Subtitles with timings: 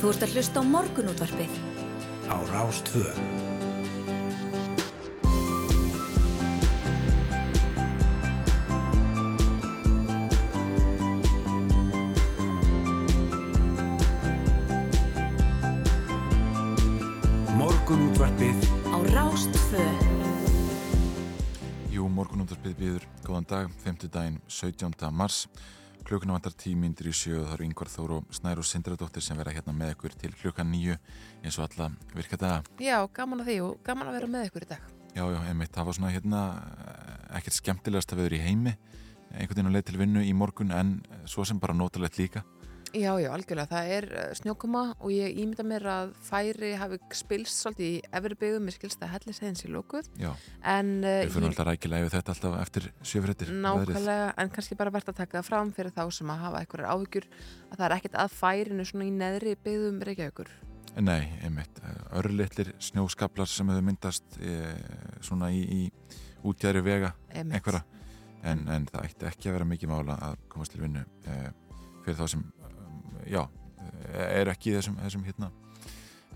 [0.00, 1.56] Þú ert að hlusta á morgunútvarpið.
[2.32, 3.10] Á Rástvö.
[17.60, 18.56] Morgunútvarpið
[18.88, 19.84] Á Rástvö.
[21.92, 24.08] Jú, morgunúndarpið býður góðan dag, 5.
[24.08, 25.12] daginn 17.
[25.12, 25.44] mars.
[26.10, 29.52] Klukkuna vantar tímyndir í sjö og það eru yngvar Þóru og Snæru Sindradóttir sem vera
[29.54, 30.96] hérna með ykkur til klukkan nýju
[31.44, 32.64] eins og alla virka daga.
[32.82, 34.88] Já, gaman að því og gaman að vera með ykkur í dag.
[35.14, 36.40] Já, já, einmitt, það var svona hérna
[37.38, 38.72] ekkert skemmtilegast að veður í heimi
[39.30, 40.92] einhvern veginn að leið til vinnu í morgun en
[41.30, 42.42] svo sem bara notalegt líka.
[42.90, 43.68] Já, já, algjörlega.
[43.70, 48.38] Það er uh, snjókoma og ég ímynda mér að færi hafi spilst svolítið í efri
[48.40, 50.08] byggum, mér skilst að hellisegðins í lókuð.
[50.18, 50.32] Já,
[50.66, 53.52] En, uh, við fyrir alltaf rækilega yfir þetta alltaf eftir sjöfréttir.
[53.62, 56.96] Nákvæmlega, en kannski bara verðt að taka það fram fyrir þá sem að hafa einhverjar
[56.96, 60.52] áhyggjur að það er ekkert að færinu svona í neðri byggðum Reykjavíkur.
[60.98, 61.78] Nei, einmitt,
[62.18, 64.56] örlittlir snjóskaplar sem hefur myndast e,
[65.22, 67.60] svona í, í útjæri vega Einmitt.
[67.60, 67.84] einhverja
[68.42, 71.36] en, en það ætti ekki að vera mikið mála að komast til vinnu e,
[72.02, 72.42] fyrir þá sem
[73.26, 73.42] já,
[74.14, 75.50] er ekki í þessum, þessum hérna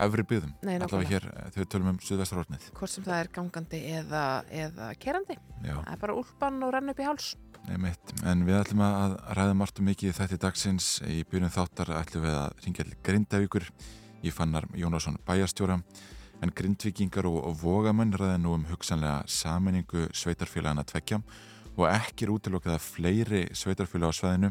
[0.04, 2.64] efri byggðum, Nei, allavega hér eh, þegar við tölum um Suðvesturhornið.
[2.74, 5.36] Hvort sem það er gangandi eða, eða kerandi.
[5.62, 7.28] Já, Það er bara úlpan og renn upp í háls.
[7.70, 10.88] einmitt, en við ætlum að ræða margt um mikið þetta dagsins.
[11.06, 13.68] Í byrjun þáttar ætlum við að ringja til Grindavíkur.
[14.24, 15.78] Í fannar Jónásson bæjarstjóra.
[16.42, 21.22] En grindvikingar og, og vogamenn ræða nú um hugsanlega saminningu sveitarfélagana tvekja
[21.74, 24.50] og ekki er útilokkað að fleiri sveitarfélag á sveðinu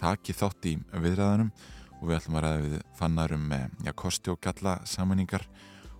[0.00, 1.52] taki þátt í viðræðanum
[2.00, 5.46] og við ætlum að ræða við fannar um eh, já, kosti og galla saminningar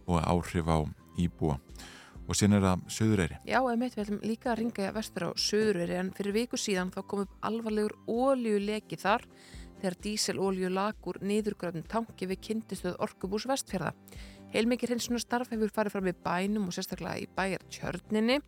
[0.07, 0.79] og áhrif á
[1.21, 1.59] íbúa
[2.31, 5.97] og síðan er það Suðureyri Já, einmitt, við ætlum líka að ringa vestur á Suðurveri
[5.99, 9.27] en fyrir viku síðan þá kom upp alvarlegur óljuleki þar
[9.81, 13.95] þegar díselolju lagur niðurgröfnum tanki við kyndistöð Orkubús vestfjörða.
[14.53, 18.41] Heilmikið hreinsunar starf hefur farið fram í bænum og sérstaklega í bæjar tjörninni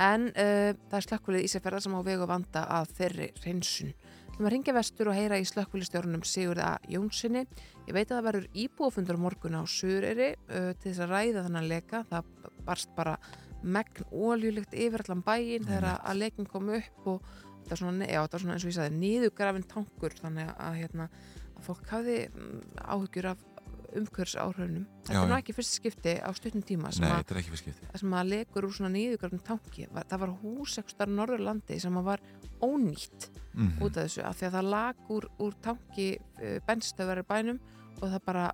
[0.00, 3.94] en uh, það er slökkvilið Ísafjörða sem á vegu að vanda að þeirri hreinsun.
[4.40, 7.42] Ætlum að ringja vestur og heyra í slökkvilistjórnum Sigurða Jónssoni.
[7.84, 11.42] Ég veit að það verður íbúafundur á morgun á Suðureyri uh, til þess að ræða
[11.44, 12.00] þannig að leka.
[12.08, 12.30] Það
[12.64, 13.18] barst bara
[13.60, 17.28] megn óljulegt yfir allan bæin þegar að- að lekin kom upp og
[17.66, 20.78] það var svona, já, það var svona eins og ég sagði niðurgrafin tankur þannig að,
[20.80, 21.10] hérna,
[21.58, 22.64] að fólk hafði mm,
[22.96, 23.44] áhyggjur af
[23.98, 24.86] umhverfs áhrifnum.
[25.06, 28.66] Þetta er nú ekki fyrst skipti á stuttum tíma sem Nei, að sem að legur
[28.68, 32.24] úr svona niðurgrafnum tanki það var hús ekstar Norðurlandi sem að var
[32.60, 36.08] ónýtt mm út af þessu af því að það lag úr, úr tanki
[36.68, 37.58] bennstöðvar í bænum
[38.00, 38.44] og það bara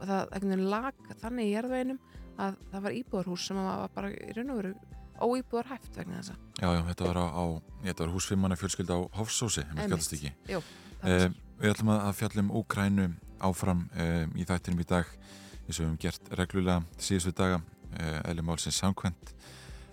[0.00, 2.02] það lag þannig í jarðveginum
[2.38, 4.74] að það var íbúðarhús sem var bara í raun og veru
[5.22, 6.36] óíbúðar hæft vegna þessa.
[6.58, 7.44] Já, já, þetta var á, á
[7.84, 10.32] þetta var húsfimmanna fjölskylda á Hofsósi, ef mér kallast ekki.
[10.50, 10.60] Jú,
[11.00, 11.28] það Eh,
[11.60, 13.06] við ætlum að að fjalla um Úkrænu
[13.44, 15.08] áfram eh, í þættinum í dag,
[15.64, 17.60] eins og við höfum gert reglulega síðustu daga,
[17.98, 19.34] eh, eðli málsins samkvæmt,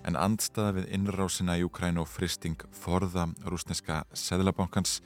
[0.07, 4.99] en andstaða við innrásina í Úkrænu og fristing forða rúsneska seðlabankans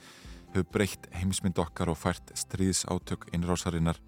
[0.54, 4.00] hefur breytt heimsmynd okkar og fært stríðsátök innrásarinnar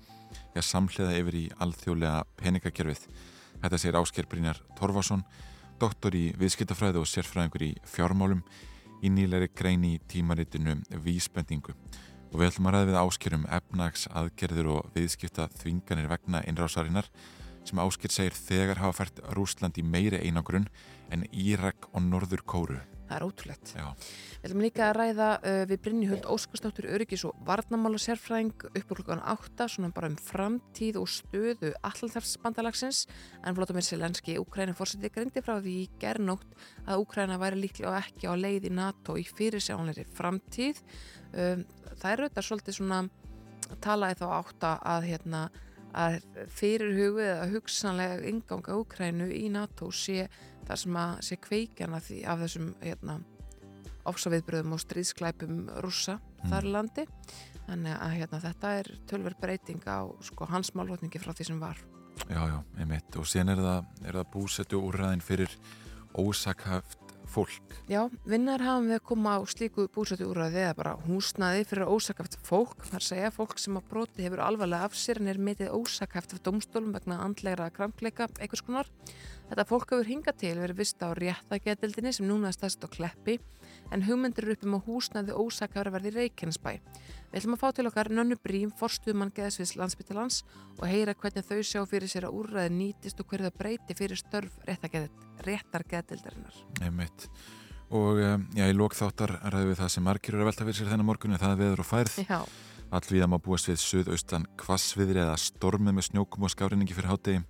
[0.58, 3.04] að samhliða yfir í alþjóðlega peningakerfið.
[3.62, 5.24] Þetta segir Ásker Brynjar Torfason,
[5.80, 8.42] doktor í viðskiptafræði og sérfræðingur í fjármálum
[9.02, 11.74] í nýleiri grein í tímaritinu Vísbendingu.
[12.28, 17.08] Og við ætlum að ræða við Áskerum efnags aðgerðir og viðskipta þvinganir vegna innrásarinnar
[17.68, 20.68] sem Ásker segir þegar hafa fært Rúsland í meiri einangrun
[21.12, 22.80] en Írak og Norður Kóru.
[23.08, 23.72] Það er ótrúlegt.
[23.74, 23.86] Já,
[24.38, 29.00] Við ætlum líka að ræða uh, við Brynjhuld Óskarsdóttur Öryggis og Varnamála sérfræðing upp úr
[29.00, 33.04] klukkan 8 svona bara um framtíð og stöðu allþarfsbandalagsins
[33.42, 38.34] en Vladimir Selenski, Úkræni fórseti greindi frá því gernótt að Úkræna væri líklega ekki á
[38.38, 40.82] leið í NATO í fyrirsjánleiri framtíð.
[41.32, 41.64] Um,
[41.96, 43.00] það er auðvitað svolítið svona
[43.84, 45.48] talaði þá átta að hérna
[45.98, 46.18] að
[46.52, 50.28] fyrirhugu eða hugsanlega inganga Úkrænu í NATO sé
[50.68, 53.18] það sem að sé kveikjana því af þessum hérna
[54.08, 56.18] ofsaviðbröðum og stríðsklæpum rússa
[56.48, 57.04] þar í landi.
[57.68, 61.82] Þannig að hérna, þetta er tölverð breyting á sko, hans málvotningi frá því sem var.
[62.28, 63.18] Já, já, einmitt.
[63.20, 65.52] Og síðan er það, það búsettu úrræðin fyrir
[66.16, 67.74] ósakhæft fólk.
[67.90, 72.38] Já, vinnar hafum við að koma á slíku búsættu úrræði eða bara húsnaði fyrir ósakæft
[72.46, 72.86] fólk.
[72.86, 75.74] Það er að segja fólk sem að broti hefur alvarlega af sér en er metið
[75.76, 78.90] ósakæft af domstólum vegna andlegra kramkleika einhvers konar.
[79.48, 83.38] Þetta fólk hefur hingað til verið vist á réttageldildinni sem núna er stærst á kleppi
[83.92, 86.72] en hugmyndir eru upp um að húsnaði ósakæfra verði Reykjanesbæ.
[87.28, 90.42] Við ætlum að fá til okkar Nönnu Brím, forstuðmann geðsviðs landsbyttalans
[90.78, 94.20] og heyra hvernig þau sjá fyrir sér að úrræði nýtist og hverju það breyti fyrir
[94.20, 96.62] störf réttargeðdildarinnar.
[96.82, 97.28] Einmitt.
[97.88, 100.80] Og um, já, í lók þáttar ræðum við það sem margir eru að velta fyrir
[100.80, 102.18] sér þennan morgunni, það er veður og færð.
[102.28, 102.40] Já,
[102.88, 107.42] Allvíða má búast við suðaustan kvassviðri eða stormið með snjókum og skárinningi fyrir hátegi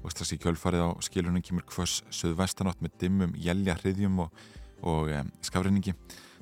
[0.00, 4.46] og strax í kjölfarið á skilunum kemur kvass suðvestanátt með dimmum, jælja hriðjum og,
[4.82, 5.94] og um, skárinningi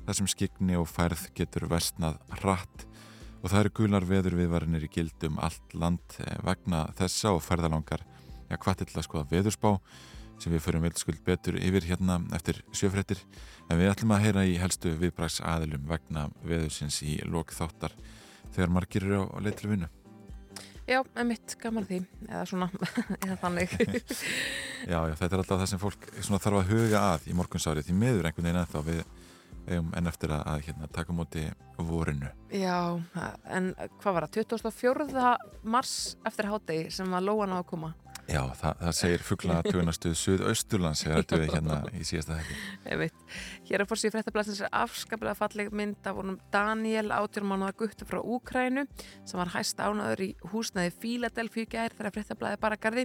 [0.04, 2.86] þar sem skikni og færð getur vestnað hratt
[3.44, 8.04] og það eru gular veður viðvarinir í gildum allt land eh, vegna þessa og færðalangar
[8.48, 9.74] ja, hvað til að skoða veðurspá
[10.40, 13.20] sem við förum veldskuld betur yfir hérna eftir sjöfrættir
[13.68, 17.94] en við ætlum að heyra í helstu viðbrags aðilum vegna veðursins í lok þáttar
[18.54, 19.90] þegar margir eru á leitri vinnu.
[20.84, 21.98] Já, emitt, gaman því,
[22.28, 22.66] eða svona,
[23.24, 23.70] eða þannig.
[24.92, 27.96] já, já, þetta er alltaf það sem fólk þarf að huga að í morgunsárið því
[28.02, 29.00] meður einhvern veginn ennþá við
[29.78, 31.46] um, enn eftir að, að hérna, taka móti
[31.78, 32.28] vorinu.
[32.52, 33.00] Já,
[33.48, 33.72] en
[34.02, 35.34] hvað var það, 24.
[35.74, 35.94] mars
[36.28, 37.94] eftir hátegi sem var lóan á að koma?
[38.24, 42.38] Já, það, það segir fuggla tjónastuð Suðausturlands þegar þetta við hérna í síðasta
[43.02, 43.24] veit,
[43.68, 48.86] hér er fórsíðu fréttablasins er afskaplega falleg mynd af honum Daniel átjórnmánaða guttu frá Úkrænu
[48.96, 53.04] sem var hæst ánaður í húsnæði Fíladelfíu gær þegar fréttablaði bara gardi.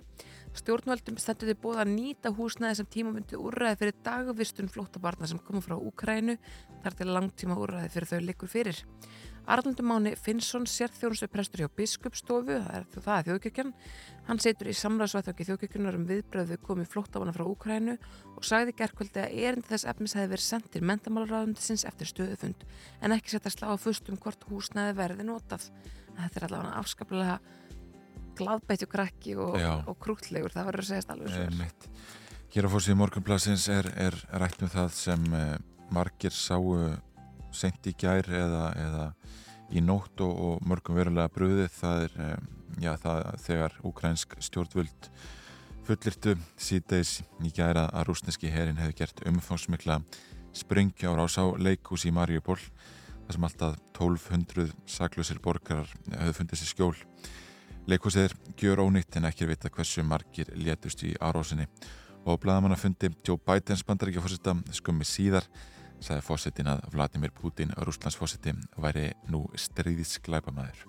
[0.56, 5.68] Stjórnvöldum stendur þið búið að nýta húsnæði sem tímamundi úrræði fyrir dagvistun flóttabarna sem komur
[5.68, 6.40] frá Úkrænu
[6.86, 8.82] þar til langtíma úrræði fyrir þau likur fyrir.
[9.50, 13.72] Arnaldur Máni Finnsson sér þjónustu prestur hjá Biskupstofu, það er, það er þjóðkjökjan.
[14.28, 17.96] Hann setur í samræðsvættöki þjóðkjökjunar um viðbröðu komið flóttamanna frá Úkrænu
[18.36, 22.68] og sagði gerðkvöldi að erindi þess efnis hefði verið sendt til mentamálaráðundisins eftir stöðufund
[23.02, 25.66] en ekki setja slá að fust um hvort húsnaði verði notað.
[26.20, 27.40] Þetta er allavega afskaplega
[28.40, 29.58] gladbætju krakki og,
[29.90, 31.74] og krútlegur, það verður að segja alveg svo.
[32.50, 35.58] Hér á fórsíðu morgunplassins er, er rætt um það sem eh,
[35.94, 36.64] margir sáu
[37.56, 39.06] sent í gær eða, eða
[39.70, 42.40] í nótt og, og mörgum verulega bröðið það er
[42.82, 45.10] já, það, þegar ukrænsk stjórnvöld
[45.88, 50.00] fullirtu síðdeis í gæra að rúsneski herin hefði gert umfangsmikla
[50.54, 52.60] sprengja á rásá leikús í Mariupol
[53.30, 56.96] þar sem alltaf 1200 saklusir borgarar hefði fundið sér skjól.
[57.90, 61.68] Leikúsið er gjör ónýtt en ekki vita hversu margir létust í árásinni.
[62.26, 65.46] Og bladamanna fundi Joe Bidens bandaríkjafósita skummi síðar
[66.04, 70.86] sagði fósittin að Vladimir Putin, rúslandsfósitti, væri nú stríðisglæpamæður.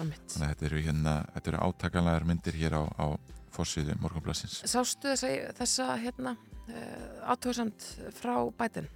[0.00, 3.06] Þannig að þetta eru, hérna, eru átakanlegar myndir hér á, á
[3.54, 4.62] fósitu morgunblassins.
[4.68, 6.36] Sástu þessa, þessa hérna,
[6.70, 8.88] uh, átöðsamt frá bætin?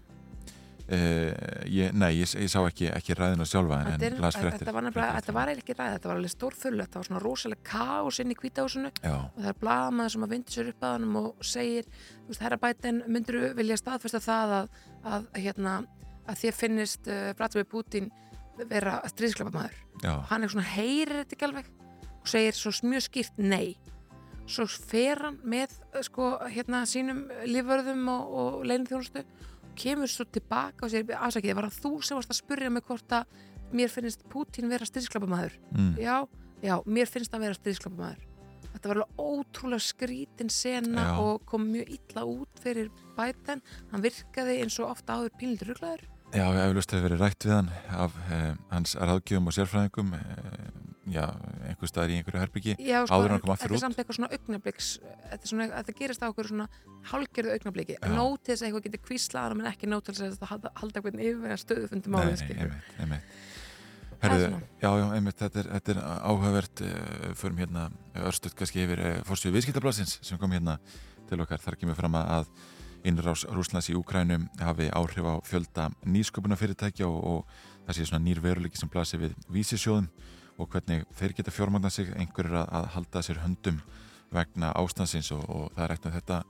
[0.85, 1.33] Uh,
[1.65, 4.69] ég, nei, ég, ég sá ekki, ekki ræðina sjálfa en, en las fyrir eftir.
[4.69, 8.35] Þetta var, var ekki ræð, þetta var alveg stórfull, þetta var svona rosalega káus inn
[8.35, 11.89] í kvítahúsinu og það er blamaður sem að vindur sér upp að hann og segir,
[12.19, 15.79] þú veist, herra bætin, myndur vilja staðfesta það að að, hérna,
[16.29, 18.11] að þér finnist uh, Vladimir Putin
[18.71, 19.81] vera stríðsklapamæður
[20.31, 21.73] hann er svona heyrir þetta ekki alveg?
[22.25, 23.75] Og segir svo mjög skýrt nei.
[24.49, 30.11] Svo fer hann með uh, sko hérna sínum lífverðum og, og leinum þjónustu og kemur
[30.11, 33.43] svo tilbaka og segir afsakið, var það þú sem varst að spurja mig hvort að
[33.75, 35.95] mér finnst Putin vera stríðsklapamæður mm.
[35.99, 36.17] já,
[36.63, 38.34] já, mér finnst það vera stríðsklapamæður
[38.85, 41.13] þetta var alveg ótrúlega skrítin sena Já.
[41.25, 46.05] og kom mjög illa út fyrir bæten, hann virkaði eins og ofta áður pílindur rugglaður
[46.35, 50.65] Já, eflust hefur verið rætt við hann af eh, hans ráðgjöfum og sérfræðingum eh,
[51.15, 51.29] já,
[51.69, 53.77] einhver staðar í einhverju herbyggi sko, áður hann kom aftur út.
[53.77, 54.89] Þetta er samt eitthvað svona augnabliks
[55.31, 56.69] þetta, þetta gerist á okkur svona
[57.13, 60.51] hálgjörðu augnabliki nót til þess að eitthvað getur kvíslaðan en ekki nót til þess að
[60.51, 62.21] halda, halda eitthvað yfir stöðu fundum á
[64.25, 64.47] Herðu,
[64.81, 67.89] já, já, einmitt, þetta er, þetta er áhugavert uh, förum hérna
[68.25, 70.79] örstuðt kannski yfir eh, fórsvíu viðskiptablasins sem kom hérna
[71.29, 71.61] til okkar.
[71.61, 72.49] Þar kemur fram að
[73.05, 78.25] innrás Rúslands í Úkrænu hafi áhrif á fjölda nýsköpuna fyrirtækja og, og það sé svona
[78.25, 80.09] nýr veruleiki sem blasir við vísisjóðum
[80.57, 82.09] og hvernig þeir geta fjármagna sig.
[82.17, 83.83] Einhverjur að, að halda sér höndum
[84.35, 86.43] vegna ástansins og, og það er ekkert þetta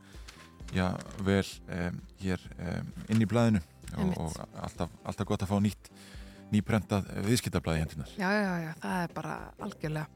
[0.74, 0.86] já,
[1.26, 3.62] vel um, hér um, inn í blæðinu
[3.98, 5.90] og, og alltaf, alltaf gott að fá nýtt
[6.52, 8.12] nýprentað viðskiptablaði hendunar.
[8.18, 9.34] Já, já, já, það er bara
[9.64, 10.06] algjörlega.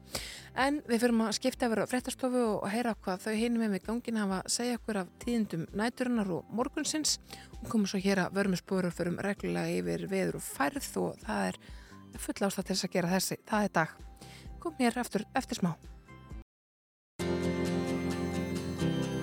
[0.59, 3.85] En við fyrirum að skipta yfir á fréttastofu og heyra hvað þau hinum með mig
[3.85, 7.17] gangin hafa að segja okkur af tíðindum næturinnar og morgunsins
[7.59, 11.51] og komum svo hér að vörum spórur fyrirum reglulega yfir veður og færð og það
[11.51, 11.61] er
[12.19, 13.39] full ástæð til þess að gera þessi.
[13.49, 13.95] Það er dag.
[14.59, 15.73] Kom hér eftir, eftir smá.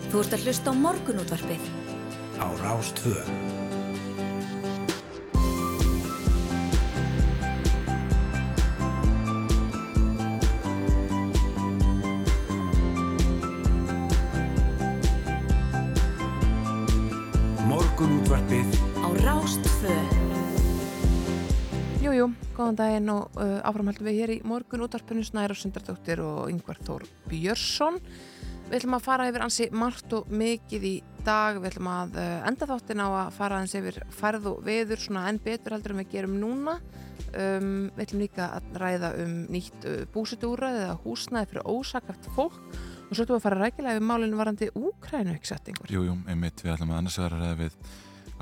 [0.07, 1.71] Þú ert að hlusta á morgunútvarpið
[2.41, 3.66] á Rástvöð.
[17.97, 20.09] Morgunútvarpið á Rástföð
[22.05, 27.07] Jújú, góðan daginn og uh, áframhaldum við hér í morgunútvarpinu Snæra Sundardóttir og Yngvar Þór
[27.31, 27.97] Björnsson
[28.67, 30.93] Við ætlum að fara yfir ansi margt og mikið í
[31.25, 31.57] dag.
[31.63, 35.23] Við ætlum að uh, enda þáttin á að fara aðeins yfir færð og veður svona
[35.31, 36.75] enn betur heldur en við gerum núna.
[37.31, 42.61] Um, við ætlum líka að ræða um nýtt uh, búsitúrað eða húsnaði fyrir ósakart fólk
[43.07, 45.91] og svo við að fara rækilega við málinu varandi úkrænu uppsettingur.
[45.93, 47.77] Jú, jú, einmitt, við ætlum að annars vera að ræða við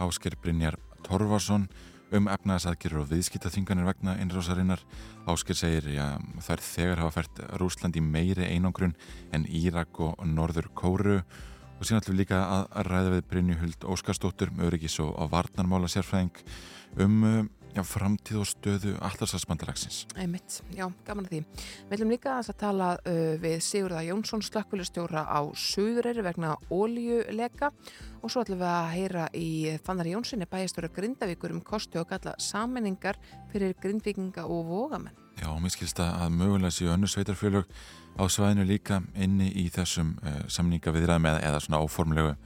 [0.04, 1.66] Ásker Brynjar Torvarsson
[2.14, 4.83] um efnaðasadgjörur og viðskiptaþinganir vegna innrásarinnar.
[5.30, 8.94] Ásker segir að þær þegar hafa fært Rúsland í meiri einangrun
[9.35, 14.54] en Írak og Norður Kóru og síðan ætlum við líka að ræða við Brynjuhuld Óskarsdóttur,
[14.62, 16.44] öryggis og varnarmála sérfræðing
[17.02, 20.04] um já, framtíð og stöðu allarsafsbandalagsins.
[20.16, 21.40] Einmitt, já, gaman að því.
[21.88, 27.72] Við ætlum líka að tala uh, við Sigurða Jónsson slökkvöldstjóra á Suðureyri vegna óljuleika
[28.22, 29.48] og svo ætlum við að heyra í
[29.84, 33.18] Fannari Jónssoni bæjastóra Grindavíkur um kosti og galla saminningar
[33.52, 35.20] fyrir grindvikinga og vogamenn.
[35.42, 37.66] Já, mér skilst að mögulega séu önnu sveitarfjölug
[38.14, 42.36] á svæðinu líka inni í þessum uh, samningaviðræðum eða, eða svona óformlegu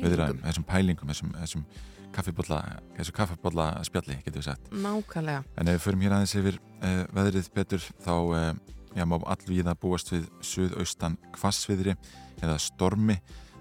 [0.00, 1.66] viðræðum, þessum pælingum, þessum, þessum
[2.14, 2.62] kaffibotla,
[2.96, 4.72] þessu kaffibotla spjalli, getur við sagt.
[4.72, 5.44] Nákvæmlega.
[5.58, 8.48] En ef við förum hér aðeins yfir uh, veðrið betur, þá uh,
[8.96, 11.94] já, má allvíða búast við suðaustan kvassviðri
[12.42, 13.18] eða stormi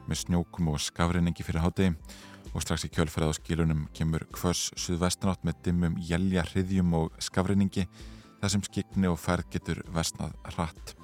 [0.08, 1.94] með snjókum og skafreiningi fyrir hátegi
[2.54, 7.88] og strax í kjölferð á skilunum kemur kvöss suðvestanátt með dimmum jælja hriðjum og skafreiningi
[8.40, 10.96] þar sem skikni og færð getur vestnað hratt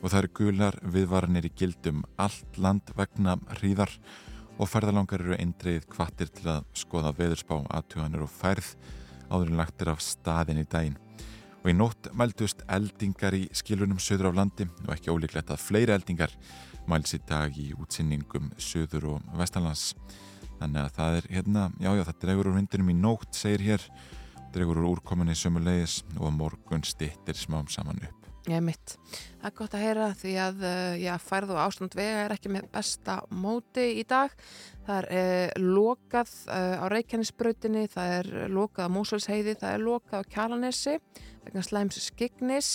[0.00, 3.92] og það eru gular viðvaranir í gildum allt land vegna hríðar
[4.60, 8.74] og ferðalangar eru eindreið kvattir til að skoða veðurspá, aðtuganir og færð
[9.30, 10.98] áður en lagtir af staðin í daginn.
[11.60, 15.96] Og í nótt mældust eldingar í skilunum söður af landi og ekki ólíklegt að fleiri
[15.96, 16.34] eldingar
[16.88, 19.94] mæls í dag í útsinningum söður og vestanlands.
[20.60, 23.90] Þannig að það er hérna, já já það dregur úr vindinum í nótt, segir hér,
[24.52, 28.19] dregur úr úrkominni sömulegis og morgun stittir smám saman upp.
[28.48, 28.94] Ég mitt.
[29.40, 32.52] Það er gott að heyra því að uh, já, færð og ástand vega er ekki
[32.52, 34.32] með besta móti í dag.
[34.86, 40.24] Það er uh, lokað uh, á Reykjanesbrautinni, það er lokað á Mósulsheiði, það er lokað
[40.24, 40.96] á Kjalanesi
[41.44, 42.72] vegna slæms skignis.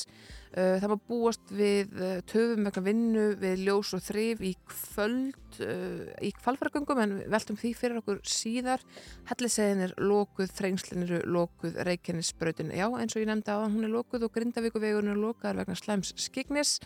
[0.56, 5.58] Uh, það var búast við uh, töfum vegna vinnu við ljós og þrif í kvöld
[5.66, 8.86] uh, í kvalfaragöngum en veltum því fyrir okkur síðar.
[9.28, 13.92] Hellisegin er lókuð, þrengslin eru lókuð Reykjanesbrautin, já eins og ég nefndi á hún er
[13.92, 16.78] lókuð og Grindavíkuvegun er lókaðar vegna slæms skignis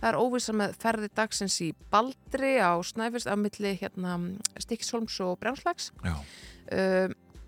[0.00, 4.16] það er óvisa með ferði dagsins í Baldri á Snæfjörns af milli hérna,
[4.58, 5.92] Stikksholms og Brjánslæks.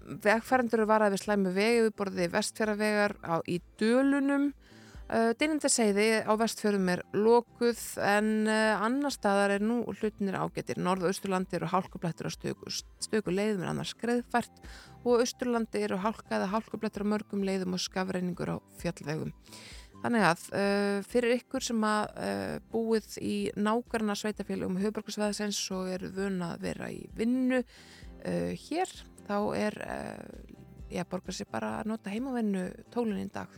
[0.07, 4.53] Vegfærandur var að við slæmu vegi við borðið vestfjaravegar á, í Dölunum
[5.07, 10.81] Dynindaseiði á vestfjörðum er lokuð en uh, annar staðar er nú hlutinir ágættir.
[10.83, 14.65] Norð- og Östurlandi eru hálkublættur á stöku, stöku leiðum en annars skreðfært
[15.07, 19.31] og Östurlandi eru hálkaða hálkublættur á mörgum leiðum og skafreiningur á fjallvegum.
[20.03, 26.43] Þannig að uh, fyrir ykkur sem að búið í nákarna sveitafélagum höfbruksveðsens og eru vun
[26.49, 27.63] að vera í vinnu
[28.27, 28.91] hér,
[29.29, 29.79] þá er
[30.91, 33.55] ég borgar sér bara að nota heimavennu tólun í dag.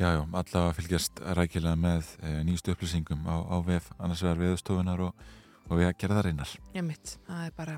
[0.00, 5.02] Já, já, allavega fylgjast rækilega með e, nýstu upplýsingum á, á VF annars vegar viðstofunar
[5.04, 5.26] og,
[5.66, 6.54] og við að gera það reynar.
[6.72, 7.12] Já, mitt.
[7.26, 7.74] Það er bara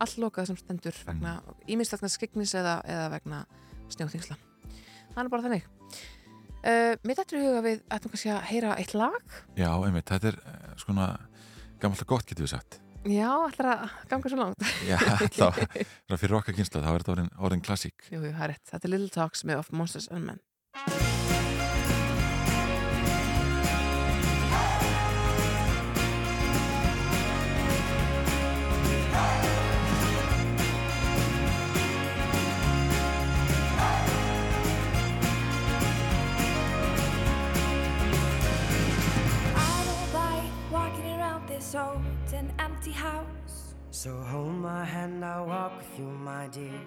[0.00, 1.34] alllokað sem stendur vegna
[1.68, 2.12] íminst mm.
[2.14, 3.42] skegnis eða, eða vegna
[3.92, 4.38] snjóþingsla.
[5.12, 5.68] Það er bara þannig.
[6.64, 9.38] Uh, mitt ættur í huga við ættum kannski að heyra eitt lag.
[9.60, 10.08] Já, einmitt.
[10.08, 11.12] Þetta er uh, svona
[11.76, 12.80] gammalt og gott, getur við sagt.
[13.04, 14.70] Já, að ganga svo langt.
[14.88, 18.08] Já, að fyrir okkar kynsla, þá er þetta orðin, orðin klassík.
[18.08, 18.70] Jú, jú, það er rétt.
[18.72, 20.46] Þetta er Little Talks með Of Monsters and Men.
[42.32, 43.74] And empty house.
[43.90, 46.80] So hold my hand, I'll walk with you, my dear.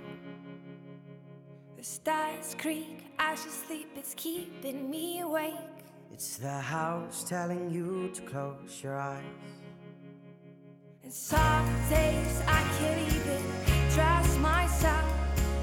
[1.78, 5.54] The stars creak as you sleep, it's keeping me awake.
[6.14, 9.24] It's the house telling you to close your eyes.
[11.04, 13.42] And some days I can't even
[13.92, 15.06] trust myself.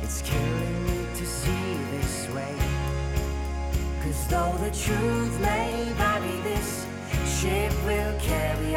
[0.03, 2.55] It's killing me to see this way.
[4.03, 6.87] Cause though the truth may vary, this
[7.41, 8.77] ship will carry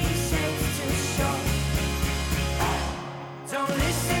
[3.67, 4.20] Don't listen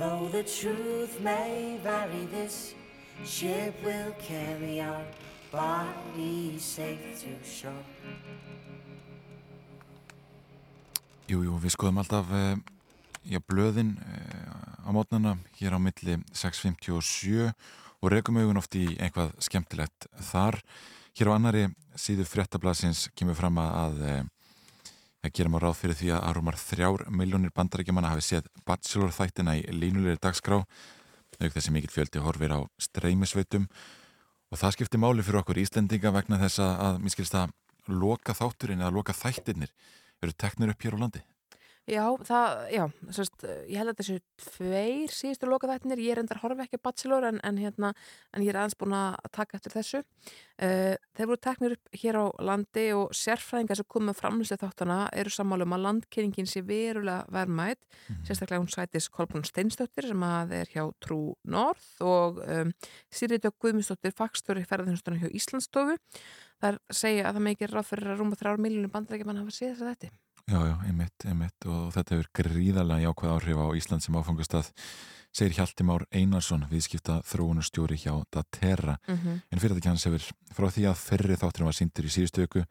[0.00, 2.72] Though the truth may vary, this
[3.22, 5.04] ship will carry our
[5.52, 7.84] bodies safe to shore.
[11.28, 12.56] Jú, jú, við skoðum alltaf uh,
[13.28, 17.52] já, blöðin uh, á mótnana hér á milli 6.57
[18.00, 20.62] og rekum augun oft í einhvað skemmtilegt þar.
[21.12, 24.24] Hér á annari síðu fréttablasins kemur fram að uh,
[25.20, 29.56] að gera maður ráð fyrir því að rúmar þrjár miljónir bandarækjumanna hafi séð bachelor þættina
[29.60, 30.62] í línulegri dagskrá
[31.40, 33.66] auk þessi mikill fjöldi horfir á streymisveitum
[34.50, 37.52] og það skiptir máli fyrir okkur Íslendinga vegna þess að, að mér skilst að
[37.90, 39.72] loka þátturinn eða loka þættirnir
[40.20, 41.22] eru teknir upp hér á landi.
[41.90, 42.82] Já, það, já,
[43.16, 47.40] sérst, ég held að þessu tveir síðustu lokaþættinir, ég er endar horfi ekki bachelor en,
[47.46, 47.90] en hérna,
[48.30, 50.02] en ég er aðeins búin að taka eftir þessu.
[50.60, 55.34] Uh, þeir voru teknir upp hér á landi og sérfræðingar sem komið framlýslega þáttana eru
[55.34, 58.22] sammálum að landkynningin sé verulega verðmætt, Mhm.
[58.28, 62.72] sérstaklega hún sætis Kolbrún Steinsdóttir sem að er hjá Trú North og um,
[63.50, 65.98] og Guðmundsdóttir fagstöru ferðarþjónustunum hjá Íslandsstofu.
[66.60, 69.82] Það segja að það meikir ráð fyrir að rúma þrjár miljónum bandarækjumann hafa séð þess
[69.82, 70.10] að þetta.
[70.48, 71.66] Já, já, einmitt, einmitt.
[71.66, 74.70] Og þetta hefur gríðarlega jákvæð áhrif á Ísland sem áfangastað
[75.30, 80.24] segir Hjalti Már Einarsson, viðskipta þróunustjóri hjá Daterra Mm en fyrirtæki hans hefur
[80.54, 82.64] frá því að fyrri þátturinn var síndur í síðustu öku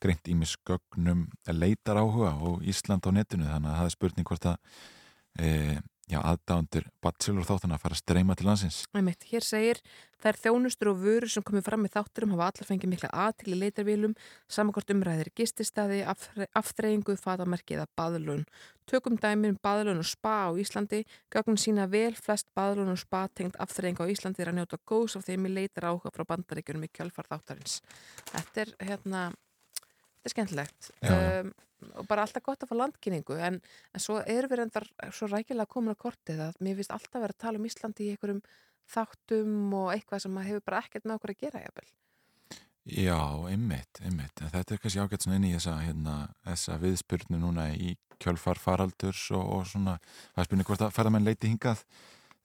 [0.00, 4.46] greint ímis gögnum leitar áhuga og Ísland á netinu þannig að það er spurning hvort
[4.46, 4.56] að
[5.38, 9.80] e, já, aðdándur bachelor þáttuna fara að streyma til landsins Einmitt, hér segir,
[10.22, 13.58] þær þjónustur og vörur sem komið fram í þátturum hafa allar fengið mikla aðtil í
[13.60, 14.14] leitarvílum,
[14.48, 18.44] samankort umræðir gististaði, afþre- afþreyingu, fatamerki eða baðlun.
[18.88, 23.24] Tökum dæmi um baðlun og spa á Íslandi, gögnum sína vel flest baðlun og spa
[23.32, 26.84] tengt afþreyingu á Íslandi er að njóta góðs af þeim í leitar áhuga frá bandaríkjunum
[26.84, 27.80] í kjölfar þáttarins.
[28.32, 29.24] Þetta er hérna,
[30.24, 30.90] þetta er skemmtilegt.
[31.04, 31.40] Já, já.
[31.44, 31.54] Um,
[32.00, 33.58] og bara alltaf gott að fá landkynningu en,
[33.92, 37.36] en svo erum við reyndar svo rækilega komin á kortið að mér finnst alltaf verið
[37.36, 38.40] að tala um Íslandi í einhverjum
[38.94, 41.90] þáttum og eitthvað sem hefur bara ekkert með okkur að gera jafnvel.
[42.84, 46.16] Já, einmitt, einmitt en þetta er kannski ágætt svona inn í þessa, hérna,
[46.48, 51.24] þessa viðspurnu núna í kjölfar faraldurs og, og svona það er spurning hvort að ferðamenn
[51.24, 51.80] leiti hingað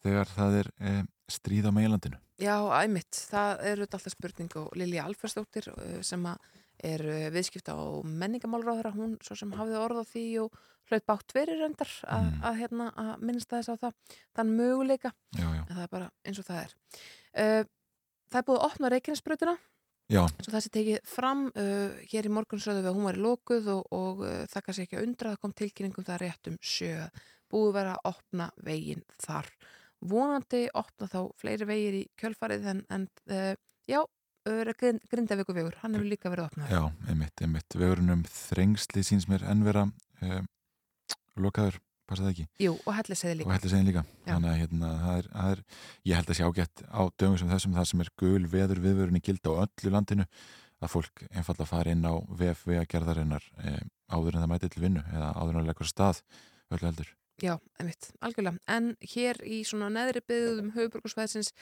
[0.03, 0.93] þegar það er e,
[1.31, 6.39] stríð á meilandinu Já, æmitt, það eru alltaf spurning og Lilja Alfersdóttir uh, sem að
[6.83, 11.33] er uh, viðskipta á menningamálráðara, hún svo sem hafði orð á því og hlaut bátt
[11.35, 12.37] verið reyndar að, Mm.
[12.49, 13.93] að, hérna, að minnst þess á það
[14.35, 16.77] þann möguleika, Já, já, en það er bara eins og það er.
[17.35, 17.63] Uh,
[18.29, 19.53] Það er búið að opna Reykjanesbrautina.
[20.09, 20.19] Já.
[20.45, 23.87] Svo þessi tekið fram uh, hér í morgunsröðu við að hún var í lókuð og,
[23.89, 27.07] og uh, það kannski ekki að undra að kom tilkynningum það rétt um sjö.
[27.49, 29.49] Búið verið að opna veginn þar.
[30.13, 33.07] Vonandi opna þá fleiri vegir í kjölfarið en, en
[33.89, 33.99] já,
[35.09, 39.45] Grindavíku vegur hann hefur líka verið opnað Já, einmitt, einmitt, vegurinn um þrengsli síns mér
[39.49, 39.87] enn vera
[41.39, 42.45] lokaður passa það ekki?
[42.63, 43.49] Jú, og hellisegði líka.
[43.49, 44.03] Og hellisegði líka.
[44.25, 45.61] Þannig að hérna, það er, það er,
[46.09, 49.21] ég held að sé ágætt á dögum sem þessum, það sem er gul veður viðvörunni
[49.25, 50.25] gildi á öllu landinu,
[50.79, 53.75] að fólk einfalla fara inn á VFV að gerðarinnar e,
[54.09, 56.21] áður en það mæti til vinnu eða áður en það leggur stað
[56.71, 57.13] öllu heldur.
[57.39, 58.63] Já, einmitt, algjörlega.
[58.71, 61.53] En hér í svona neðri byggðum höfuborgarsvæðsins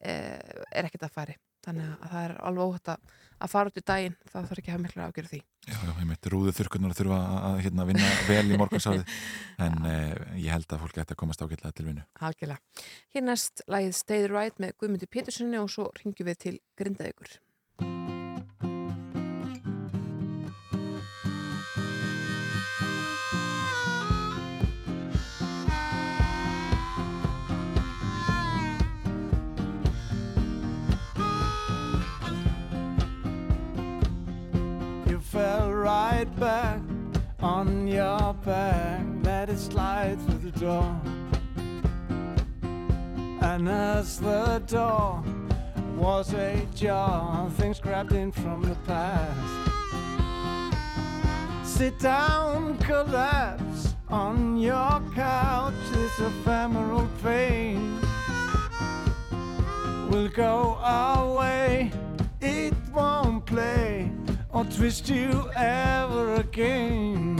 [0.00, 2.92] e, er ekkert að færi þannig að það er alveg óhætt
[3.36, 5.40] að fara út í daginn, það þarf ekki að hafa miklu afgjörðu því.
[5.66, 9.16] Já, já, ég mitt rúðu þurkunar að þurfa að hérna, vinna vel í morgunsárið.
[9.66, 12.04] En eh, ég held að fólk ætti að komast ágætlega til vinnu.
[12.28, 12.84] Algjörlega.
[13.14, 17.38] Hér næst lagið Stay the Right með Guðmundi Péturssoni og svo ringjum við til Grindavíkur
[35.36, 36.80] fell right back
[37.40, 40.98] on your back, let it slide through the door.
[43.42, 45.22] And as the door
[45.94, 49.56] was ajar, things grabbed in from the past.
[51.64, 58.00] Sit down, collapse on your couch, this ephemeral pain
[60.08, 61.92] will go away,
[62.40, 64.15] it won't play
[64.56, 67.36] or twist you ever again.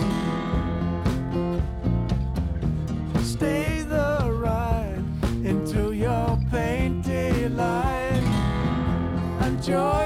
[3.22, 5.02] Stay the ride
[5.42, 8.22] into your painted light.
[9.46, 10.05] Enjoy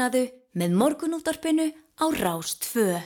[0.00, 1.64] Vaknaðu með morgunúldarpinu
[2.00, 3.02] á Rástfö.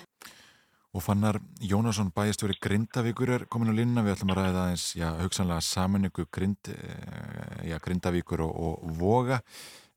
[0.95, 5.09] Og fannar Jónasson bæjastjóri Grindavíkur er komin á línuna, við ætlum að ræða aðeins, já,
[5.19, 9.41] hugsanlega samanningu grind, eh, já, Grindavíkur og, og Voga.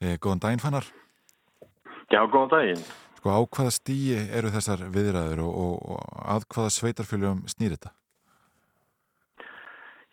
[0.02, 0.90] Eh, góðan daginn fannar.
[2.10, 2.84] Já, góðan daginn.
[3.22, 6.02] Sko á hvaða stíi eru þessar viðræður og, og, og
[6.34, 7.94] að hvaða sveitarfjöljum snýr þetta?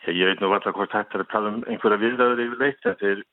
[0.05, 2.85] Já, ég veit nú alltaf hvort þetta er að tala um einhverja viðræður yfirleitt.
[2.85, 3.25] Þetta er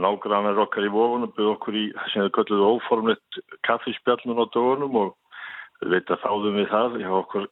[0.00, 5.14] nágrannar okkar í vofunum, byggð okkur í sem þau kölluðu óformlegt kaffispjallnum á dögunum og
[5.82, 7.48] við veit að þáðum við það hjá okkur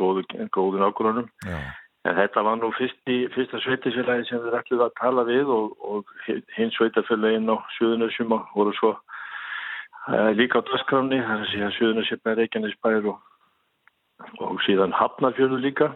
[0.00, 1.28] góðu, góðu nágrunum.
[1.44, 1.58] Já.
[2.04, 5.70] En þetta var nú fyrst í, fyrsta sveitarfélagi sem þeir ætluð að tala við og,
[5.80, 6.10] og
[6.56, 12.28] hinn sveitarfélaginn á Suðunarsjum voru svo uh, líka á dasgráni, það er að segja Suðunarsjum
[12.28, 13.22] er Reykjanesbær og,
[14.44, 15.94] og síðan Hafnarfjörðu líka.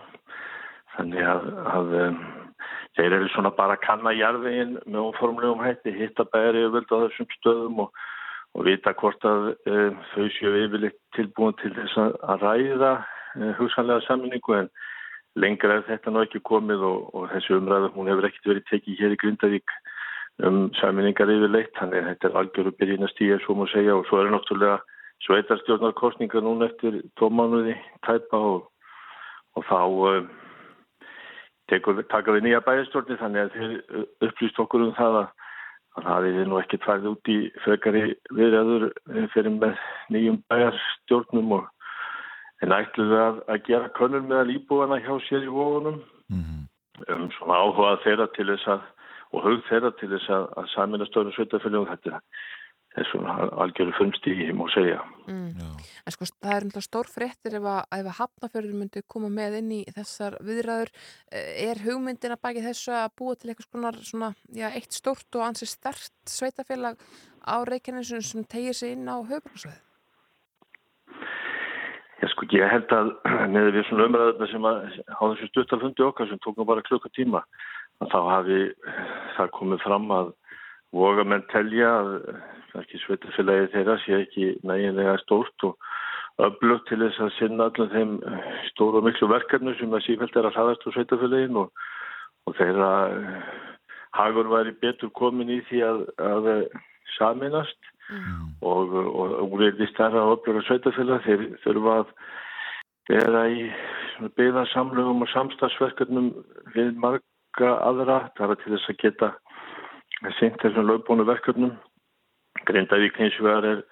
[0.97, 2.23] Þannig að, að um,
[2.99, 7.29] þeir eru svona bara að kanna jarðveginn með óformlegum hætti, hitta bæri yfirvöld á þessum
[7.37, 8.01] stöðum og,
[8.59, 14.07] og vita hvort að um, þau séu yfirleitt tilbúin til þess að, ræða uh, hugsanlega
[14.09, 14.71] sammenningu en
[15.39, 19.05] lengra er þetta nú ekki komið og, og þessi umræða hún hefur ekkert verið tekið
[19.05, 19.77] hér í Grindavík
[20.49, 24.35] um sammenningar yfirleitt, þannig að þetta er að stíja svo má segja og svo eru
[24.35, 24.79] náttúrulega
[25.27, 27.75] sveitarstjórnarkostningar núna eftir tómanuði
[28.07, 28.67] tæpa og
[29.59, 30.29] og þá um,
[31.73, 35.33] tekur, taka við nýja bæjarstjórni þannig að þeir upplýst okkur um það að,
[35.99, 38.05] að það er nú ekki tværið út í frekari
[38.39, 38.87] viðræður
[39.35, 39.83] fyrir með
[40.15, 41.67] nýjum bæjarstjórnum og
[42.65, 46.01] en ætluðu að, að gera könnun meðal íbúana hjá sér í vógunum
[46.33, 46.63] mm -hmm.
[47.15, 48.87] um svona áhugað þeirra til þess að
[49.33, 52.21] og hugð þeirra til þess að, að samina stöðum sveitafélagum þetta
[52.99, 55.01] er svona algjörðu funnst í má segja.
[55.29, 55.73] Mm.
[56.05, 59.73] En sko það er umhlað stór fréttir ef að, að hafnafjörður myndi koma með inn
[59.79, 60.93] í þessar viðræður.
[61.33, 65.41] Eh, er hugmyndin að baki þessu að búa til eitthvað svona, svona já, eitt stórt
[65.41, 67.01] og ansið stert sveitafélag
[67.49, 69.85] á Reykjanesun sem tegir sig inn á höfbruksveið
[72.19, 73.13] Já sko ég held að
[73.55, 77.45] með við svona umræðuna sem að á þessu stuttalfundi okkar sem tókum bara klukka tíma
[78.03, 78.59] að þá hafi
[79.37, 80.33] það komið fram að
[80.95, 82.13] voga menn telja að
[82.79, 85.77] ekki sveitafélagi þeirra sé ekki næginlega stórt og
[86.43, 88.13] öflugt til þess að sinna allir þeim
[88.71, 91.73] stóru og miklu verkefnu sem að sífælt er að hraðast úr sveitafélagin og,
[92.47, 92.91] og þeirra
[94.19, 96.51] hagur væri betur komin í því að, að
[97.17, 98.45] saminast mm.
[98.63, 102.15] og, og, og úrreiti stærra öflugur sveitafélag þeir þurfa að
[103.09, 103.67] vera í
[104.37, 106.33] byggða samlugum og samstagsverkefnum
[106.75, 109.31] við marga aðra, það er til þess að geta
[110.39, 111.77] seint þessum lögbónu verkefnum
[112.67, 113.83] Grindavík hins vegar er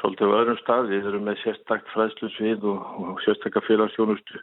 [0.00, 4.42] svolítið á öðrum stað, við erum með sérstakt fræðslusvið og, og sérstakka félagsjónustu,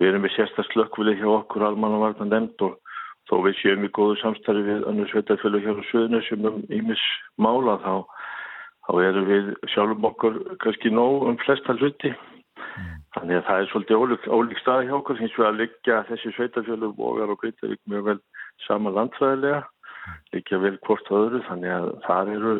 [0.00, 2.78] við erum með sérstak slökkvili hjá okkur almannavarna nefnd og
[3.30, 7.04] þó við séum í góðu samstarfi við önnur sveitafélag hjá Suðunisum um ímis
[7.38, 7.94] mála þá,
[8.88, 12.12] þá erum við sjálfum okkur kannski nóg um flesta hluti.
[13.12, 16.98] Þannig að það er svolítið ólík, ólík staði hjá okkur, hins vegar liggja þessi sveitafélag
[16.98, 18.18] og Grindavík mjög vel
[18.66, 19.62] sama landfræðilega
[20.34, 22.54] líka vel hvort öðru þannig að það eru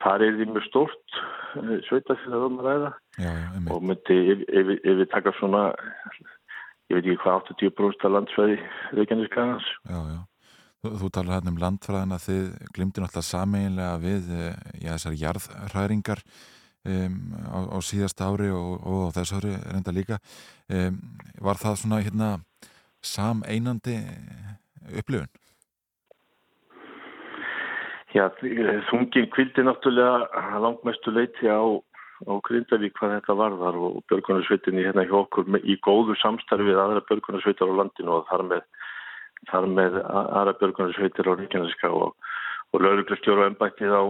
[0.00, 1.18] það er því mjög stórt
[1.60, 2.90] eh, sveitafélag um að ræða.
[3.20, 3.32] Já,
[3.74, 5.64] og myndi ef, ef, ef við taka svona
[6.90, 8.58] ég veit ekki hvað 80% af landsfæði
[10.08, 10.20] já
[10.80, 16.22] Þú, þú talar hérna um landfræðina þið glimtir náttúrulega sameinlega við eh, já, þessar jarðræringar
[16.88, 17.18] um,
[17.52, 20.16] á, á síðast ári og, og þess ári enda líka.
[20.72, 20.96] Um,
[21.44, 22.30] var það svona hérna
[23.04, 23.98] sameinandi
[25.02, 25.28] upplifun?
[28.10, 28.24] Já,
[28.90, 31.62] þungin kvildi náttúrulega langmestu leiti á,
[32.26, 36.80] á Grindavík hvað þetta varðar og börgunarsveitinni hérna hjá okkur með, í góðu samstarfi við
[36.82, 38.64] aðra börgunarsveitar á landinu og þar með,
[39.52, 42.32] þar með aðra börgunarsveitar á Ríkjanarska og,
[42.74, 44.02] og lauruglustjóru og ennbættið á,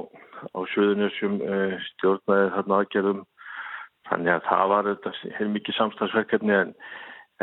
[0.49, 1.59] á Suðunusjum e,
[1.91, 3.21] stjórnaði þarna aðgerðum.
[4.09, 6.73] Þannig að það var þetta heil mikið samstagsverkefni en,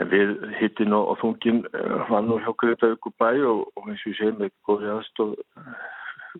[0.01, 4.01] en við hittin og, og þungin e, var nú hjá Grindavík og bæ og, eins
[4.01, 5.37] og ég segi með góði aðstof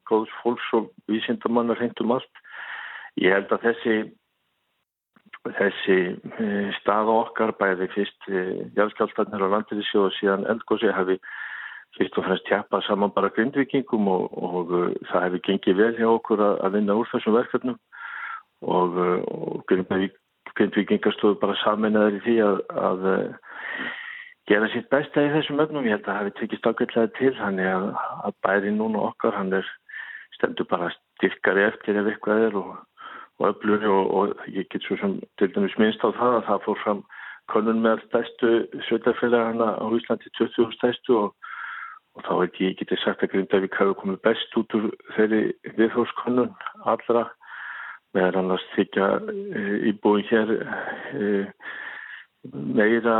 [0.09, 2.43] góðs fólks og vísindamannar hengtum allt.
[3.17, 3.95] Ég held að þessi,
[5.57, 5.97] þessi
[6.43, 11.17] eh, stað okkar bæði fyrst eh, jálskjáltarnir á landirísjóð og síðan eldgósi hafi
[11.97, 16.07] fyrst og fremst tjapað saman bara grindvikingum og, og uh, það hefur gengið vel hjá
[16.11, 17.77] okkur að, að vinna úr þessum verkefnum
[18.67, 18.99] og,
[19.33, 19.63] og
[20.57, 23.07] grindvikingar stóðu bara saminnaður í því að, að
[24.47, 25.85] gera sitt besta í þessum öfnum.
[25.87, 27.87] Ég held að það hefði tekist ágætlega til, þannig að,
[28.29, 29.71] að bæri núna okkar, hann er
[30.37, 32.73] stendur bara styrkari eftir ef eitthvað er og,
[33.39, 36.65] og öflunni og, og ég get svo sem til dæmis minnst á það að það
[36.67, 37.03] fór fram
[37.51, 38.51] konun með stæstu
[38.87, 41.35] sveitafélagana á Íslandi 20 stæstu og,
[42.15, 45.41] og þá veit ég, geti sagt að Grindavík hafi komið best út úr þeirri
[45.79, 46.53] viðhórskonun
[46.85, 47.27] allra
[48.15, 51.31] meðan annars þykja e, íbúin hér e,
[52.51, 53.17] meira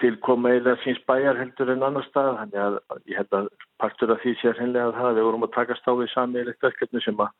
[0.00, 2.78] til koma eða síns bæjar heldur en annar stað þannig að
[3.10, 5.92] ég held að partur af því sé hreinlega það að við vorum að takast á
[5.96, 7.34] við sami elektrarkefni sem að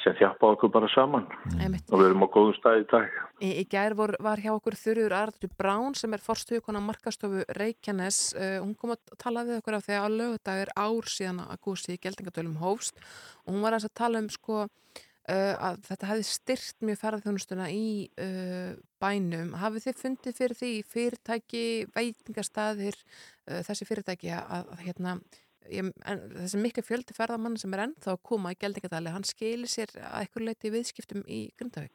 [0.00, 1.26] sem þjappa okkur bara saman.
[1.50, 1.76] Mm.
[1.90, 3.16] og við erum á góðum stað í dag.
[3.40, 8.20] Í, í gær vor, var hjá okkur Þurður Artur Brán sem er forstuðukona markastofu Reykjanes.
[8.36, 11.60] Uh, hún kom að tala við okkur á því að lögudag er ár síðan að
[11.66, 13.00] gúsi í geldingadölum hófst.
[13.44, 14.66] Og hún var að tala um sko
[15.30, 17.90] að þetta hefði styrt mjög ferðarþjónustuna í
[18.22, 19.52] uh, bænum.
[19.60, 25.14] Hafið þið fundið fyrir því fyrirtæki, veitingarstaðir uh, þessi fyrirtæki að, að hérna,
[25.68, 29.70] ég, en, þessi miklu fjöldi ferðarmann sem er ennþá að koma í geldingadali hann skilir
[29.70, 31.94] sér að eitthvað leiti viðskiptum í Grundavík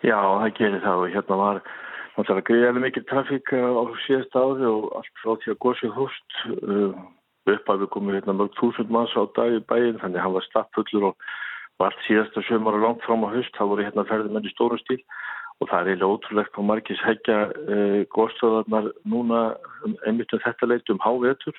[0.00, 1.62] Já, það gerir það og hérna var
[2.16, 6.38] náttúrulega greiðilega mikil trafík á síðast ári og allt frá því að góðsig húst
[7.50, 10.36] upp að við komum hérna mörg þúsund manns á dag í bæin þannig að hann
[10.38, 11.30] var stappfullur og
[11.80, 14.80] og allt síðasta sömur og langt fram á höst það voru hérna ferðimenn í stórum
[14.82, 15.00] stíl
[15.60, 17.78] og það er eiginlega ótrúlegt hvað margis hegja e,
[18.16, 19.40] góðstöðarnar núna
[19.84, 21.56] um, einmitt um þetta leit um hávetur.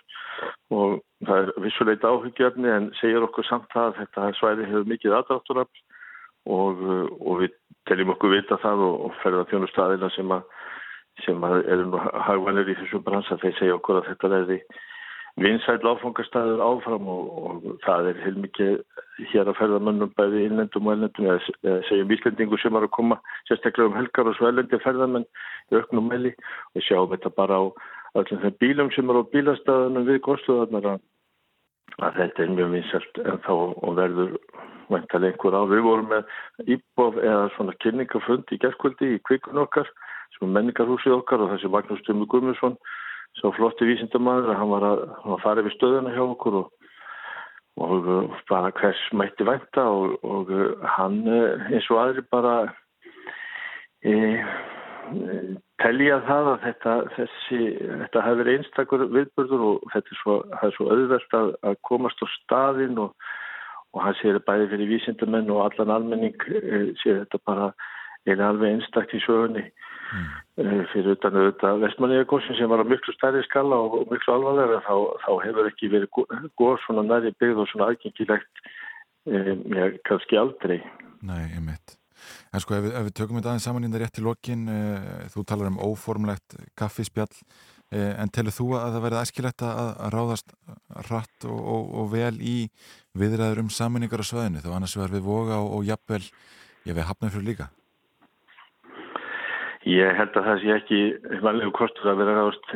[0.73, 0.95] Og
[1.27, 5.84] það er vissuleit áhugjöfni en segir okkur samt að þetta svæði hefur mikið aðdrátturafl
[6.49, 6.81] og,
[7.21, 7.53] og við
[7.89, 10.49] teljum okkur vita það og, og ferða þjónustæðina sem að
[11.25, 14.57] sem eru nú hagvænir í þessu bransa þeir segja okkur að þetta verði
[15.43, 18.75] vinsæl áfangastæður áfram og, og það er heilmikið
[19.32, 23.91] hér að ferðamönnum bæði innlendum og ellendum eða segjum íslendingu sem er að koma sérstaklega
[23.91, 25.27] um helgar og svo ellendi ferðamenn
[25.71, 26.34] í auknum meili
[26.75, 27.63] og sjáum þetta bara á
[28.21, 30.91] öllum þeim bílum sem eru á bílastæðunum við góðstöðarnar
[32.01, 33.54] að þetta er mjög vinsælt en þá
[33.99, 34.38] verður
[34.91, 35.62] væntalega einhver á.
[35.71, 39.89] Við vorum með íbóf eða svona kynningafund í gerðkvöldi í kvikun okkar
[40.36, 42.77] sem er menningarhúsið okkar og þessi Magnús Tumi Gummarsson
[43.39, 46.89] svo flotti vísindamæður að hann var að, að fara við stöðuna hjá okkur og,
[47.82, 48.10] og
[48.50, 50.52] bara hvers mætti vænta og, og
[50.98, 52.56] hann eins og aðri bara
[54.04, 54.13] e,
[55.82, 57.62] telja það að þetta, þessi,
[58.04, 62.28] þetta hefur einstakur viðbörður og þetta er svo, er svo auðvelt að, að komast á
[62.36, 63.15] staðin og,
[63.96, 66.38] og hann sér bæði fyrir vísindamenn og allan almenning
[67.02, 67.72] sér þetta bara
[68.30, 69.65] eða alveg einstakti í sögunni
[70.12, 70.84] mm.
[70.91, 75.32] fyrir utan auðvitað vestmanniðagósin sem var á miklu stærri skala og miklu alvarlega þá, þá
[75.45, 78.63] hefur ekki verið góð svona næri byggð og svona aðgengilegt
[79.32, 80.80] um, ja, kannski aldrei.
[81.21, 81.97] Nei, ég mitt
[82.54, 85.12] En sko ef ef við tökum þetta aðeins saman í þetta rétt í lokin uh,
[85.34, 90.15] þú talar um óformlegt kaffispjall uh, en telur þú að það verði æskilegt að, að
[90.15, 90.56] ráðast
[91.10, 92.56] rætt og, og, og vel í
[93.17, 96.24] viðræður um saminningar á sveðinu þá annars verður við voga og, og jafnvel
[96.86, 97.71] ég við hafnaði fyrir líka
[99.89, 101.00] Ég held að það sé ekki
[101.41, 102.67] vanlegu kostur að vera ráðast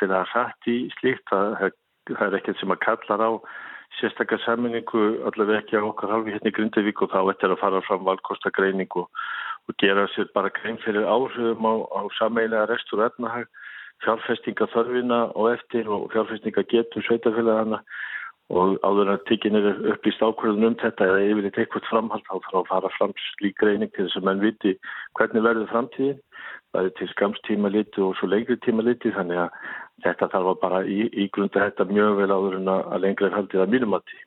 [0.00, 1.26] til að satt í slíkt.
[1.28, 1.74] Það,
[2.08, 3.30] það er ekkert sem að kallar á
[3.98, 7.82] sérstakar saminningu allavega ekki á okkar halvi hérna í Grindavík og þá eftir að fara
[7.86, 9.10] fram valkostagreining og,
[9.80, 13.46] gera sér bara grein fyrir áhrifum á, á sameilega restur og efnahag,
[14.04, 17.80] fjárfestinga þörfina og eftir og fjárfestinga getur sveitafélagana
[18.52, 22.58] og áður að tikkin er upplýst ákvörðun um þetta eða yfirleitt eitthvað framhald þá þarf
[22.60, 24.74] að fara fram slík greining til þess að mann viti
[25.16, 26.20] hvernig verður framtíðin
[26.74, 29.58] það er til skamstíma liti og svo lengri tíma liti þannig að
[30.04, 33.38] þetta þarf að bara í, í grunda þetta mjög vel áður en að lengra er
[33.38, 34.18] haldið að mínumatti.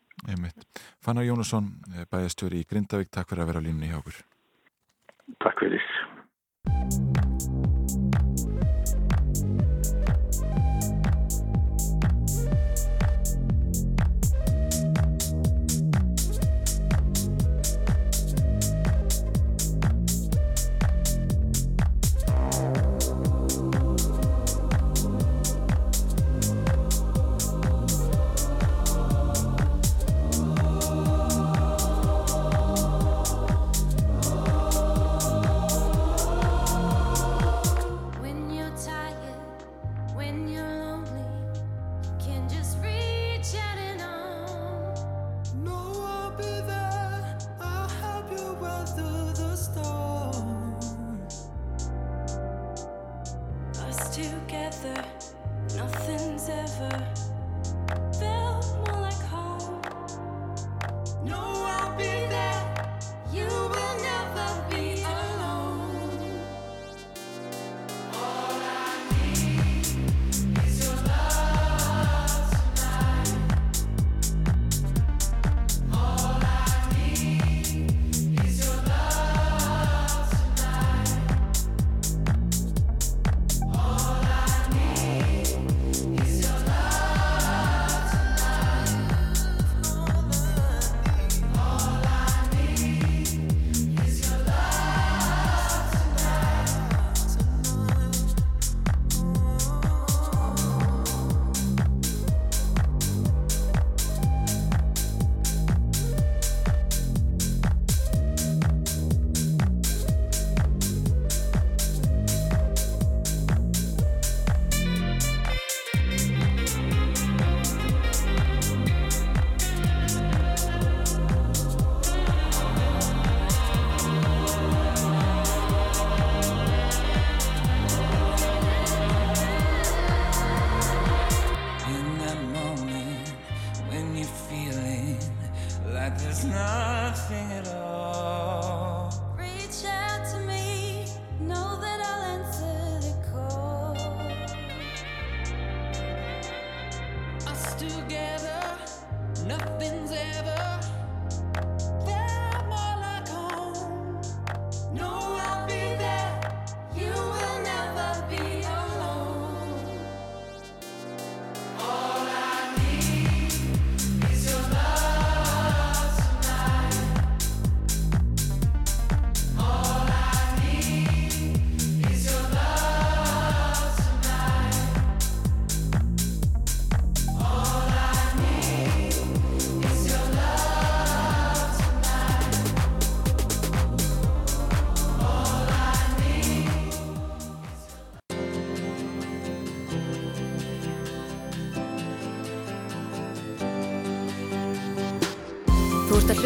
[1.06, 1.70] Fannar Jónusson,
[2.12, 4.24] bæðastjóri í Grindavík, takk fyrir að vera á línni hjá okkur.
[5.44, 7.06] Takk fyrir.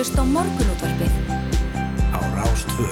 [0.02, 1.14] Hlusta á morgunútvarpið.
[2.10, 2.86] Á Rástvö.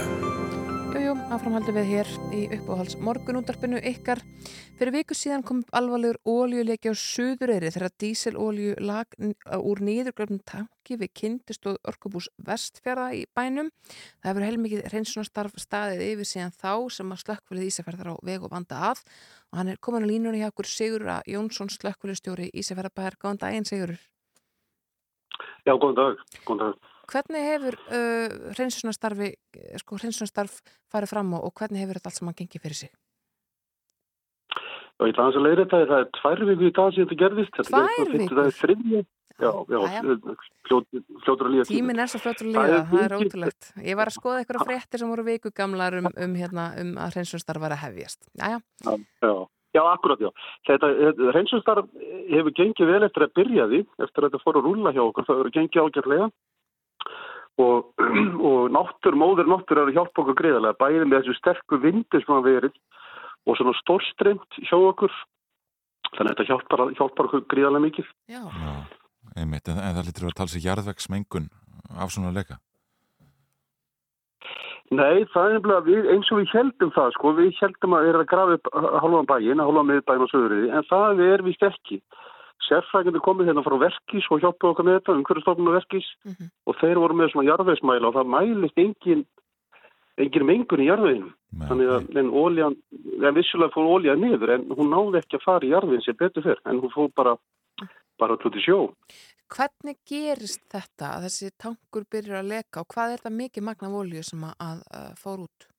[0.94, 4.20] Jújú, áframhaldum við hér í uppáhalds morgunútvarpinu ykkar.
[4.78, 9.10] Fyrir viku síðan kom alvarlegur ólíulegi á Suðureyri þegar díselólíu lag
[9.58, 13.72] úr nýðurglöfnum tanki við kindistóð Orkubús Vestfjara í bænum.
[14.22, 18.54] Það hefur heilmikið hreinsunastarf staðið yfir síðan þá sem að slökkvilið Ísafjörðar á veg og
[18.54, 19.02] vanda að
[19.50, 23.18] og hann er komin á línunni hjá okkur Sigurra Jónsson slökkvilistjóri Ísafjörðarbæðar.
[23.18, 23.98] Góðan daginn Sigurur.
[25.66, 26.89] Já, góðan dag, góðan dag.
[27.10, 29.30] Hvernig hefur uh, hreinsunastarfi,
[29.82, 30.60] sko, hreinsunastarf
[30.92, 32.92] farið fram og, og hvernig hefur þetta allt saman gengið fyrir sig?
[35.00, 37.20] Ég ætla að hans að leiða þetta, það er tvær viku í dag sem þetta
[37.22, 37.60] gerðist.
[37.70, 39.04] Tvær er þriðja,
[39.40, 39.80] já, já,
[40.68, 41.68] fljótur að líða.
[41.70, 43.70] Tímin er svo fljótur að líða, það er ótrúlegt.
[43.86, 47.16] Ég var að skoða eitthvað fréttir sem voru viku gamlar um, um, hérna, um að
[47.16, 48.28] hreinsunastarf var að hefjast.
[48.36, 48.60] Jæja.
[48.84, 48.92] Já,
[49.24, 49.34] já.
[49.70, 50.32] Já, akkurat, já.
[50.66, 50.88] Þetta,
[51.30, 51.90] hreinsunstarf
[52.34, 55.28] hefur gengið vel eftir að byrja því, eftir að þetta fór að rúla hjá okkur,
[55.28, 56.30] það hefur gengið ágjörlega
[57.64, 58.06] og,
[58.50, 62.38] og náttur, móður náttur er að hjálpa okkur greiðarlega, bæðið með þessu sterku vindu sem
[62.38, 62.80] að verið
[63.48, 65.14] og svona stórstremt hjá okkur,
[66.14, 68.16] þannig að þetta hjálpar, hjálpar okkur greiðarlega mikið.
[68.32, 68.42] Já.
[68.46, 68.74] Já,
[69.36, 71.52] einmitt, en, en það lítur að tala sér jarðvegsmengun
[72.00, 72.60] af svona leika.
[74.90, 78.10] Nei, það er nefnilega við, eins og við heldum það, sko, við heldum að það
[78.10, 78.70] er að grafa upp
[79.04, 82.00] halvan bæin, halvan miðbæin og söðuriði, en það er vist ekki.
[82.68, 86.50] Sérfrækjandi komið hérna frá verkís og hjálpaði okkar með þetta, umhverjastofnun og verkís Mm -hmm.
[86.68, 89.26] og þeir voru með svona jarðvegsmæla og það mælist engin,
[90.18, 91.32] engin mengun í jarðveginu.
[91.52, 92.76] Nei, Þannig að en óljan,
[93.26, 96.44] en vissulega fór ólja niður en hún náði ekki að fara í jarðvegin sem betur
[96.44, 97.38] fyrr, en hún fór bara,
[98.20, 98.80] bara til sjó.
[99.50, 103.90] Hvernig gerist þetta að þessi tankur byrjar að leka og hvað er þetta mikið magna
[103.90, 105.70] volju sem að, að, að fór út?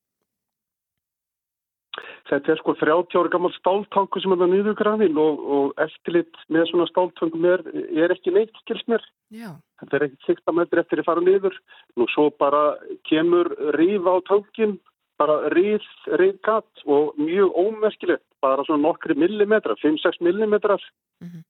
[2.30, 6.68] Þetta er sko 30 ára gammal stáltanku sem er það nýðugrafin og, og eftirlit með
[6.70, 7.64] svona stáltangum er,
[7.98, 9.02] er ekki neitt skils mér.
[9.34, 9.50] Já.
[9.82, 11.56] Þetta er ekki 16 metri eftir að fara niður.
[11.98, 12.76] Nú svo bara
[13.10, 14.76] kemur ríf á tankin,
[15.18, 15.82] bara ríð,
[16.22, 20.80] ríðgat og mjög ómerkilegt, bara svona nokkri millimetrar, 5-6 millimetrar
[21.20, 21.42] Mhm.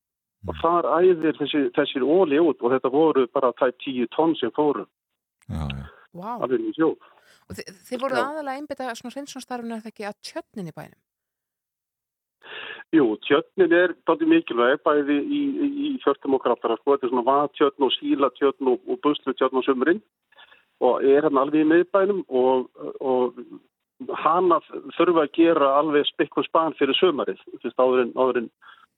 [0.49, 4.51] og þar æðir þessi, þessir óli út og þetta voru bara tæp 10 tonn sem
[4.57, 4.87] fóru
[5.47, 5.85] Já, já.
[6.17, 6.41] Vá.
[6.43, 6.97] alveg sjó.
[7.51, 8.25] Og þi, þið voruð Já.
[8.27, 11.01] aðalega einbytta svona hreinsunastarfinu er það ekki að tjötnin í bænum?
[12.95, 17.13] Jú, tjötnin er dátti mikilvæg bæði í, í, í fjörtum og kraftara sko, þetta er
[17.13, 20.03] svona vatjötn og sílatjötn og, og buslutjötn á sömurinn
[20.81, 22.71] og er hann alveg í miðbænum og,
[23.05, 23.37] og
[24.23, 24.59] hana
[24.97, 28.51] þurfa að gera alveg spikk og span fyrir sömarið, fyrst áðurinn, áðurinn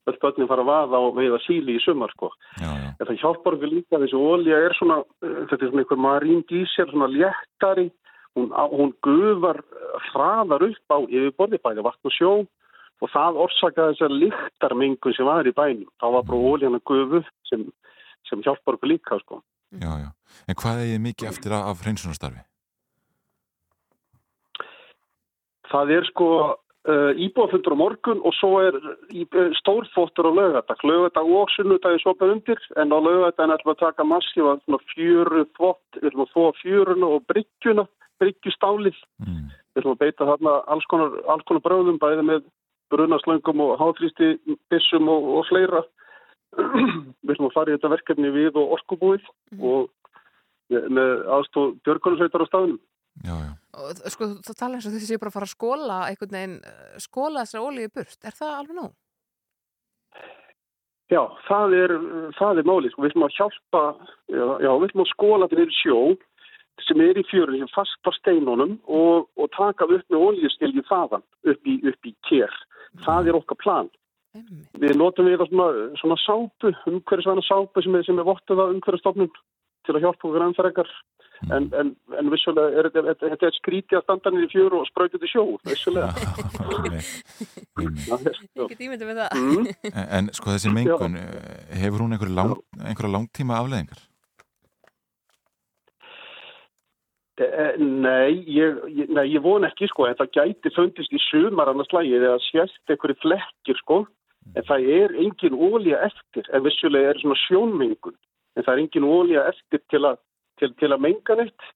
[0.09, 2.31] öll börnin fara að vaða og veiða síli í sömar sko.
[2.59, 2.89] Já, já.
[2.97, 6.41] En það hjálpar okkur líka þessu olja er svona, eh, þetta er svona einhver marín
[6.49, 7.89] dísel, svona léttari,
[8.37, 12.33] hún, hún gufar eh, hraðar upp á yfirborði bæði vatn og sjó
[13.03, 15.89] og það orsakaði þessar lyktarmengun sem var í bænum.
[15.99, 17.67] Þá var bara oljan að gufu sem,
[18.29, 19.41] sem hjálpar okkur líka sko.
[19.75, 20.09] já, já.
[20.47, 22.43] En hvað er mikið eftir af, hreinsunastarfi?
[25.73, 26.29] Það er sko
[26.87, 30.79] uh, íbúafundur á morgun og svo er uh, stórfóttur á lögadag.
[30.85, 34.81] Lögadag og sunnudag er svopað undir en á lögadagin ætlum við að taka massífa svona
[34.93, 37.87] fjöru þvott, við ætlum að þvó fjöruna og bryggjuna,
[38.23, 38.99] bryggjustálið.
[39.23, 39.49] Mm.
[39.73, 42.47] Við ætlum að beita þarna alls konar, alls konar bröðum bæði með
[42.93, 44.31] brunaslöngum og háþrýsti
[44.71, 45.83] bissum og, og fleira.
[46.53, 49.89] við ætlum að fara í þetta verkefni við og orkubúið og
[50.69, 52.81] með- aðstóð björgunarsveitar á staðinum.
[53.23, 53.51] Já, já.
[53.73, 56.99] Og sko, þú tala eins og þessi bara að fara að skóla einhvern veginn, eh,
[57.01, 58.17] skóla þessar ólíu burt.
[58.25, 58.93] Er það alveg nóg?
[61.13, 61.91] Já, það er,
[62.39, 62.93] það er málið.
[62.93, 63.01] Sko.
[63.03, 63.83] Við ætlum að hjálpa,
[64.33, 65.99] já, já, við ætlum að skóla til sjó
[66.81, 71.69] sem er í fjörun sem fastar steinunum og, og taka upp með oljustilgi þaðan upp
[71.69, 72.53] í, upp í kér.
[73.05, 73.89] Það er okkar plan.
[74.33, 74.69] Einmitt.
[74.81, 75.67] Við notum við svona,
[76.01, 79.29] svona sápu, umhverfisvæna sápu sem er, sem er vottuð af umhverfistofnun
[79.85, 80.89] til að hjálpa okkur ennfærekar.
[81.51, 85.19] En, en, en vissulega er þetta- er skrítið að standa niður í fjör og sprauta
[85.19, 86.13] til sjó, vissulega.
[88.63, 89.35] Ekki tímyndi við það.
[89.35, 89.67] Mm.
[89.91, 91.19] En, en sko þessi mengun,
[91.83, 94.01] hefur hún einhverja lang, langtíma afleðingar?
[97.32, 97.32] Eh,
[97.79, 102.15] Nei, ég, nei, ég von ekki sko, en það gæti fundist í sumar annars lagi
[102.17, 104.03] eða sérst einhverju flekkir sko,
[104.53, 108.17] en það er engin ólja eftir, en vissulega er svona sjónmengun,
[108.57, 110.13] en það er engin ólja eftir til, a,
[110.61, 111.71] til, til að menga neitt.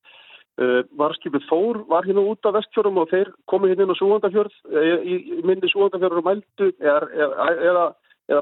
[0.57, 4.55] Uh, varskipið Þór var hérna út af vestfjörum og þeir komu hérna inn á Súandafjörð,
[4.73, 8.41] e, í, í minni Súandafjörður og mældu, eða, eða, eða,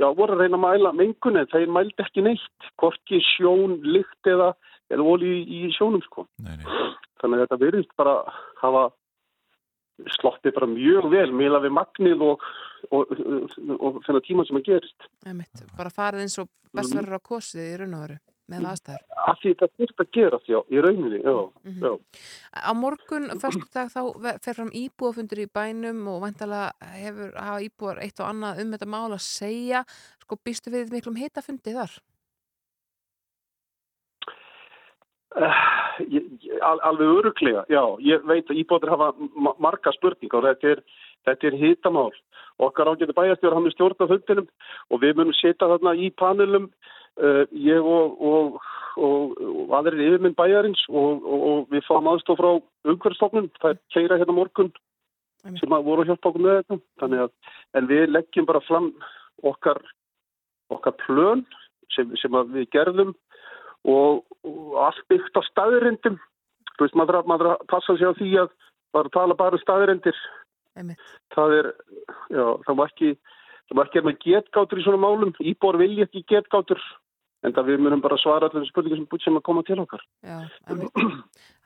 [0.00, 4.32] já, voru að reyna að mæla mengun, en þeir mældu ekki neitt, hvorki sjón, lykt
[4.32, 4.50] eða,
[4.92, 6.26] eða ólí í sjónum sko.
[6.44, 6.66] Nei, nei.
[7.22, 8.16] Þannig að þetta virðist bara
[8.62, 8.88] hafa
[10.18, 12.44] sloppið bara mjög vel meila við magnið og,
[12.90, 15.08] og, og, og þennan tíma sem að gerist.
[15.26, 15.64] Einmitt.
[15.78, 18.20] Bara farið eins og best verður á kosið í raun og veru.
[18.50, 19.02] með aðstæður.
[19.30, 21.82] Af því þetta þurft að gera því í rauninni, já, mm -hmm.
[21.86, 21.92] já.
[22.52, 24.02] Á morgun, fyrstu dag, þá
[24.44, 28.86] fer fram íbúafundur í bænum og vantala hefur hafa íbúar eitt og annað um þetta
[28.86, 29.84] mál að segja.
[30.20, 31.94] Sko, býstu við miklum hitafundi þar?
[34.24, 37.82] Uh, ég, al, alveg öruglega, já.
[38.04, 39.12] Ég veit að íbúaður hafa
[39.62, 40.84] marga spurningar og þetta er,
[41.28, 42.10] þetta er hitamál.
[42.62, 44.48] Okkar ágæti bæjarstjóður hann er stjórnafundinum
[44.92, 46.68] og við munum setja þarna í panelum
[47.20, 48.54] Uh, ég og, og,
[48.96, 52.54] og, og aðrir yfirminn bæjarins og við fáum aðstof frá
[52.88, 54.70] umhverfstofnun, það er keira hérna morgun
[55.60, 57.34] sem að voru að hjálpa okkur með þetta þannig að,
[57.76, 58.88] en við leggjum bara fram
[59.44, 59.82] okkar
[60.72, 61.44] okkar plön
[61.92, 63.12] sem, sem við gerðum
[63.88, 64.22] og
[64.78, 66.20] allt byggt á staðirindum
[66.76, 68.54] þú veist, maður að passa sig á því að
[68.92, 70.18] bara tala bara um staðirindir
[71.34, 71.70] það er
[72.32, 73.12] já, það var ekki
[73.68, 75.32] það var ekki að með getgátur í svona málum.
[75.40, 76.80] Íbor vilja ekki getgátur
[77.42, 80.02] en það við munum bara svara allir spurningar sem búið sem að koma til okkar.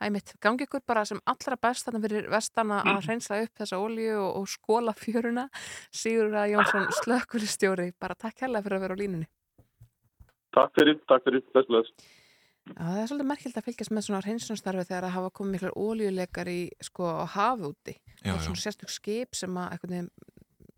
[0.07, 4.17] Æmitt, gangi ykkur bara sem allra best þannig fyrir vestana að hreinsla upp þessa ólíu
[4.23, 5.47] og, og skóla fjöruna.
[5.93, 9.29] Sigur að Jónsson slökkulistjóri bara takk hella fyrir að vera á línunni
[10.57, 11.91] Takk fyrir, takk fyrir, þess
[12.67, 15.75] Já, það er svolítið merkild að fylgjast með svona hreinsunarstarfi þegar að hafa komið miklar
[15.79, 17.93] ólíuleikar í sko hafu úti
[18.27, 19.77] og svona sérstök skip sem að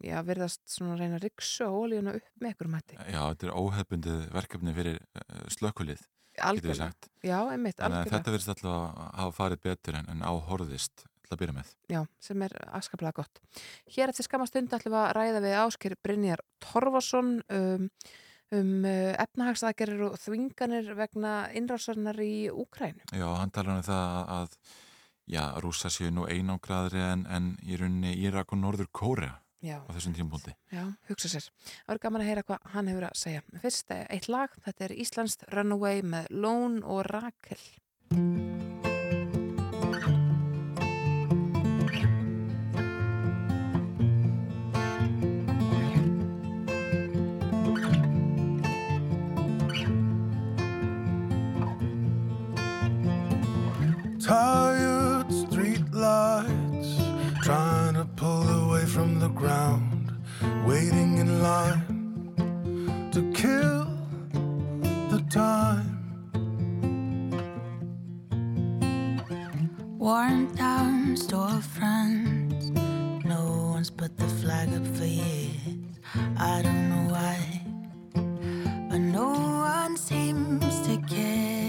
[0.06, 1.26] já, verðast svona að reyna að
[1.66, 2.98] á ólíuna upp með einhverjum hætti.
[3.00, 6.06] Já, þetta er óhefbundið verkefni fyrir uh, slökkulið,
[6.38, 7.10] getur við sagt.
[7.26, 8.14] Já, einmitt, algjörlega.
[8.16, 11.76] Þetta verðist alltaf að hafa farið betur en, en áhorðist til að byrja með.
[11.92, 13.44] Já, sem er afskaplega gott.
[13.92, 17.90] Hér eftir skamastund ætlum við að ræða við ásker Brynjar Torfarsson um,
[18.56, 23.06] um uh, efnahagsaðgerir og þvinganir vegna innrásarnar í Úkrænu.
[23.14, 24.58] Já, hann talar um það að
[25.30, 29.80] já, rúsa séu nú einangraðri en, en í rauninni Írak og Norður Kórea Já.
[29.86, 30.56] á þessum tímpúndi.
[30.74, 31.50] Já, hugsa sér.
[31.64, 33.44] Það verður gaman að heyra hvað hann hefur að segja.
[33.66, 37.62] Fyrst eitt lag, þetta er Íslands Runaway með Lón og Rakel.
[54.30, 57.02] Tired street lights
[57.42, 60.12] Trying to pull away from the ground,
[60.68, 63.88] waiting in line to kill
[65.10, 65.98] the time.
[69.98, 72.70] Worn down storefronts,
[73.26, 75.98] no one's put the flag up for years.
[76.38, 77.40] I don't know why,
[78.92, 81.69] but no one seems to care.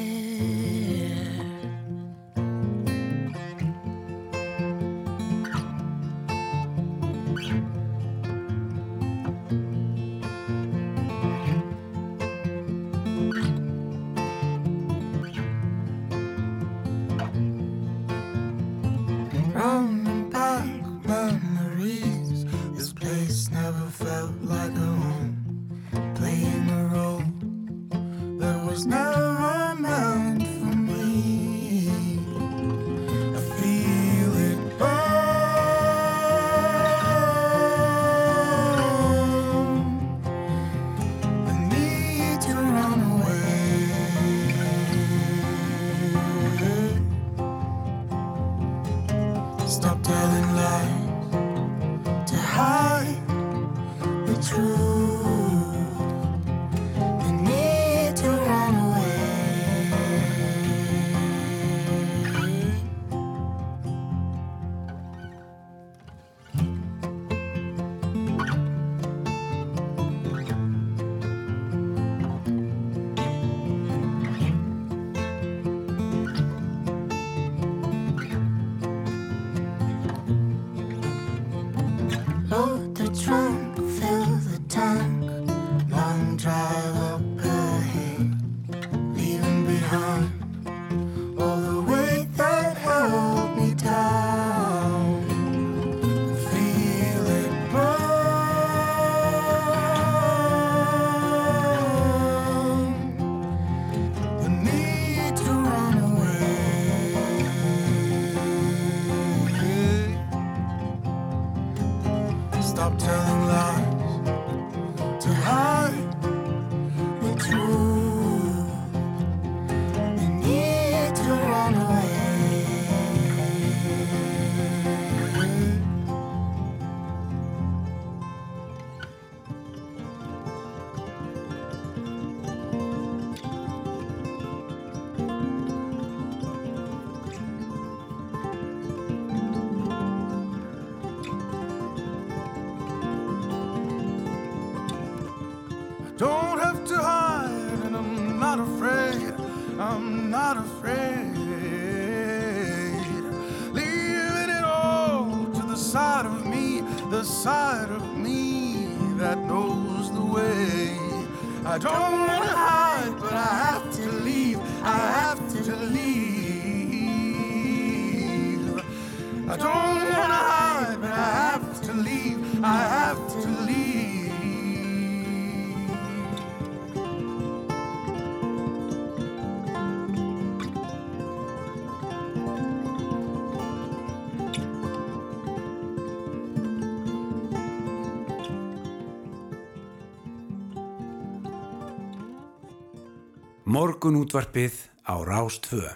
[194.00, 195.90] Morgun útvarpið á Rástvö.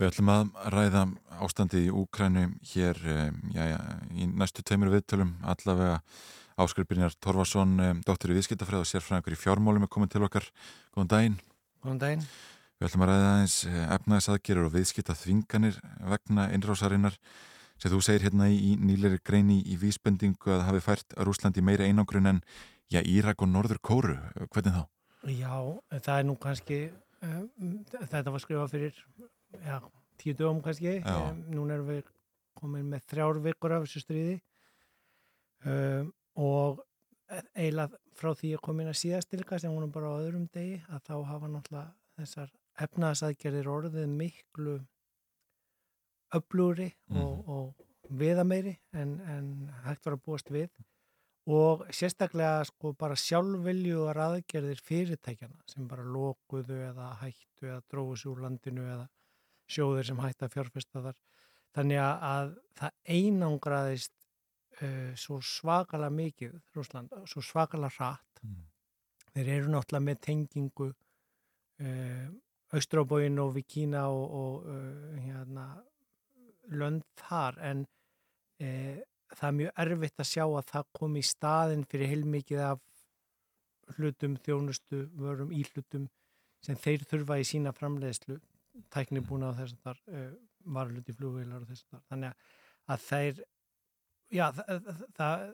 [0.00, 1.00] Við ætlum að ræða
[1.44, 3.00] ástandi í Úkrænu hér
[3.52, 3.74] já, já,
[4.16, 5.98] í næstu tveimur viðtölum allavega
[6.56, 7.74] Áskripinjar Torfarsson,
[8.08, 10.46] dóttur í viðskiptafræð og sérfræðingur í fjármálum er komin til okkar.
[10.96, 11.36] Góðan daginn.
[11.84, 12.24] Góðan daginn.
[12.80, 13.58] Við ætlum að ræða aðeins
[13.98, 15.78] efnaðisaðgerir og viðskipta þvinganir
[16.14, 17.20] vegna innrásarinnar
[17.76, 21.84] sem þú segir hérna í nýleiri greini í vísbendingu að hafi fært að Rúslandi meira
[21.84, 22.42] einangrun en
[22.88, 24.16] já, Írak og Norður Kóru.
[24.48, 24.88] Hvernig þá?
[25.30, 25.54] Já,
[26.02, 26.78] það er nú kannski,
[27.22, 28.96] um, þetta var skrifað fyrir
[29.62, 29.76] já,
[30.18, 32.08] tíu dögum kannski, um, núna erum við
[32.58, 34.40] komin með þrjár vikur af þessu stríði.
[35.62, 36.10] Um,
[36.42, 36.82] og
[37.54, 41.14] eiginlega frá því að komin að síðastilka sem vorum bara á öðrum degi að þá
[41.30, 42.50] hafa náttúrulega þessar
[42.82, 44.76] efnaðsaðgerðir orðið miklu
[46.36, 47.20] öflúri mm.
[47.22, 49.46] og, og viðameiri en, en
[49.86, 50.68] hægt var að búast við
[51.50, 58.18] og sérstaklega sko bara sjálfvelju og aðgerðir fyrirtækjana sem bara lókuðu eða hættu eða dróðu
[58.20, 59.08] sér úr landinu eða
[59.66, 61.16] sjóðir sem hætti að fjárfesta þar
[61.74, 64.14] þannig að það einangraðist
[64.82, 68.62] uh, svo svakalega mikið Rúsland, svo svakalega hratt mm.
[69.34, 72.28] þeir eru náttúrulega með tengingu uh,
[72.72, 75.66] Austrábóin og Vikína og, og uh, hérna
[76.70, 77.88] lönd þar en
[79.38, 82.82] það er mjög erfitt að sjá að það kom í staðin fyrir heilmikið af
[83.96, 86.08] hlutum, þjónustu, vörum, íhlutum
[86.62, 88.38] sem þeir þurfa í sína framleiðslu,
[88.92, 90.30] tækni búin á þess að þar uh,
[90.76, 92.04] varluti flugveilar og þess að þar.
[92.12, 92.46] Þannig
[92.94, 93.42] að þeir,
[94.32, 95.44] já, það, það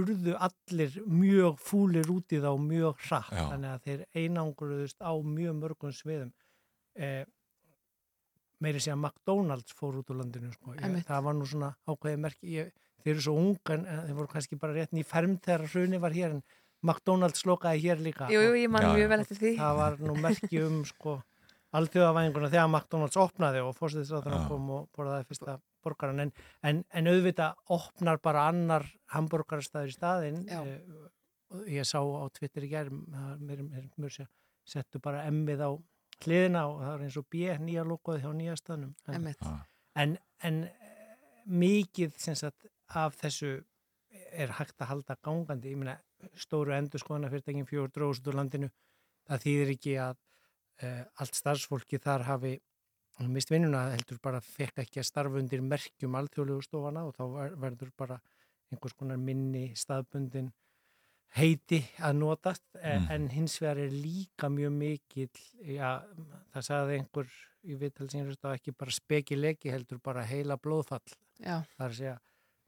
[0.00, 3.44] urðu allir mjög fúlir út í þá mjög hratt, já.
[3.52, 6.32] þannig að þeir einanguruðust á mjög mörgum sviðum.
[6.96, 7.22] Eh,
[8.64, 10.74] meiri sé að McDonalds fór út úr landinu, sko.
[10.80, 12.72] Ég, það var nú svona ákveðið merki, ég
[13.06, 16.16] þeir eru svo ungan en þeir voru kannski bara rétt nýjum ferm þegar hruni var
[16.16, 16.42] hér en
[16.86, 18.26] McDonalds lokaði hér líka.
[18.30, 19.52] Jú, jú, ég man mjög vel eftir því.
[19.60, 21.16] Það var nú merki um sko
[21.76, 26.32] alþjóðavæðinguna þegar McDonalds opnaði og fórstiðsráðurinn kom og borðaði fyrsta borgaran en,
[26.66, 30.70] en, en auðvitað opnar bara annar hambúrgarstæður í staðin eh,
[31.76, 32.94] ég sá á Twitter í gerð
[33.42, 34.16] mér,
[34.66, 35.70] settu bara emmið á
[36.24, 38.94] hliðina og það er eins og B nýja logoði hjá nýja staðnum.
[39.12, 39.28] En,
[40.00, 40.16] en,
[40.48, 40.62] en
[41.46, 43.56] mikið sagt, af þessu
[44.32, 45.96] er hægt að halda gangandi, ég meina
[46.38, 48.70] stóru endur skoðana fyrirtækinn fjór dróðsut úr landinu,
[49.26, 52.54] það þýðir ekki að uh, allt starfsfólki þar hafi
[53.32, 57.92] mist vinnuna, heldur bara fekk ekki að starfa undir merkjum alþjóðlegu stofana og þá verður
[57.96, 58.18] bara
[58.72, 60.50] einhvers konar minni staðbundin
[61.36, 63.08] heiti að notast mm.
[63.12, 65.30] en hins vegar er líka mjög mikil
[65.64, 66.02] já,
[66.54, 67.32] það sagði einhver
[67.66, 71.04] í viðtalsins ekki bara spekilegi heldur bara heila blóðfall
[71.40, 71.62] já.
[71.76, 72.16] það er að segja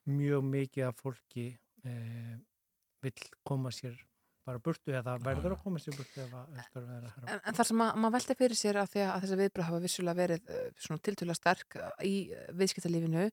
[0.09, 1.49] mjög mikið af fólki
[1.85, 2.37] eh,
[3.05, 3.97] vill koma sér
[4.49, 7.69] bara burtu eða verður að koma sér burtu eða það er að En, en þar
[7.69, 11.37] sem maður veldi fyrir sér að, að þessi viðbröð hafa vissulega verið uh, svona tiltöla
[11.37, 12.15] sterk í
[12.57, 13.29] viðskiptalífinu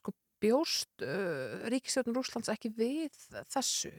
[0.00, 3.16] sko bjóst uh, Ríkisjóðun Rúslands ekki við
[3.54, 3.92] þessu?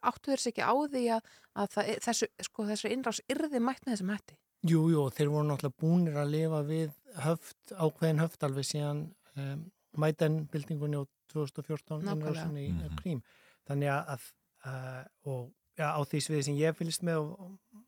[0.00, 3.84] Áttu þeir sér ekki á því að, að það, þessu, sko, þessu innrás yrði mætt
[3.84, 4.38] með þessum hætti?
[4.68, 9.04] Jújú, jú, þeir voru náttúrulega búinir að lifa við höft, ákveðin höft alveg síðan
[9.38, 9.66] um,
[9.96, 12.96] mætenbildingunni og 2014 innrásinni í mm -hmm.
[13.02, 13.22] Krím
[13.68, 14.32] þannig að
[14.66, 17.84] uh, og ja, á því sviði sem ég fylgst með og, og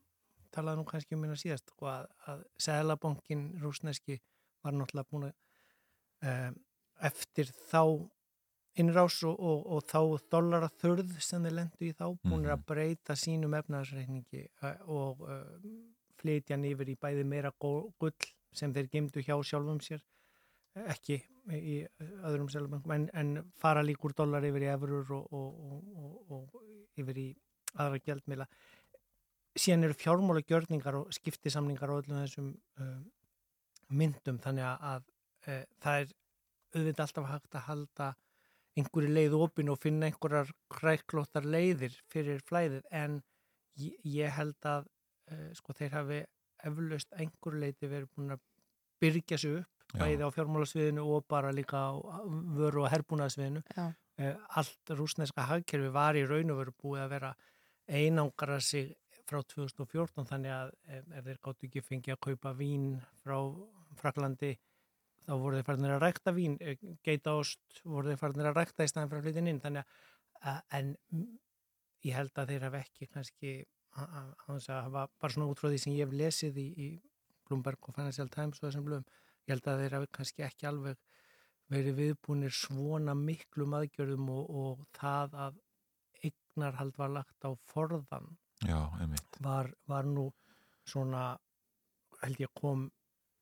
[0.54, 4.20] talaði nú kannski um minna síðast sko, að, að Sælabankin rúsneski
[4.62, 5.34] var náttúrulega búin að
[6.28, 6.50] uh,
[7.10, 8.08] eftir þá
[8.80, 12.66] innrás og, og, og þá dollara þörð sem þeir lendu í þá búin að mhm.
[12.66, 15.24] breyta sínum efnaðarsreikningi uh, og
[16.20, 18.14] flytja nýfur í bæði meira gull
[18.52, 20.02] sem þeir gemdu hjá sjálfum sér
[20.90, 21.20] ekki
[21.56, 23.30] í öðrum seljabankum en, en
[23.60, 27.28] fara líkur dólar yfir í efurur og, og, og, og yfir í
[27.80, 28.46] aðra gældmila
[29.58, 32.98] síðan eru fjármála gjörningar og skiptisamningar og öllum þessum uh,
[33.90, 35.06] myndum þannig að
[35.48, 36.12] uh, það er
[36.70, 38.10] auðvitað alltaf hægt að halda
[38.78, 43.18] einhverju leið opin og finna einhverjar kræklóttar leiðir fyrir flæðið en
[43.80, 44.86] ég, ég held að
[45.32, 46.22] uh, sko þeir hafi
[46.68, 48.46] eflaust einhver leiti verið búin að
[49.00, 49.79] byrja sig upp.
[49.96, 51.92] Bæði á fjármálasviðinu og bara líka á
[52.56, 53.92] vöru og herbúnaðsviðinu uh,
[54.60, 57.34] allt rúsneska hagkerfi var í raun og veru búið að vera
[57.90, 58.94] einangra sig
[59.26, 62.90] frá 2014 þannig að ef, þeir gáttu ekki fengið að kaupa vín
[63.22, 63.38] frá
[63.98, 64.54] Fraklandi
[65.26, 66.56] þá voru þeir farinir að rækta vín.
[66.60, 69.60] Eh, geitaost voru þeir farinir að rækta í fyrir að flytja inn.
[69.62, 69.94] Þannig
[70.40, 70.94] að, en
[72.06, 73.54] ég held að þeir hafa ekki kannski
[74.00, 76.88] að, að, að hafa bara svona út frá því sem ég hef lesið í, í
[77.48, 79.08] Bloomberg og Financial Times og þessum blöðum
[79.46, 80.98] ég held að þeir hafi kannski ekki alveg
[81.70, 85.58] verið viðbúinir svona miklum aðgjörðum og, og það að
[86.26, 88.36] eignarhald var lagt á forðan
[88.66, 88.80] Já,
[89.40, 90.26] var, var nú
[90.84, 91.38] svona
[92.20, 92.88] held ég kom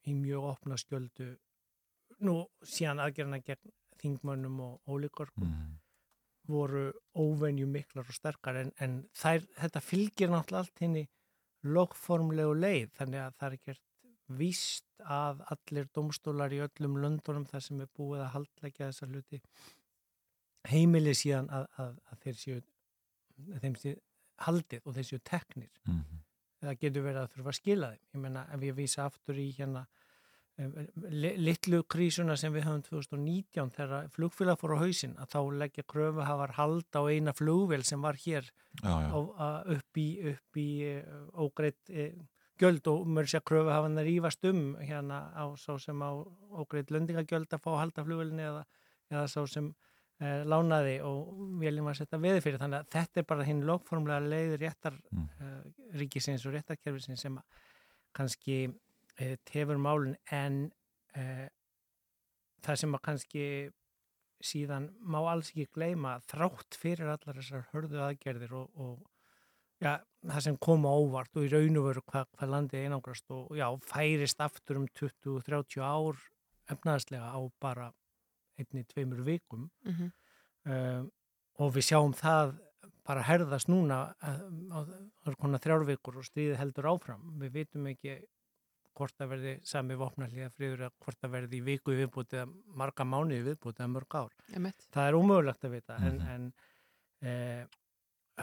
[0.06, 1.32] í mjög opna skjöldu
[2.24, 5.74] nú síðan aðgerðina gegn þingmönnum og ólíkorkum Mm.
[6.48, 11.02] voru óvenju miklar og sterkar en, en þær, þetta fylgir náttúrulega allt henni
[11.62, 13.82] logformlegu leið þannig að það er ekkert
[14.28, 19.40] víst að allir domstólar í öllum löndunum þar sem er búið að haldleggja þessa hluti
[20.68, 22.58] heimili síðan að, að, að þeir séu
[23.62, 23.94] þeim séu
[24.48, 26.02] haldið og þeir séu teknir Mm.
[26.60, 29.46] það getur verið að þurfa að skila þeim ég menna ef ég vísa aftur í
[29.56, 29.86] hérna
[31.14, 35.84] li- litlu krísuna sem við höfum 2019 þegar flugfélag fór á hausinn að þá leggja
[35.86, 38.50] kröfuhafar hald á eina flugvél sem var hér
[38.82, 39.08] Já, já.
[39.14, 42.26] á, að, upp í, upp í uh, ógreitt uh,
[42.58, 46.10] gjöld og mörg sér kröfuhafan að rífast um hérna á sá sem á
[46.58, 48.64] ógreitt löndingagjöld að fá að halda flugvélinni eða,
[49.12, 51.32] eða sá sem uh, lánaði og
[51.62, 55.28] viljum að setja veði fyrir þannig að þetta er bara hinn lókformlega leið réttar Mm.
[55.40, 55.62] uh,
[55.98, 57.62] ríkisins og réttarkerfisins sem að
[58.18, 60.64] kannski uh, tefur málun en
[61.16, 61.46] uh,
[62.64, 63.44] það sem að kannski
[64.44, 68.98] síðan má alls ekki gleyma að þrátt fyrir allar þessar hörðu aðgerðir og, og
[69.80, 73.52] já, það sem koma óvart og í raun og veru hvað, hvað landið einangrast og
[73.56, 76.16] já, færist aftur um 20-30 ár
[76.68, 77.92] efnaðslega á bara
[78.58, 80.10] einni, tveimur vikum Mhm.
[80.66, 81.10] um,
[81.58, 82.58] og við sjáum það
[83.06, 84.42] bara herðast núna uh,
[84.74, 84.78] á,
[85.62, 87.22] þrjárvikur og stríði heldur áfram.
[87.40, 88.18] Við vitum ekki
[88.98, 92.48] hvort það verði sami vopnarliða friður eða hvort það verði í viku í viðbúti eða
[92.82, 94.32] marga mánuði í viðbúti eða mörg ár.
[94.92, 96.28] Það er ómögulegt að vita en, Mhm.
[96.34, 96.52] en
[97.22, 97.66] eh,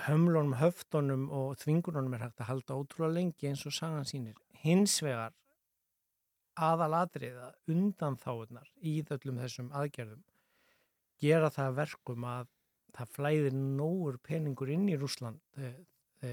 [0.05, 4.37] hömlunum, höftunum og þvingunum er hægt að halda ótrúlega lengi eins og sagan sínir.
[4.63, 5.33] Hins vegar
[6.55, 10.23] aðalatriða undan þáunar í þöllum þessum aðgerðum
[11.21, 12.51] gera það að verkum að
[12.95, 15.71] það flæðir nógur peningur inn í Rúsland e,
[16.23, 16.31] e,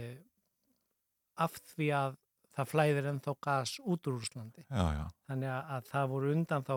[1.42, 2.18] af því að
[2.52, 4.62] það flæðir ennþá gas út úr Rúslandi.
[4.68, 5.04] Já, já.
[5.30, 6.74] Þannig að, að það voru undan þá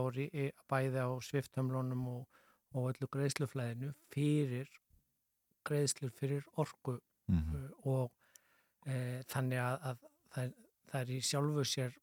[0.72, 2.42] bæði á sviftömlunum og,
[2.74, 4.72] og öllu greiðsluflæðinu fyrir
[5.70, 7.56] greiðslur fyrir orku Mhm.
[7.58, 8.12] uh, og
[8.86, 10.02] e, þannig að, að
[10.36, 10.52] það,
[10.92, 11.96] það er í sjálfu sér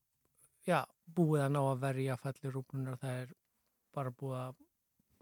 [0.67, 0.81] já,
[1.15, 3.31] búið að ná að verja falli rúblunar, það er
[3.95, 4.57] bara búið að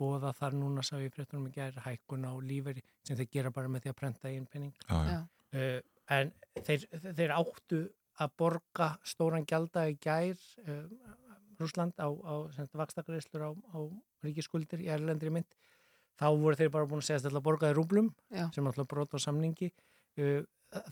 [0.01, 3.51] búið að þar núna sá ég fréttunum ekki er hækkun á líferi sem þeir gera
[3.53, 4.73] bara með því að prenta einn penning.
[4.89, 5.21] Já.
[5.53, 5.81] uh,
[6.17, 6.33] en
[6.65, 6.87] þeir,
[7.21, 7.83] þeir áttu
[8.21, 10.87] að borga stóran gjalda í gær uh,
[11.61, 12.35] Rúsland á, á
[12.73, 13.79] vakstakreislur á, á
[14.25, 15.53] ríkiskuldir í erlendri mynd
[16.21, 18.47] þá voru þeir bara búin að segja að þetta borgaði rúblum Já.
[18.55, 19.71] sem alltaf brot á samningi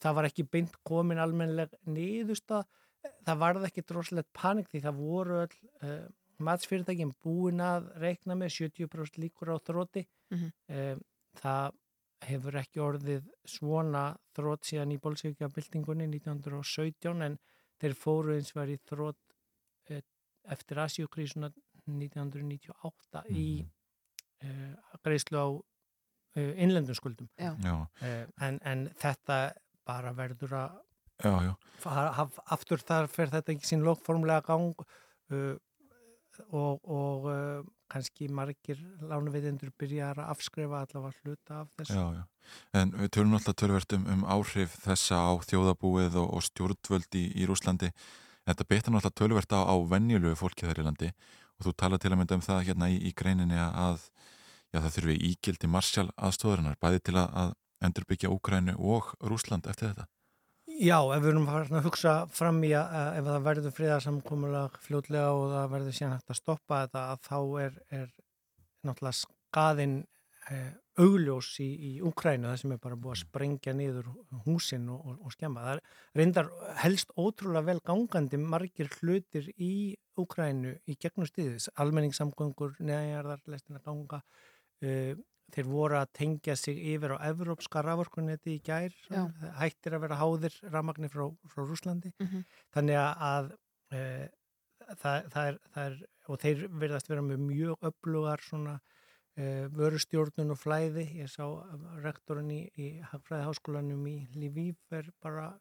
[0.02, 2.62] það var ekki beint komin almennileg niðursta
[3.26, 6.06] það varði ekki droslegt panik því það voru öll uh,
[6.48, 10.48] matsfyrirtækjum búin að reikna með 70% líkur á þróti Mhm.
[10.68, 10.98] um,
[11.40, 11.76] það
[12.28, 14.02] hefur ekki orðið svona
[14.34, 17.38] þrótt síðan í bólsvíkja byltingunni 1917 en
[17.80, 19.22] þeir fóru eins var í þrótt
[20.48, 21.52] eftir Asíukrísuna
[21.86, 23.68] 1998 í uh,
[25.04, 27.54] greiðslu á uh, innlendum skuldum Já.
[27.64, 27.74] Já.
[28.02, 29.38] uh, en, en þetta
[29.88, 30.76] bara verður að
[31.18, 31.54] Já, já.
[31.82, 35.56] fara- haf- aftur þar fer þetta ekki sín lókformlega gang uh,
[36.54, 42.24] og, og uh, kannski margir lánuveitindur byrjar að afskrifa allavega hluta af þessu Já, já.
[42.78, 47.24] En við tölum alltaf tölvert um, um áhrif þessa á þjóðabúið og, og stjórnvöld í,
[47.42, 47.90] í Rúslandi.
[48.48, 51.10] Þetta betur náttúrulega tölvert á, á venjulegu fólki þar í landi
[51.58, 54.04] og þú tala til að mynda um það hérna í, í greininni að
[54.72, 60.08] já, það þurfi ígildi marsjál aðstóðurinnar, bæði til að, endurbyggja Úkrænu og Rúsland eftir þetta.
[60.78, 65.30] Já, ef við erum að hugsa fram í að, að ef það verður friðarsamkomulag fljótlega
[65.34, 68.08] og það verður síðan hægt að stoppa þetta að þá er, er
[68.86, 69.96] náttúrulega skaðin
[70.50, 70.68] eh,
[70.98, 74.10] augljós í, í Úkrænu það sem er bara búið að sprengja niður
[74.46, 75.64] húsin og, og, og skemma.
[75.64, 79.72] Það er reyndar helst ótrúlega vel gangandi margir hlutir í
[80.18, 84.22] Úkrænu í gegnum stíðis, almenningssamgöngur, neðanjarðar, lestina ganga,
[84.82, 85.12] uh,
[85.54, 89.22] þeir voru að tengja sig yfir á evrópska raforkunetti í gær, Já.
[89.60, 92.12] hættir að vera háðir rafmagni frá, frá Rúslandi.
[92.20, 92.44] Mhm.
[92.74, 93.50] Þannig að
[93.94, 94.02] e,
[95.00, 95.96] það, það, er, það er,
[96.28, 98.76] og þeir verðast vera með mjög öflugar svona
[99.78, 101.04] vörustjórnun og flæði.
[101.22, 101.44] Ég sá
[102.02, 105.52] rektorinn í, í Hagfræði háskólanum í Lviv er bara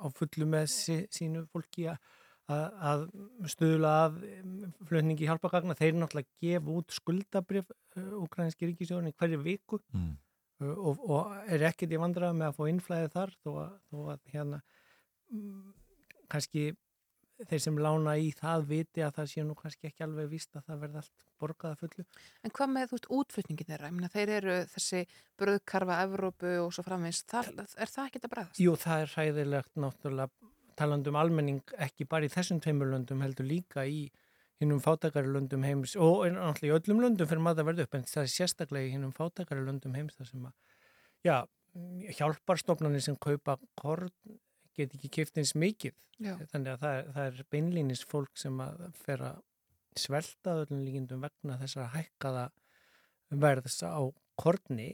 [0.00, 2.00] á fullu með sí, sínu fólki að
[2.50, 3.04] að
[3.50, 4.16] stuðla að
[4.88, 7.70] flutningi hjálpagagna, þeir náttúrulega gefa út skuldabrif
[8.18, 10.16] ukrainski ríkisjóðurinn hverju viku Mm.
[10.60, 13.98] uh, og, og er ekkert í vandrað með að fá innflæði þar þó að, þó
[14.12, 14.60] að hérna
[15.30, 15.72] mm,
[16.28, 16.64] kannski
[17.48, 20.66] þeir sem lána í það viti að það sé nú kannski ekki alveg víst að
[20.68, 22.04] það verði allt borgað að fullu.
[22.44, 23.90] En hvað með veist útflutningi þeirra?
[23.90, 25.02] Ég meina, þeir eru þessi
[25.40, 27.22] bröðkarfa Evrópu og svo framvegis.
[27.30, 28.62] Það, er það ekki að bregðast?
[28.64, 33.48] Jú, það er hræðilegt náttúrulega talandi um almenning ekki bara í þessum tveimur löndum heldur
[33.48, 34.04] líka í
[34.60, 38.06] hinnum fátakari löndum heims og náttúrulega í öllum löndum fyrir maður að verða upp en
[38.08, 40.54] það er sérstaklega í hinnum fátakari löndum heims það sem að,
[41.24, 41.36] já,
[42.18, 44.12] hjálparstofnarnir sem kaupa korn
[44.76, 45.96] get ekki kipt eins mikið.
[46.20, 46.34] Já.
[46.52, 49.38] þannig að það er, það er beinlýnis fólk sem að fer að
[49.96, 52.42] svelta öllum líkindum vegna þessar hækkaða
[53.40, 54.04] verðs á
[54.40, 54.90] korni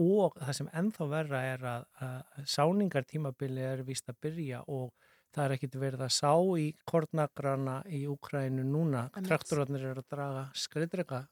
[0.00, 4.90] og það sem ennþá verra er að, að sáningartímabili er vist að byrja og
[5.34, 10.48] það er ekkit verið að sá í kornagrana í Úkrænu núna, traktorarnir eru að draga
[10.64, 11.22] skriðdrega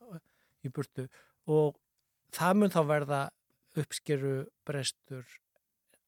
[0.64, 1.08] í burtu
[1.48, 1.80] og
[2.36, 3.22] það mun þá verða
[3.78, 4.36] uppskeru
[4.68, 5.24] brestur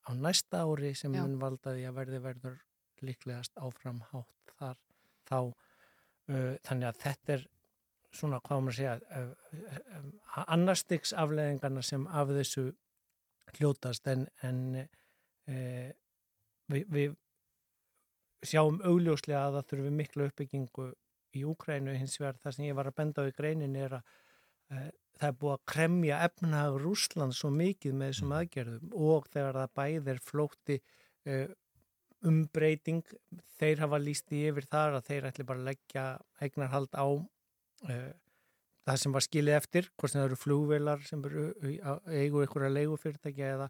[0.08, 1.22] á næsta ári sem Já.
[1.22, 2.58] mun valdaði að verði verður
[3.04, 4.76] líklegast áfram hátt þar
[5.28, 7.46] þá uh, þannig að þetta er
[8.10, 9.32] svona hvað maður að segja uh,
[9.96, 12.70] uh, annarstiks afleðingarna sem af þessu
[13.56, 14.58] hljótast en, en
[16.70, 17.14] við, við
[18.46, 20.86] sjáum augljóslega að það þurfi miklu uppbyggingu
[21.34, 24.12] í Úkrænu hins vegar það sem ég var að benda á í greinin er að
[25.20, 29.74] það er búið að kremja efnahag Rúsland svo mikið með þessum aðgerðum og þegar það
[29.80, 30.78] bæðir flótti
[31.28, 31.50] uh,
[32.30, 33.02] umbreyting
[33.60, 36.04] þeir hafa líst í yfir þar að þeir ætli bara að leggja
[36.44, 38.10] eignarhald á uh,
[38.88, 41.44] það sem var skilið eftir, hvort sem það eru flugvelar sem eru
[42.16, 43.68] eigu ykkur að leigu fyrirtækja eða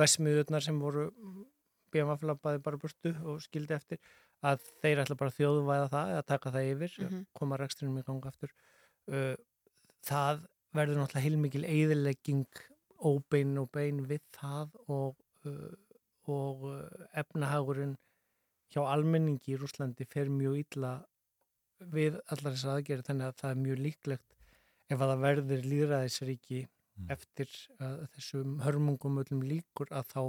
[0.00, 1.06] vesmiðurnar sem voru
[1.94, 4.00] BMF-labbaði bara burtu og skildi eftir
[4.44, 7.20] að þeir ætla bara að þjóðvæða það eða taka það yfir, Mhm.
[7.38, 8.50] koma rekstrinum í ganga aftur
[9.12, 9.36] uh,
[10.04, 10.42] það
[10.74, 12.62] verður náttúrulega heilmikil eðilegging
[13.06, 15.74] óbein og bein við það og, uh,
[16.26, 17.96] og uh, efnahagurinn
[18.74, 20.94] hjá almenningi í Rúslandi fer mjög illa
[21.92, 24.34] við allar þessar aðgerði þannig að það er mjög líklegt
[24.86, 26.64] ef að það verður líðræðisríki
[26.96, 27.10] Mm.
[27.12, 30.22] eftir uh, þessum hörmungum öllum líkur að þá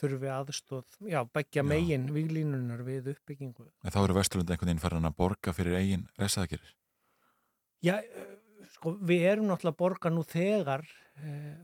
[0.00, 3.68] þurfi aðstóð, já, begja megin výlínunar við uppbyggingu.
[3.84, 6.72] En þá eru Vesturlund einhvern veginn farin að borga fyrir eigin resaðgerir.
[7.84, 8.00] Já,
[8.76, 11.54] sko, við erum náttúrulega borga nú þegar uh,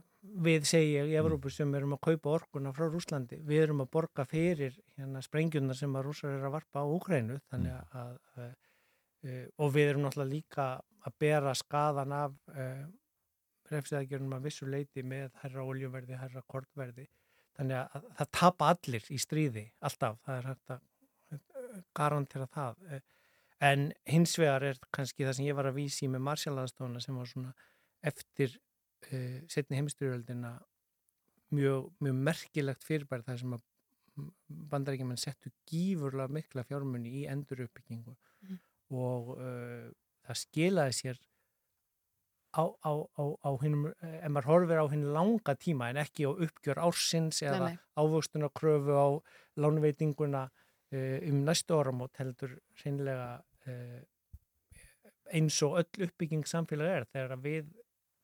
[0.43, 3.91] við segi ég í Evrópu sem erum að kaupa orkuna frá Rúslandi, við erum að
[3.95, 8.49] borga fyrir hérna sprengjuna sem að rússar er að varpa á Úkrænu, að uh,
[9.25, 10.67] uh, og við erum náttúrulega líka
[11.07, 12.83] að bera skadan af uh,
[13.69, 17.07] refsiðagjörnum að vissu leiti með herra oljuverði, herra kortverði
[17.59, 20.83] þannig að það tapa allir í stríði alltaf, það er hægt að
[21.35, 22.83] uh, garantera það.
[22.87, 23.01] Uh,
[23.61, 27.27] en hins vegar er kannski það sem ég var að vísi með Marsjallaðstofna sem var
[27.27, 27.53] svona
[28.01, 28.53] eftir
[29.11, 30.53] uh, setni heimstyrjöldina
[31.51, 33.65] mjög, mjög merkilegt fyrirbæri það sem að
[34.69, 38.59] bandarækjumenn settu gífurlega mikla fjármunni í enduruppbyggingu Mhm.
[38.95, 39.89] og uh,
[40.27, 41.17] það skilaði sér
[42.55, 46.31] á, á, á, á hinnum, ef maður horfir á hinn langa tíma en ekki á
[46.33, 47.59] uppgjör ársins eða
[47.99, 49.07] ávöxtuna kröfu á
[49.59, 53.43] lánveitinguna uh, um næstu áramót heldur hreinlega uh,
[55.33, 57.69] eins og öll uppbygging samfélag er þegar við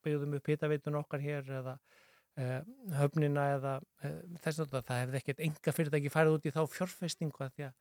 [0.06, 2.60] byggðum upp hitaveitun okkar hér eða uh,
[2.98, 7.46] höfnina eða uh, þess að það hefði ekkert enga fyrirtæki farið út í þá fjárfestingu
[7.46, 7.76] að því að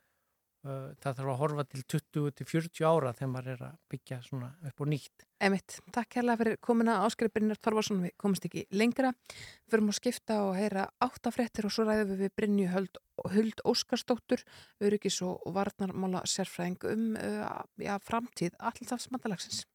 [0.66, 4.90] það þarf að horfa til 20-40 ára þegar maður er að byggja svona upp og
[4.92, 5.26] nýtt.
[5.46, 10.40] Emitt, takk hérlega fyrir komuna Áskrið Þorvarsson, við komumst ekki lengra við förum að skipta
[10.48, 13.00] og heyra áttafréttir og svo ræðum við við Brynju Huld,
[13.36, 14.46] Huld Óskarsdóttur,
[14.82, 19.66] öryggis og varnarmála sérfræðing um uh, já, framtíð alltafsmandalagsins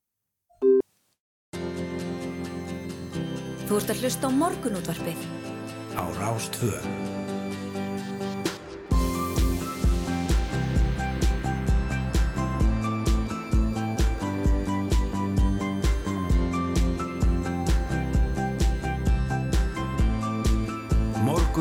[3.70, 5.20] Þú ert að hlusta á morgunútvarpið.
[5.94, 7.19] á Rástvö.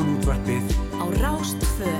[0.00, 0.68] Morgunútvarpið.
[0.96, 1.90] Á Rástvö.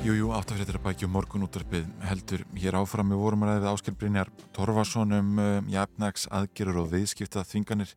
[0.00, 3.12] Jújú, áttafréttir að bækja morgun útvarpið heldur hér áfram.
[3.12, 7.92] Við vorum að ræðið Áskil Brynjar Torfason um uh, jafnags aðgerur og viðskipta þvinganir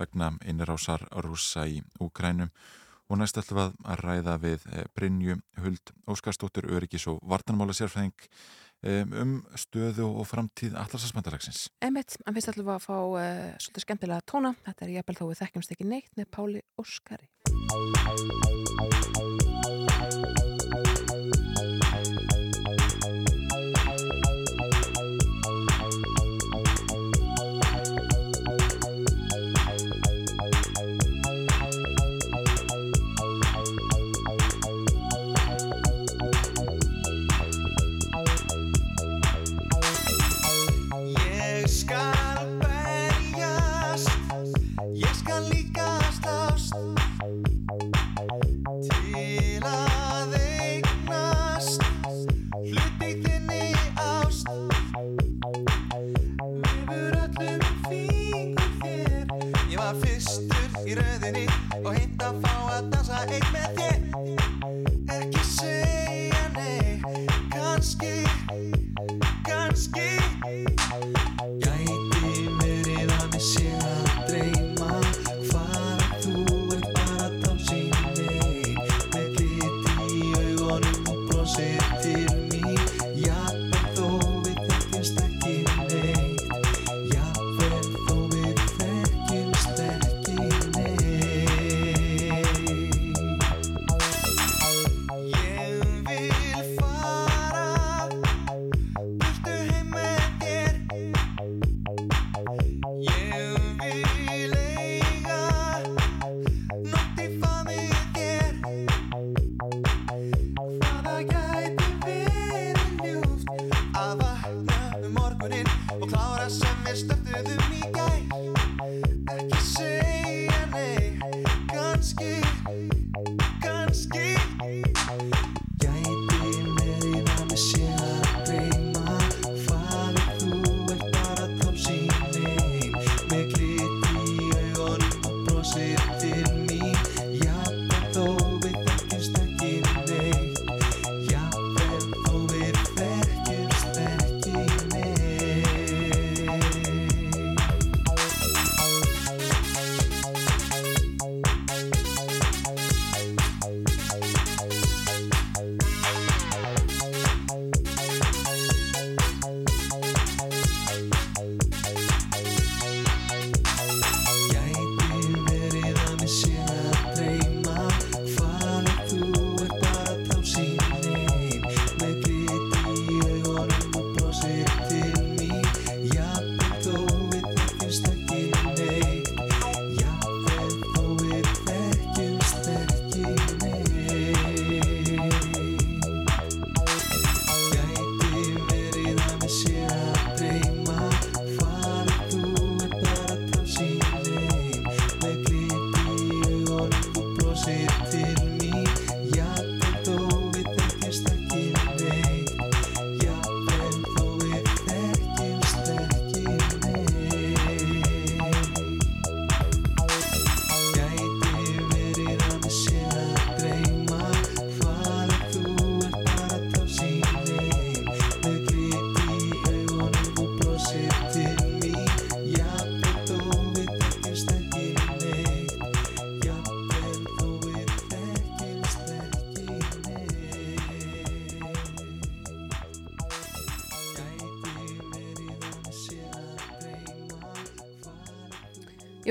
[0.00, 2.54] vegna innrásar rúsa í Úkrænum
[3.12, 8.16] og næst ætlum við að ræða við uh, Brynju Huld Óskarstóttur Öryggis og Vartanmála sérfæðing
[8.84, 11.66] um, um stöðu og framtíð allarsasmandalagsins.
[11.84, 14.54] Emmett, fyrst ætlum við að fá uh, svolítið skemmtilega tóna.
[14.66, 17.30] Þetta er jafnvel þó við þekkjumst ekki neitt með Páli Óskari.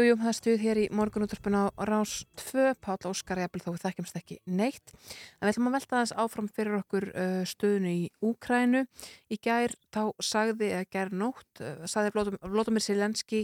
[0.05, 4.17] Jújú, það stuð hér í morgunúttarpuna á Rás 2, Páll Óskar jafnvel þó við þekkjumst
[4.19, 4.91] ekki neitt.
[5.39, 8.83] En við ætlum að velta þess áfram fyrir okkur uh, stöðunu í Úkrænu.
[9.33, 13.41] Í gær þá sagði, eða gær nótt, uh, sagði Vlótumir Silenski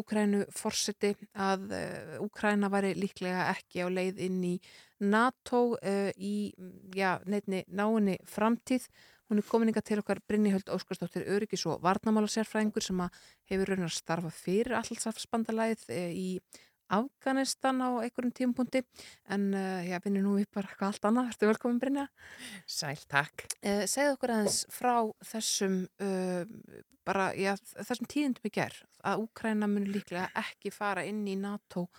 [0.00, 4.56] Úkrænu forseti að uh, Úkræna væri líklega ekki á leið inn í
[5.04, 5.76] NATO
[6.16, 6.34] í
[6.96, 8.88] já, neitni náinni framtíð.
[9.28, 13.02] Hún er komininga til okkar Brynni-Höld Óskarsdóttir Öryggis og Varnamála sérfræðingur sem
[13.50, 16.40] hefur raunar starfa fyrir allsafsbandalæð í
[16.88, 18.80] Afganistan á einhverjum tímpunkti
[19.28, 21.28] en uh, já, vinnur nú við bara eitthvað allt annað.
[21.34, 22.06] Ertu velkomin Brynja?
[22.64, 23.44] Sæl, takk.
[23.60, 24.94] Uh, segðu okkur aðeins frá
[25.34, 26.48] þessum uh,
[27.04, 27.52] bara, já,
[27.84, 31.90] þessum tíðindum í gerð að Úkræna mun líklega ekki fara inn í NATO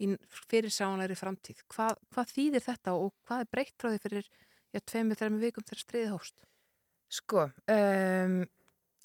[0.00, 0.14] í
[0.48, 1.66] fyrirsjáanlegri framtíð.
[1.68, 4.36] Hvað, hvað þýðir þetta og hvað er breytt frá því fyrir
[4.88, 6.48] tveimur, þreimur vikum þegar stríðið hófst?
[7.08, 8.34] Sko, um,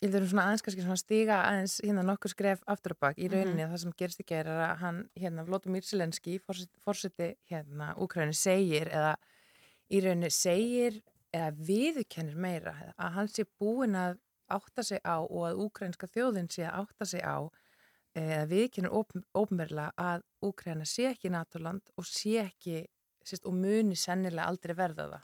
[0.04, 3.30] ég þurfum svona aðeins kannski svona stíga aðeins hérna nokkur skref aftur og bakk í
[3.30, 3.36] Mhm.
[3.38, 6.40] rauninni það sem gerist ekki er að hann hérna Vlodomir Zelenski,
[6.84, 9.16] fórseti hérna Úkræni segir eða
[9.90, 11.02] í rauninni segir
[11.34, 14.20] eða viðurkennir meira að hann sé búin að
[14.52, 17.48] átta sig á og að úkrænska þjóðin sé að átta sig á
[18.16, 18.92] eða viðkennir
[19.34, 22.86] ópenbarlega að Úkræna sé ekki NATO-land og sé ekki
[23.24, 25.24] sérst, og muni sennilega aldrei verða það.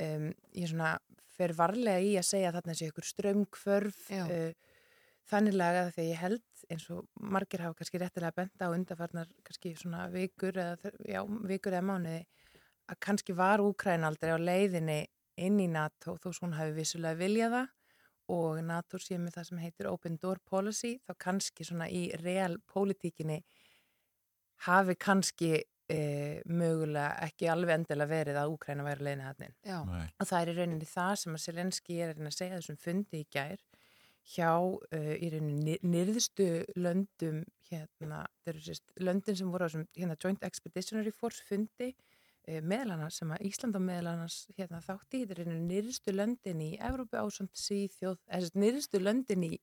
[0.00, 0.98] Um, ég svona
[1.38, 4.50] fer varlega í að segja að þarna sé ykkur strömmkvörf uh,
[5.28, 10.08] þanniglega þegar ég held eins og margir hafa kannski réttilega benda á undarfarnar kannski svona
[10.12, 12.20] vikur eða, já, vikur eða mánuði
[12.88, 15.00] að kannski var Úkræna aldrei á leiðinni
[15.38, 17.74] inn í NATO þó svona hafi vissulega viljað það
[18.34, 22.58] og NATO sé með það sem heitir Open Door Policy þá kannski svona í real
[22.68, 23.40] pólitíkinni
[24.66, 25.52] hafi kannski
[25.88, 25.98] e,
[26.46, 29.58] mögulega ekki alveg endilega verið að Úkræna væri leiðin að hann
[30.18, 33.28] og það er í rauninni það sem að Selenski er að segja þessum fundi í
[33.32, 33.62] gær
[34.28, 39.86] hjá uh, í rauninni nyrðustu löndum hérna, þeir eru sérst löndin sem voru á þessum
[39.96, 44.82] hérna, Joint Expeditionary Force fundi uh, meðal annars sem að Ísland á meðal annars hérna,
[44.84, 49.54] þátti, þetta er nyrðustu löndin í Evrópu ásand Svíþjóð eða nyrðustu löndin í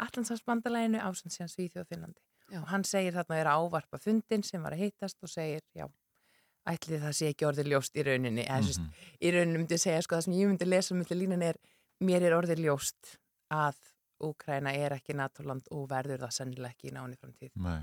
[0.00, 2.60] Allandsafsbandalæginu ásand síðan Svíþjóð Finnlandi Já.
[2.60, 5.86] og hann segir þarna er ávarpa fundin sem var að heitast og segir já
[6.68, 9.06] ætlið það sé ekki orðið ljóst í rauninni eða mm -hmm.
[9.20, 11.56] í rauninni myndi ég segja sko það sem ég myndi lesa um þetta línan er
[12.00, 13.16] mér er orðið ljóst
[13.50, 13.76] að
[14.20, 17.52] Úkræna er ekki NATO-land og verður það sennilega ekki í náni framtíð.
[17.64, 17.78] Nei,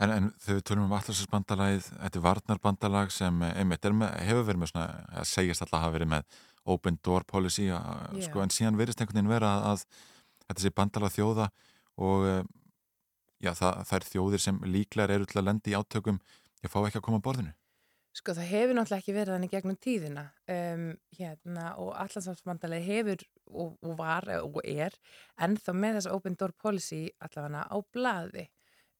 [0.00, 4.62] en, en þegar við tölum um allarsasbandalagið, þetta er varnarbandalag sem einmitt með, hefur verið
[4.62, 4.86] með svona,
[5.20, 9.20] að segjast alltaf hafa verið með open door policy, að, sko, en síðan verist einhvern
[9.20, 9.84] veginn vera að, að
[10.46, 11.50] þetta sé bandalag þjóða
[12.08, 12.26] og
[13.40, 16.20] já, það, það er þjóðir sem líklar eru til að lendi í átökum,
[16.64, 17.56] ég fá ekki að koma á borðinu.
[18.10, 23.76] Sko það hefur náttúrulega ekki verið þannig gegnum tíðina um, hérna, og allansamsmandalegi hefur og,
[23.86, 24.96] og var og er
[25.46, 28.48] ennþá með þessa open door policy allavega á blaði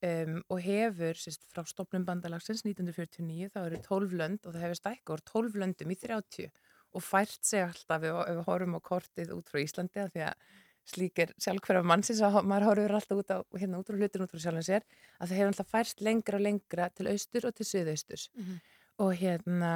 [0.07, 4.81] um, og hefur sérst, frá stopnum bandalagsins 1949 þá eru 12 lönd og það hefur
[4.81, 6.51] stækkur 12 löndum í 30
[6.91, 10.47] og fært sig alltaf ef, við horfum á kortið út frá Íslandi því að
[10.89, 14.33] slík er sjálfhverfa mannsins að maður horfur alltaf út á, hérna, út frá hlutin út
[14.33, 14.87] frá sjálfum sér
[15.21, 18.31] að það hefur alltaf færst lengra og lengra til austur og til suðausturs.
[18.35, 18.61] Mm -hmm
[19.01, 19.73] og hérna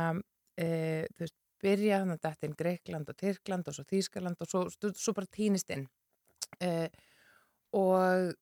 [0.60, 0.68] e,
[1.14, 4.64] þú veist, byrja þannig að þetta er Greikland og Tyrkland og svo Þýskaland og svo,
[4.92, 5.86] svo bara týnist inn.
[6.60, 6.90] E,
[7.74, 8.34] og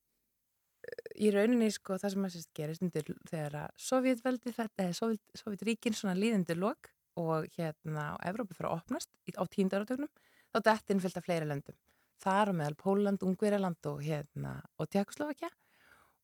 [1.23, 5.23] í rauninni sko það sem að sérst gerist undir þegar að Sovjetveldi þetta er Sovjet,
[5.39, 6.91] Sovjetríkin svona líðandi lok
[7.21, 10.11] og hérna á Evrópi fyrir að opnast á tíndaratögnum
[10.51, 11.79] þá þetta innfyllt af fleiri löndum
[12.23, 15.51] þar á meðal Póland, Ungverjaland og hérna og Tjekkoslovakja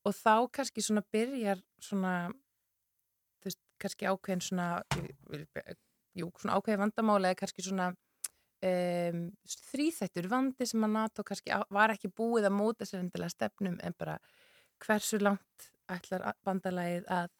[0.06, 2.14] og þá kannski svona byrjar svona
[3.38, 4.68] þú veist, kannski ákveðin svona
[6.18, 9.24] jú, svona ákveðin vandamála eða kannski svona um,
[9.72, 13.98] þrýþættur vandi sem að NATO kannski var ekki búið að móta sér endilega stefnum en
[13.98, 14.18] bara
[14.84, 17.30] hversu langt ætlar bandalagið að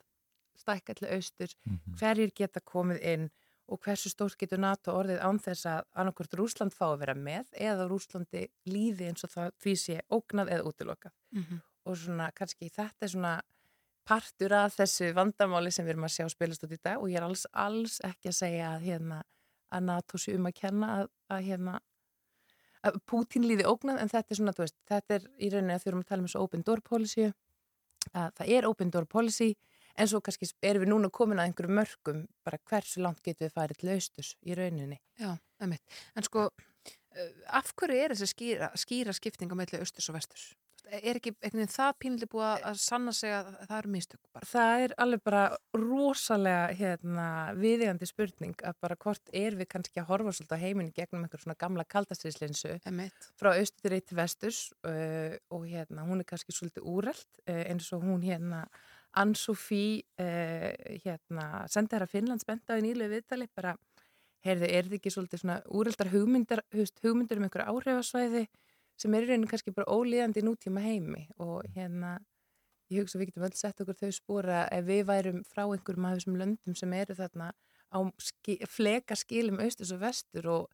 [0.59, 1.99] stækka allir austur, mm -hmm.
[1.99, 3.31] hverjir geta komið inn
[3.69, 7.51] og hversu stórt getur NATO orðið án þess að annarkvört Rúsland fá að vera með
[7.53, 11.61] eða Rúslandi líði eins og það því sé ógnað eða útilokað mm -hmm.
[11.85, 13.35] og svona kannski þetta er svona
[14.09, 17.21] partur af þessu vandamáli sem við erum að sjá spilast út í dag og ég
[17.21, 19.23] er alls, alls ekki að segja að, hérna,
[19.71, 21.75] að NATO sé um að kenna að, að, hérna,
[22.83, 26.05] að Putin líði ógnað en þetta er svona, veist, þetta er í rauninni að þurfum
[26.05, 27.29] að tala um þessu open door policy
[28.15, 29.51] að það er open door policy
[29.99, 33.57] en svo kannski erum við núna komin að einhverju mörgum bara hversu langt getur við
[33.57, 35.01] farið til austus í rauninni.
[35.19, 35.35] Já,
[35.65, 35.99] emitt.
[36.17, 36.49] En sko,
[37.47, 40.49] af hverju er þessi skýra, skýra skipting á meðlega austus og vesturs?
[40.89, 44.47] Er ekki einhvern veginn það pínlega búið að sanna sig að það eru mistök bara?
[44.49, 45.43] Það er alveg bara
[45.77, 47.27] rosalega hérna,
[47.59, 51.43] viðegandi spurning að bara hvort er við kannski að horfa svolítið á heiminn gegnum einhver
[51.43, 52.79] svona gamla kaldastriðslinsu
[53.37, 58.09] frá austur til vesturs uh, og hérna hún er kannski svolítið úreld uh, eins og
[58.09, 58.65] hún hérna
[59.17, 59.83] Ann-Sofí
[60.21, 60.71] uh,
[61.05, 63.75] hérna, sendi þær að Finnlands benda á í nýlu viðtali bara,
[64.47, 66.65] heyrðu, er þið ekki svolítið svona úrildar hugmyndar,
[67.03, 68.47] hugmyndur um einhverja áhrifasvæði
[68.99, 72.19] sem er í rauninu kannski bara ólíðandi nútíma heimi og hérna
[72.93, 76.19] ég hugsa við getum öll sett okkur þau spóra ef við værum frá einhverjum af
[76.19, 77.51] þessum löndum sem eru þarna
[77.93, 80.67] á ski, fleka skilum austus og vestur og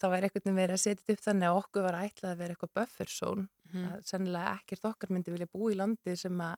[0.00, 2.54] það væri einhvern veginn verið að setja upp þannig að okkur var ætlað að vera
[2.54, 3.86] eitthvað bufferzone mm.
[3.90, 6.56] að sennilega ekkert okkar myndi vilja bú í landi sem að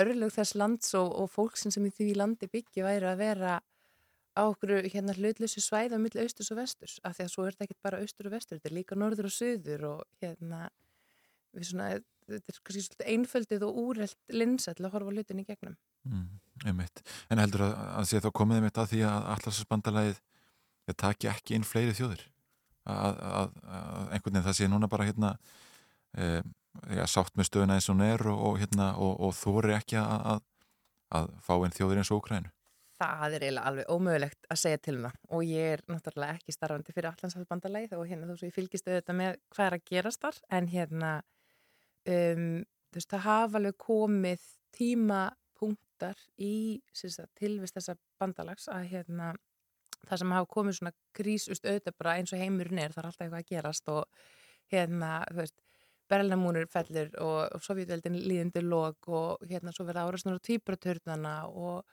[0.00, 3.58] örlug þess lands og, og fólksin sem í því landi byggja væri að vera
[4.34, 7.68] á okkur hérna hlutlösu svæða millir austus og vesturs, af því að svo er þetta
[7.68, 10.66] ekki bara austur og vestur, þetta er líka norður og söður og hérna
[11.54, 11.88] við svona,
[12.26, 15.76] þetta er kannski svolítið einföldið og úrelt linsa til að horfa hlutin í gegnum
[16.10, 16.26] mm,
[16.66, 17.04] einmitt.
[17.30, 20.22] En heldur að, að sé þá komið einmitt að því að allarsbandalæðið
[20.98, 22.26] taki ekki inn fleiri þjóðir
[22.90, 25.30] að, að, að einhvern veginn það sé núna bara hérna
[26.18, 26.42] e,
[26.94, 29.98] ja, sátt með stöðuna eins og hún er og, og, hérna, og, og þóri ekki
[30.00, 30.42] að,
[31.14, 32.52] að fá einn þjóðir eins og Úkrænu
[32.94, 35.16] Það er eiginlega alveg ómögulegt að segja til það.
[35.34, 39.18] Og ég er náttúrulega ekki starfandi fyrir allanshalsbandalæð og hérna þú veist ég fylgist auðvitað
[39.18, 40.38] með hvað er að gerast þar.
[40.54, 41.10] En hérna
[42.14, 44.46] um, þú veist það hafa alveg komið
[44.78, 46.54] tímapunktar í
[47.40, 49.32] tilvist þessa bandalags að hérna
[50.04, 53.26] það sem hafa komið svona grísust auðvitað bara eins og heimurinn er það er alltaf
[53.26, 54.24] eitthvað að gerast og
[54.72, 55.56] hérna þú veist
[56.10, 61.84] Berlinamúnur fellur og, og Sovjetveldin líðendur log og hérna svo verða árasnur og tvíbratörnana og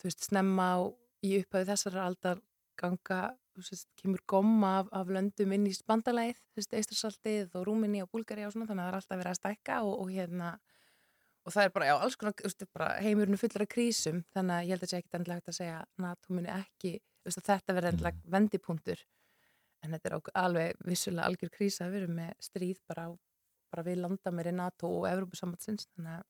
[0.00, 0.78] þú veist, snemma á,
[1.26, 2.40] í upphæðu þessar aldar
[2.80, 3.20] ganga,
[3.52, 8.02] þú veist, kemur gomma af, af löndum inn í spandalæð, þú veist, Eistræsaltið og Rúminni
[8.04, 10.50] og Búlgari og svona, þannig að það er alltaf verið að stækka og, og hérna,
[11.44, 14.56] og það er bara, já, alls konar, þú veist, bara heimurinu fullur af krísum, þannig
[14.56, 17.42] að ég held að það sé ekkit endilegt að segja, NATO muni ekki, þú veist,
[17.50, 19.04] þetta verði endilegt vendipunktur,
[19.84, 23.29] en þetta er alveg vissulega algjör krísa að vera með stríð bara, á,
[23.72, 26.28] bara við landameri NATO og Evrópusambatsins, þannig að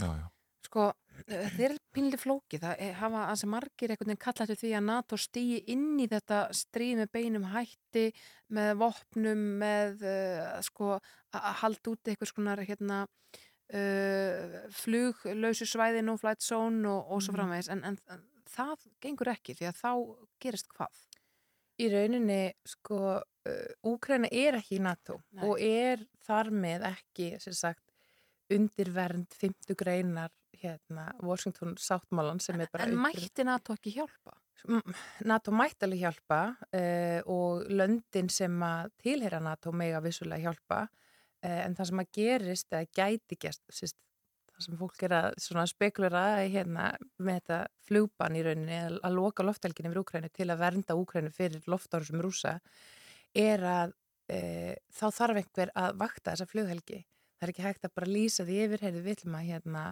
[0.00, 0.28] Já, já.
[0.70, 0.84] Sko,
[1.26, 5.18] þetta er pinlega flóki, það hafa að sem margir einhvern veginn kallast því að NATO
[5.18, 8.04] stýi inn í þetta stríð með beinum hætti,
[8.54, 16.14] með vopnum, með uh, sko að halda út eitthvað svona hérna uh, fluglausu svæði, no
[16.20, 17.98] flight zone og, og svo framvegis, en, en
[18.50, 19.92] það gengur ekki því að þá
[20.44, 21.02] gerist hvað?
[21.80, 23.16] Í rauninni, sko,
[23.86, 25.46] Úkræna er ekki í NATO Nei.
[25.46, 27.84] og er þar með ekki, sagt,
[28.50, 34.36] undirvernd 50 greinar hérna, Washington sáttmálan sem en, er bara En mætti NATO ekki hjálpa?
[35.24, 41.60] NATO mætti alveg hjálpa uh, og löndin sem að tilhera NATO mega vissulega hjálpa uh,
[41.64, 43.96] en það sem að gerist eða gæti gæst síst,
[44.52, 49.46] það sem fólk er að spekulera hérna, með þetta flugban í rauninni að, að loka
[49.46, 52.58] lofthelginni fyrir Úkrænu til að vernda Úkrænu fyrir loftáru sem rúsa
[53.36, 53.94] er að
[54.32, 57.02] uh, þá þarf einhver að vakta þessa flughelgi.
[57.38, 59.84] Það er ekki hægt að bara lýsa því yfir heyrðu við ætlum að hérna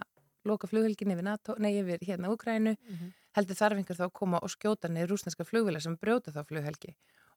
[0.48, 3.12] loka flughelginni yfir, NATO, nei, yfir hérna Úkrænu mm -hmm.
[3.36, 6.94] heldur þarf einhver þá að koma og skjóta niður rúsneska flugvila sem brjóta þá flughelgi.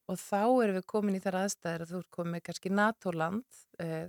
[0.08, 3.46] Og þá erum við komin í þar aðstæðir að þú ert komið kannski NATO-land
[3.78, 4.08] eh,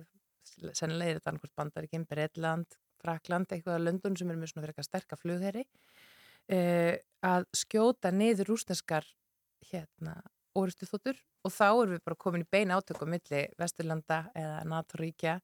[0.74, 4.74] sennilega er þetta annarkvæmt bandaríkinn, Breitland Frakland, eitthvað að löndun sem er með svona fyrir
[4.74, 5.64] eitthvað sterkar flugherri
[6.48, 9.08] eh, að skjóta niður rúsneskar
[9.72, 10.16] hérna
[10.60, 15.38] orustu þóttur og þá erum við bara komin í beina átöku milli Vesturlanda eða NATO-ríkja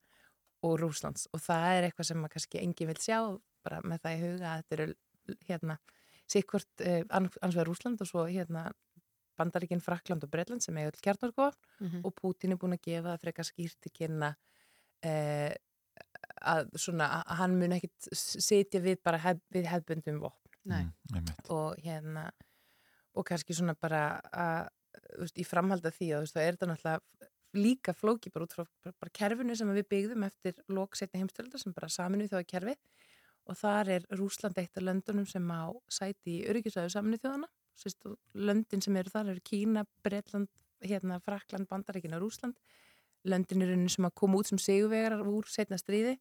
[0.67, 3.19] og Rúslands og það er eitthvað sem maður kannski engin vil sjá
[3.65, 5.79] bara með það í huga að þetta eru hérna
[6.29, 8.69] sikkvort eh, ansvegar Rúsland og svo hérna
[9.39, 12.01] Bandaríkinn, Frakland og Breitland sem er öll kjarnorkofn mm -hmm.
[12.03, 14.35] og Pútin er búin að gefa það frekar skýrt í kynna
[15.03, 15.55] eh,
[16.41, 20.45] að svona að hann mun ekkit setja við bara hef, við hefbundum vopn.
[20.69, 20.91] Mm,
[21.49, 22.29] og hérna
[23.17, 24.67] og kannski svona bara að,
[25.19, 28.95] veist, í framhalda því að það er þetta náttúrulega líka flóki bara út frá bara,
[29.01, 32.75] bara kerfinu sem við byggðum eftir lóksetni heimstöldar sem bara saminu þjóða kerfi.
[33.49, 37.49] Og þar er Rúsland eitt af löndunum sem á sæti í öryggisæðu saminu þjóðana
[37.79, 38.03] Sist,
[38.35, 40.49] löndin sem eru þar eru Kína, Breitland
[40.83, 42.59] hérna Frakland, Bandaríkina og Rúsland
[43.27, 46.17] löndin eru sem að koma út sem sigurvegarar úr setna stríði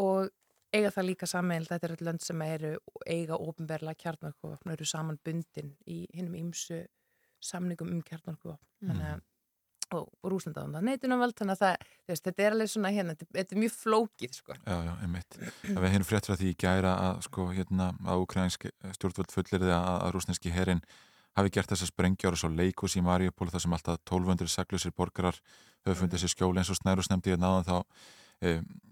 [0.00, 0.30] og
[0.72, 2.74] eiga það líka sameil þetta er lönd sem eru
[3.04, 6.82] eiga ofinberla kjarnarkofn og eru samanbundin í hinnum ímsu
[7.44, 9.20] samningum um kjarnarkofn mm.
[9.96, 13.62] og á það neitunumvald þannig að það, veist, þetta er alveg svona hérna, þetta er
[13.64, 14.56] mjög flókið sko.
[14.60, 15.38] Já, já, einmitt.
[15.66, 18.68] Það við hefum fréttur að því gæra að sko hérna að ukrainsk
[18.98, 20.84] stjórnvöld fullir því að, að rúsneski herin
[21.38, 24.94] hafi gert þess að sprengja ára svo leikus í Mariupol þar sem alltaf 1200 seglusir
[24.96, 25.38] borgarar
[25.84, 27.76] höfðu fundið sér skjóli eins og snæru snemdi að náðan þá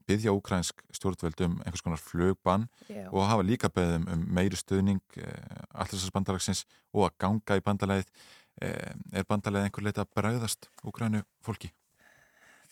[0.08, 3.06] byggja ukrainsk stjórnvöld um einhvers konar flugbann Já.
[3.12, 5.26] og hafa líka beðum um meiri stöðning e,
[5.72, 8.12] alltaf þessars bandalagsins og að ganga í bandalæðið
[8.58, 11.70] er bandalega einhver leita að bræðast úgrænu fólki?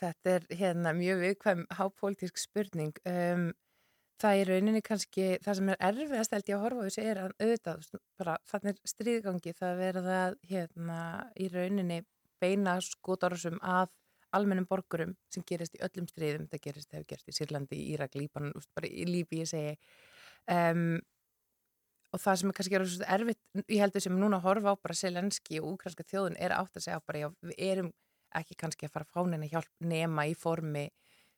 [0.01, 3.47] Þetta er hérna mjög viðkvæm hápolítisk spurning um,
[4.21, 7.21] það er rauninni kannski það sem er erfiðast held ég að horfa á þessu er
[7.23, 7.87] að auðvitað,
[8.21, 10.21] bara þannig stríðgangi það verða
[10.51, 10.99] hérna
[11.37, 12.03] í rauninni
[12.43, 13.89] beina skótarásum að
[14.37, 18.17] almennum borgurum sem gerist í öllum stríðum, það gerist, það hefur gerst í Sýrlandi, Írak,
[18.19, 19.77] Líban, bara í Líbi ég segi
[20.53, 20.99] um,
[22.15, 22.87] og það sem er kannski er
[23.19, 26.79] erfitt, ég heldur sem núna að horfa á bara Selenski og úkranska þjóðun er átt
[26.79, 27.91] að segja bara já, við erum
[28.37, 30.87] ekki kannski að fara að fá neina hjálp nema í formi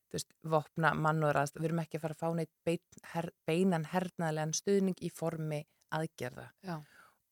[0.09, 3.87] þú veist, vopna mannúðrast, við erum ekki að fara að fá neitt bein, her, beinan
[3.93, 5.63] hernaðlegan stuðning í formi
[5.95, 6.77] aðgerða já.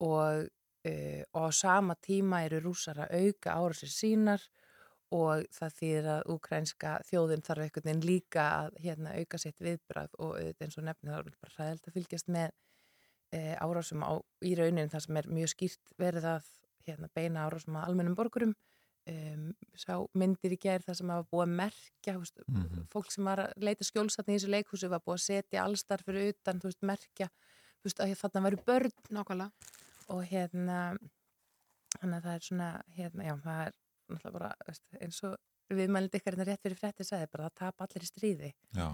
[0.04, 0.46] og,
[0.90, 4.48] uh, og á sama tíma eru rúsar að auka ára sér sínar
[5.14, 10.14] og það þýðir að úkrænska þjóðin þarf einhvern veginn líka að hérna, auka sitt viðbrað
[10.18, 12.50] og eins og nefnir það er bara ræðilt að fylgjast með
[13.32, 14.12] e, árásum á,
[14.42, 16.48] í raunin það sem er mjög skýrt verið að
[16.86, 18.54] hérna, beina ára sem að almennum borgurum
[19.06, 19.46] um,
[19.78, 22.86] sá myndir í gerð þar sem að búið að merkja veist, Mhm.
[22.90, 26.32] fólk sem var að leita skjólsatni í þessu leikhúsi var búið að setja allstar fyrir
[26.34, 27.28] utan, veist, merkja
[27.84, 29.50] veist, að þarna væri börn Nákvæmlega.
[30.08, 30.98] og hérna
[32.00, 33.72] þannig að það er svona, hérna, já, það er
[34.32, 35.36] bara, veist, eins og
[35.74, 38.88] viðmælið ykkar hérna rétt fyrir frétti sagði, bara það tap allir í stríði Já.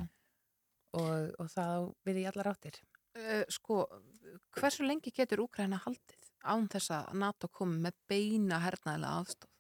[0.99, 2.83] og, og það við í allar áttir
[3.13, 3.83] Uh, sko,
[4.57, 9.51] hversu lengi getur Úkraina haldið án þess að NATO komi með beina hernaðilega aðstof?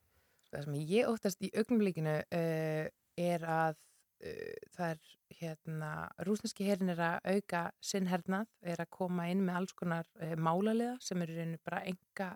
[0.52, 2.86] það sem ég óttast í augnumlíkinu uh,
[3.20, 5.90] er að uh, það er hérna
[6.28, 10.34] rúsneski herin er að auka sinn hernað, er að koma inn með alls konar uh,
[10.36, 12.32] málaliða sem eru bara enga,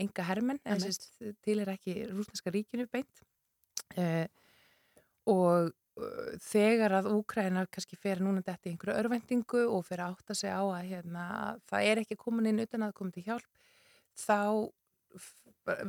[0.00, 0.82] enga hermenn en
[1.44, 3.22] til er ekki rúsneska ríkinu beint.
[3.96, 4.26] Uh,
[5.28, 10.16] og uh, þegar að Úkraina kannski fer núna þetta í einhverju örvendingu og fer að
[10.16, 11.26] átta sig á að hérna,
[11.68, 13.60] það er ekki komin inn utan að koma til hjálp
[14.18, 14.70] þá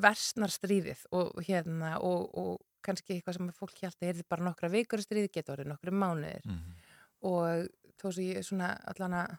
[0.03, 5.01] versnar stríðið og, hérna, og, og kannski eitthvað sem fólk hjálta er bara nokkra vikur
[5.01, 6.43] stríði, geta orðið nokkru mánuðir.
[6.45, 6.75] Mhm.
[7.23, 7.69] og
[8.01, 9.35] þó sem ég svona allan að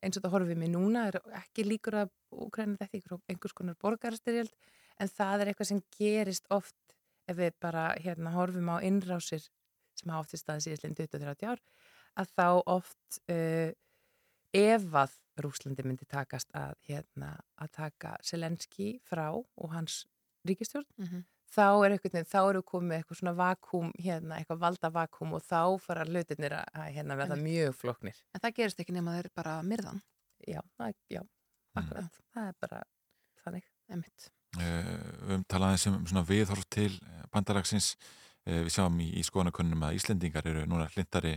[0.00, 3.76] eins og þetta horfið mér núna er ekki líkur að Úkræna þetta einhver, einhvers konar
[3.82, 4.52] borgarastyrjöld
[5.02, 6.94] en það er eitthvað sem gerist oft
[7.30, 9.42] ef við bara hérna horfum á innrásir
[9.98, 11.62] sem hafa oft í staði síðan 20-30 ár
[12.20, 12.46] að þá
[12.76, 13.72] oft uh,
[14.56, 20.04] ef að Rúslandi myndi takast að, hérna, að taka Selenski frá og hans
[20.48, 21.24] ríkistjórn Mhm.
[21.50, 25.60] Þá er eitthvað, þá eru komið eitthvað svona vakúm, hérna, eitthvað valda vakúm og þá
[25.82, 27.50] fara hlutinir að, hérna, verða Einmitt.
[27.50, 28.20] mjög flóknir.
[28.34, 30.00] En það gerist ekki nema þeir bara myrðan.
[30.46, 31.22] Já, það, já,
[31.76, 32.20] akkurat.
[32.34, 32.82] Það er bara
[33.44, 33.66] þannig.
[33.90, 34.28] Emitt.
[34.58, 37.96] Eh, Við höfum talað eins um svona viðhorf til eh, bandalagsins.
[38.46, 41.34] Eh, Við sjáum í, í skoðanakunnum að Íslendingar eru núna hlindari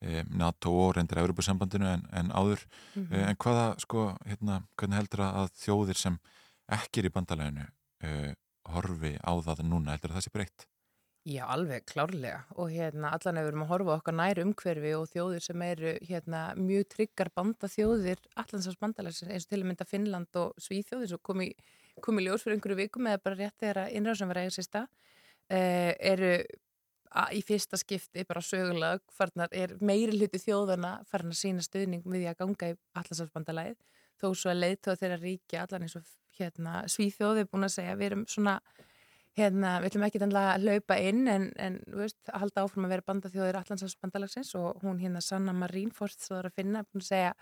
[0.00, 2.62] eh, NATO og reyndir Evropasambandinu en, en áður.
[2.94, 3.12] Mhm.
[3.14, 6.18] Eh, En hvaða, sko, hérna, hvernig heldur að þjóðir sem
[6.78, 7.62] ekki er í bandalaginu
[8.04, 8.32] uh,
[8.74, 10.66] horfi á það núna, heldur að það sé breytt?
[11.28, 12.44] Já, alveg, klárlega.
[12.56, 15.90] Og hérna, allan ef við erum að horfa okkar nær umhverfi og þjóðir sem eru
[16.08, 21.12] hérna, mjög tryggar banda þjóðir, allansars bandalagsins, eins og til að mynda Finnland og Svíþjóðir
[21.12, 21.50] sem kom í,
[22.04, 24.68] kom í ljós fyrir einhverju vikum eða bara rétt þegar að innráðsum var eiga sér
[24.70, 24.88] stað,
[25.52, 26.32] uh, eru
[27.32, 32.28] í fyrsta skipti bara sögulega farnar er meiri hluti þjóðana farin að sína stuðning við
[32.28, 33.78] að ganga í allansafsbandalagið
[34.18, 37.96] þó svo að leiðtóð þeirra ríkja allan eins og hérna, Svíþjóð er búin að segja
[37.98, 38.58] við erum svona
[39.38, 43.60] hérna, við ætlum ekki að hlaupa inn en, en veist, halda áfram að vera bandaþjóðir
[43.60, 47.32] allansafsbandalagsins og hún hérna Sanna Marín fórst svo að finna búin að segja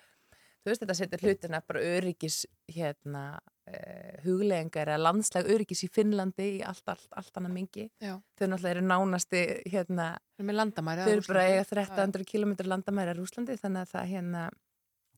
[0.67, 2.41] þú veist þetta setur hlutina bara öryggis
[2.75, 8.17] hérna uh, huglegingar eða landslæg öryggis í Finnlandi í allt, allt, allt annað mingi Já.
[8.35, 10.09] þau náttúrulega eru nánasti hérna,
[11.07, 11.47] þau eru bara Rússlandi.
[11.47, 14.47] eiga 1300 km landamæri að Rúslandi þannig að það hérna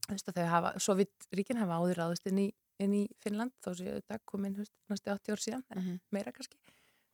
[0.08, 2.48] þau hafa, svo vitt ríkin hafa áður ráðist inn í,
[2.80, 6.00] inn í Finnland þó séu þetta komin þú veist, næstu 80 ár síðan en Mhm.
[6.12, 6.56] meira kannski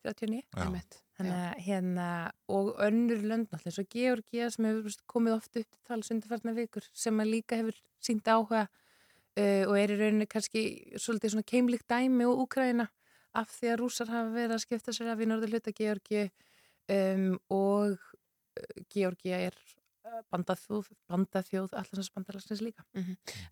[0.05, 0.63] 39 Já.
[0.65, 1.01] Einmitt.
[1.17, 5.69] Þannig að hérna, og önnur lönd náttúrulega, og Georgia sem hefur veist, komið oft upp
[5.71, 7.73] til tala sundarfarnar vikur sem að líka hefur
[8.03, 8.67] sínt áhuga
[9.37, 12.87] uh, og er í rauninni kannski svolítið svona keimlíkt dæmi og Úkraina
[13.33, 16.29] af því að rúsar hafa verið að skipta sér af í norður hluta Georgi
[16.89, 19.55] um, og uh, Georgia er
[20.33, 22.85] bandaþjóð, bandaþjóð allansans bandalagsins líka.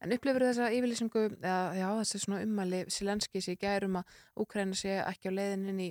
[0.01, 4.99] En upplifur þessa yfirlýsingu, eða já, þessi svona ummæli Silenski sér gærum að Úkraina sé
[5.01, 5.89] ekki á leiðin inn í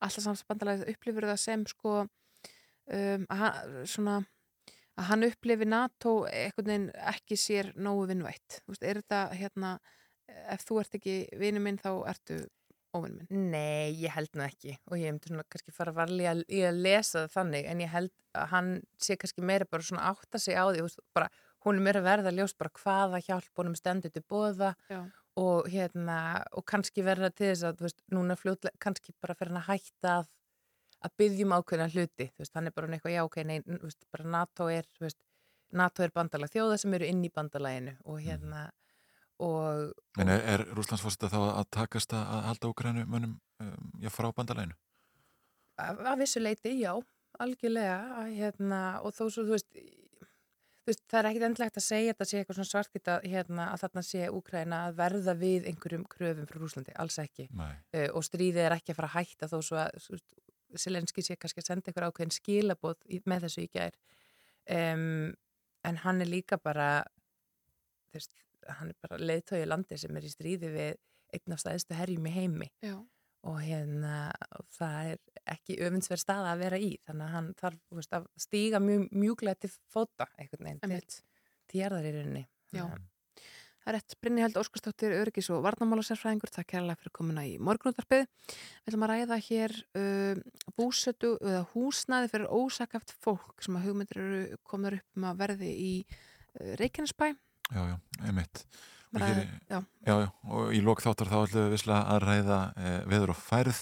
[0.00, 4.16] alltaf samsbandalæðið, upplifur það sem sko um, að, hann, svona,
[4.98, 8.60] að hann upplifi NATO einhvern veginn ekki sér nógu vinnvætt.
[8.80, 9.78] Er þetta hérna,
[10.52, 12.44] ef þú ert ekki vinnu minn þá ertu
[12.94, 13.48] óvinnu minn?
[13.52, 14.76] Nei, ég held nú ekki.
[14.90, 18.14] Og ég hefndi svona kannski fara varlega í að lesa það þannig en ég held
[18.34, 18.70] að hann
[19.02, 21.28] sé kannski meira bara svona átta sig á því bara,
[21.66, 24.74] hún er meira verða að ljós bara hvaða hjálp honum stendur til bóða
[25.40, 26.16] og hérna
[26.54, 30.16] og kannski verða til þess að veist, núna fljótlega kannski bara fyrir hann að hætta
[30.20, 30.32] að
[31.04, 34.70] að byggjum ákveðna hluti, veist, hann er bara eitthvað, já, ok, nei, veist, bara NATO
[34.72, 34.86] er,
[35.74, 38.68] NATO er bandalag þjóða sem eru inn í bandalaginu og hérna,
[39.42, 39.90] og,
[40.20, 44.30] En er, er Rúslandsforsetta þá að takast að að halda Úkrænu mönnum um, já, frá
[44.36, 44.76] bandalæginu?
[45.82, 46.92] Af, af vissu leiti, já,
[47.42, 51.86] algjörlega, að, hérna, og þó svo, þú veist, þú veist, það er ekkit endilegt að
[51.88, 56.06] segja þetta sé eitthvað svona svartkita, hérna, að þarna sé Úkraina að verða við einhverjum
[56.14, 57.48] kröfum frá Rúslandi, alls ekki.
[57.58, 60.22] Uh, og stríðið er ekki að fara að hætta þó svo að,
[60.74, 63.94] Selenski sé kannski að senda einhver ákveðin skilabóð í, með þessu í gær.
[64.74, 65.34] Um,
[65.86, 67.04] en hann er líka bara,
[68.10, 68.32] þú veist,
[68.68, 70.94] hann er bara leiðtói landi sem er í stríði við
[71.34, 72.96] einn af stæðistu herjum í heimi Já.
[73.48, 74.18] og hérna
[74.76, 75.22] það er
[75.56, 79.64] ekki öfundsverð staða að vera í þannig að hann þarf veist, að stíga mjög mjúklega
[79.64, 81.24] til fóta einhvern veginn til,
[81.70, 82.86] til jarðar í rauninni Já.
[83.84, 86.48] Það er rétt Brynni Óskarstóttir, öryggis og varnamálasérfræðingur.
[86.48, 88.22] Takk kærlega fyrir komuna í morgunútarpið.
[88.24, 90.40] Við ætlum að ræða hér uh,
[90.78, 95.74] búsötu eða húsnaði fyrir ósakaft fólk sem að hugmyndir eru komður upp um að verði
[95.76, 97.34] í uh, Reykjanesbæ.
[97.72, 97.96] Já, já,
[98.28, 98.64] einmitt.
[99.14, 99.78] Og, Ræði- hér, já.
[100.06, 103.38] já, já, og í lók þáttar þá ætlum við visslega að ræða e, veður og
[103.38, 103.80] færð.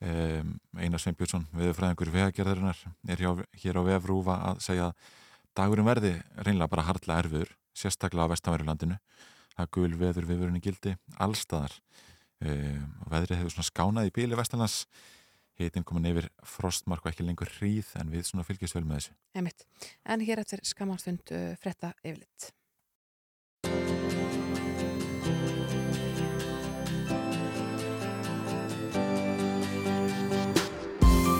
[0.00, 0.10] E,
[0.78, 2.80] Einar Sveinbjörnsson, veðurfræðingur vegagerðarinnar,
[3.12, 3.30] er hjá,
[3.60, 5.10] hér á vefrúfa að segja að
[5.58, 6.14] dagurinn verði
[6.46, 8.98] reynlega bara harla erfiður, sérstaklega á vestanverjulandinu.
[9.58, 11.74] Það gul veður viðvörunni gildi allstaðar.
[12.40, 12.78] E,
[13.10, 14.84] veðrið hefur svona skánað í bíli vestanlands.
[15.58, 19.16] Hitin komin yfir frostmark og ekki lengur hríð en við svona fylgjast vel með þessu.
[19.34, 19.64] Einmitt.
[20.06, 22.52] En hér eftir skamastund uh, frétta yfirlitt.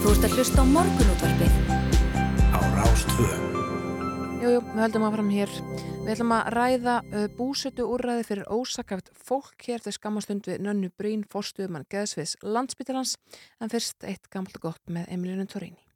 [0.09, 1.57] Þú ert að hlusta á morgunútvarpið.
[2.57, 3.27] Á Rástvö.
[4.41, 5.53] Jú, jú, við höldum að fram hér.
[5.75, 10.89] Við ætlum að ræða uh, búsötu úrræði fyrir ósakaft fólk hér til skamastund við Nönnu
[10.97, 13.19] Brín, fórstuðumann Geðsviðs landsbytjarans,
[13.61, 15.88] en fyrst eitt gamla gott með Emilinu Torini.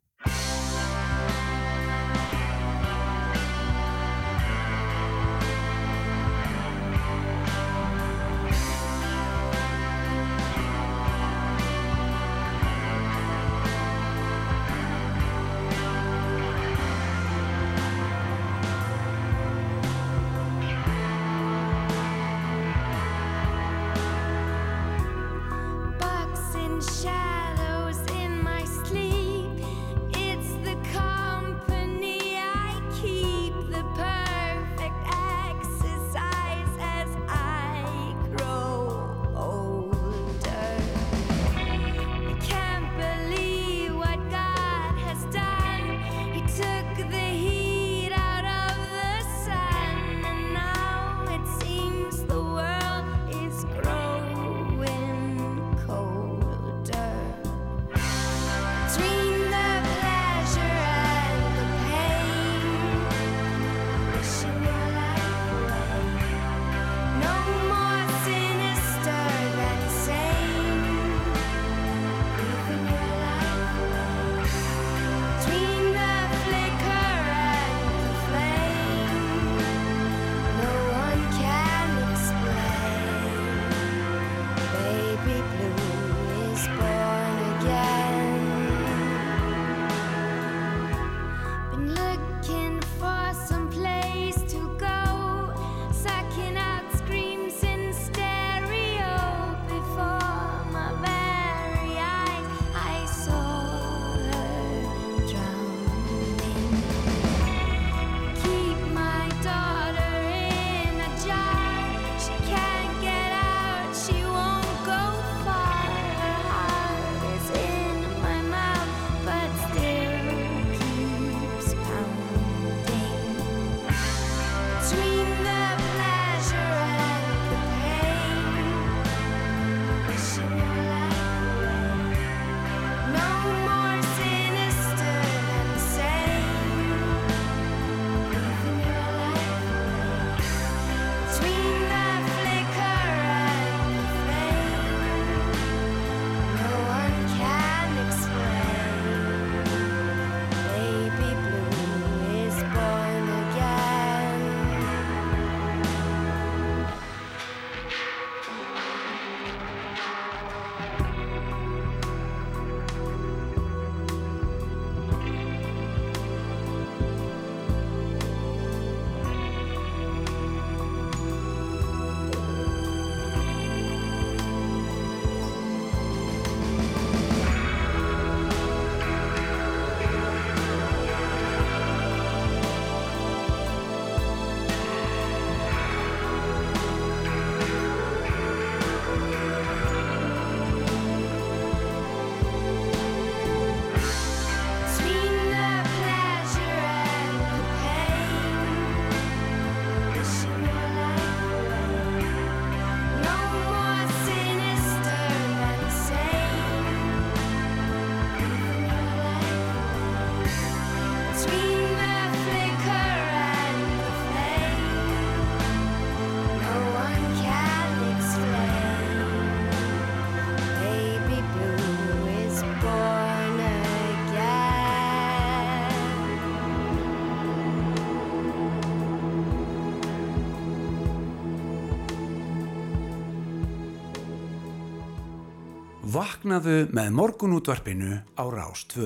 [236.43, 239.05] Vaknaðu með morgunútvarpinu á Rástvö.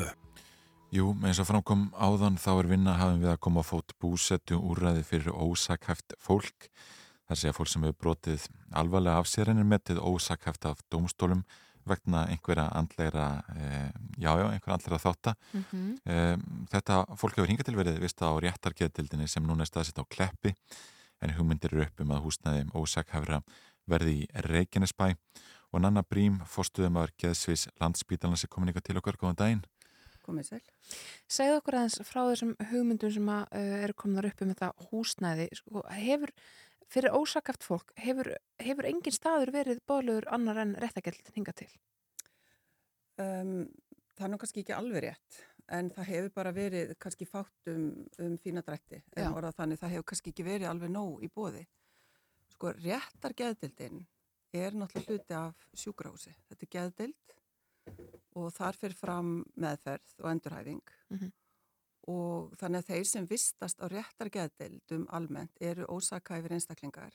[0.90, 4.58] Jú, eins og framkom áðan þá er vinna hafum við að koma á fót búsettu
[4.58, 6.66] úrræði fyrir ósakhæft fólk.
[7.30, 8.48] Það sé að fólk sem hefur brotið
[8.82, 11.44] alvarlega af sér en er metið ósakhæft af dómstólum
[11.86, 13.70] vegna einhverja andleira, e,
[14.18, 15.36] já, já, einhverja andleira þátta.
[15.54, 15.94] Mm -hmm.
[16.10, 20.10] e, þetta fólk hefur hingað til verið vist á réttargeðdildinni sem núna er staðsett á
[20.10, 20.56] Kleppi
[21.22, 23.44] en hugmyndir eru upp um að húsnaði ósakhæfra
[23.86, 25.14] verði í Reykjanesbæ
[25.74, 29.66] og Nanna Brím, fórstuðumar Geðsvis landsbítalans er komin ykkur til okkar, góðan daginn.
[30.28, 30.62] Komið sæl.
[31.32, 35.50] Segð okkur aðeins frá þessum hugmyndum sem að, uh, eru komin upp um þetta húsnæði.
[35.60, 36.34] Sko, hefur,
[36.92, 38.34] fyrir ósakaft fólk, hefur,
[38.64, 41.70] hefur engin staður verið bóðlegur annar en réttageld hinga til?
[43.18, 43.70] Um,
[44.18, 45.40] það er nú kannski ekki alveg rétt,
[45.74, 47.88] en það hefur bara verið kannski fátt um,
[48.24, 49.02] um fína drætti.
[49.16, 51.64] En orðað þannig það hefur kannski ekki verið alveg nóg í bóði.
[52.56, 54.04] Sko, réttargeðdildin
[54.54, 56.34] er náttúrulega hluti af sjúkrahúsi.
[56.50, 57.36] Þetta er geðdild
[58.38, 61.32] og þar fyrir fram meðferð og endurhæfing mm -hmm.
[62.14, 67.14] og þannig að þeir sem vistast á réttar geðdildum almennt eru ósakæfir einstaklingar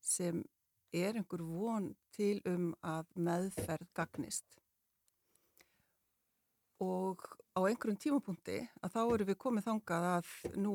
[0.00, 0.44] sem
[0.92, 4.56] er einhver von til um að meðferð gagnist
[6.80, 7.24] og
[7.56, 10.74] á einhverjum tímapunkti að þá eru við komið þangað að nú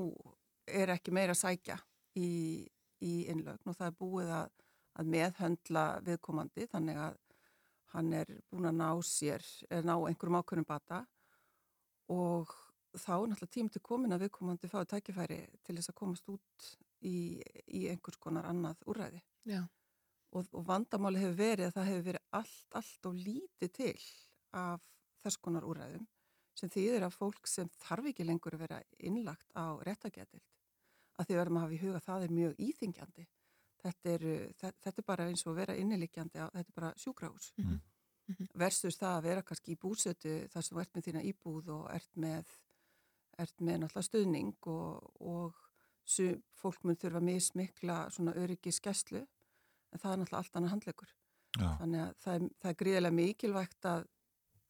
[0.68, 1.78] er ekki meira að sækja
[2.18, 2.66] í,
[3.02, 4.61] í innlögn og það er búið að,
[5.00, 7.20] að meðhöndla viðkomandi þannig að
[7.94, 11.02] hann er búin að ná sér, ná einhverjum ákveðnum bata
[12.12, 12.54] og
[12.96, 16.72] þá er náttúrulega tím til komin að viðkomandi fáið tækifæri til þess að komast út
[17.08, 19.22] í, í einhvers konar annað úræði.
[19.48, 19.64] Já.
[20.32, 23.96] Og, og vandamáli hefur verið að það hefur verið allt, allt og lítið til
[24.56, 24.84] af
[25.24, 26.08] þess konar úræðum
[26.58, 30.44] sem þýðir að fólk sem þarf ekki lengur að vera innlagt á réttagetild
[31.20, 33.28] að því verðum að hafa í huga að það er mjög íþingjandi.
[33.82, 34.26] Þetta er,
[34.58, 37.54] þetta er bara eins og vera innilikjandi, þetta er bara sjúkrahús.
[37.58, 37.80] Mm.
[38.28, 38.48] Mm -hmm.
[38.60, 42.16] Versus það að vera kannski í búsötu þar sem ert með þína íbúð og ert
[42.16, 42.52] með,
[43.38, 45.56] ert með náttúrulega stöðning og, og
[46.06, 51.14] sum, fólk mun þurfa mismikla svona öryggi skæslu en það er náttúrulega allt annað handlegur.
[51.60, 51.78] Já.
[51.80, 54.08] Þannig að það er, það er gríðilega mikilvægt að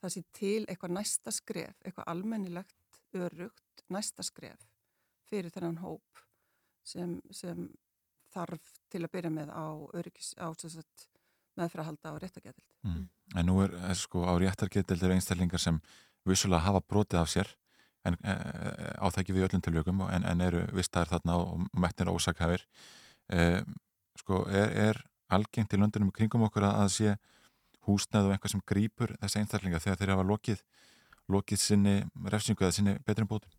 [0.02, 4.66] það sé til eitthvað næsta skref, eitthvað almennilegt, örugt, næsta skref
[5.30, 6.24] fyrir þennan hóp
[6.84, 7.68] sem, sem
[8.34, 9.66] þarf til að byrja með á
[10.40, 10.48] á
[11.60, 12.68] meðfrahalda á réttargetild.
[12.88, 13.08] Mm.
[13.36, 15.80] En nú er, er sko á réttargetild eru einstaklingar sem
[16.28, 17.52] vissulega hafa brotið af sér
[18.08, 18.36] en e,
[18.98, 22.66] á það ekki við öllum tilvökum en, en eru vistaðir þarna og metnir ósakhafir.
[23.30, 23.62] E,
[24.22, 25.02] sko er, er
[25.32, 27.16] algengt í löndunum kringum okkur að, að sé
[27.88, 30.64] húsnæð og eitthvað sem grýpur þessi einstaklinga þegar þeir hafa lokið,
[31.32, 31.96] lokið sinni
[32.34, 33.52] refsingu eða sinni betri bótum?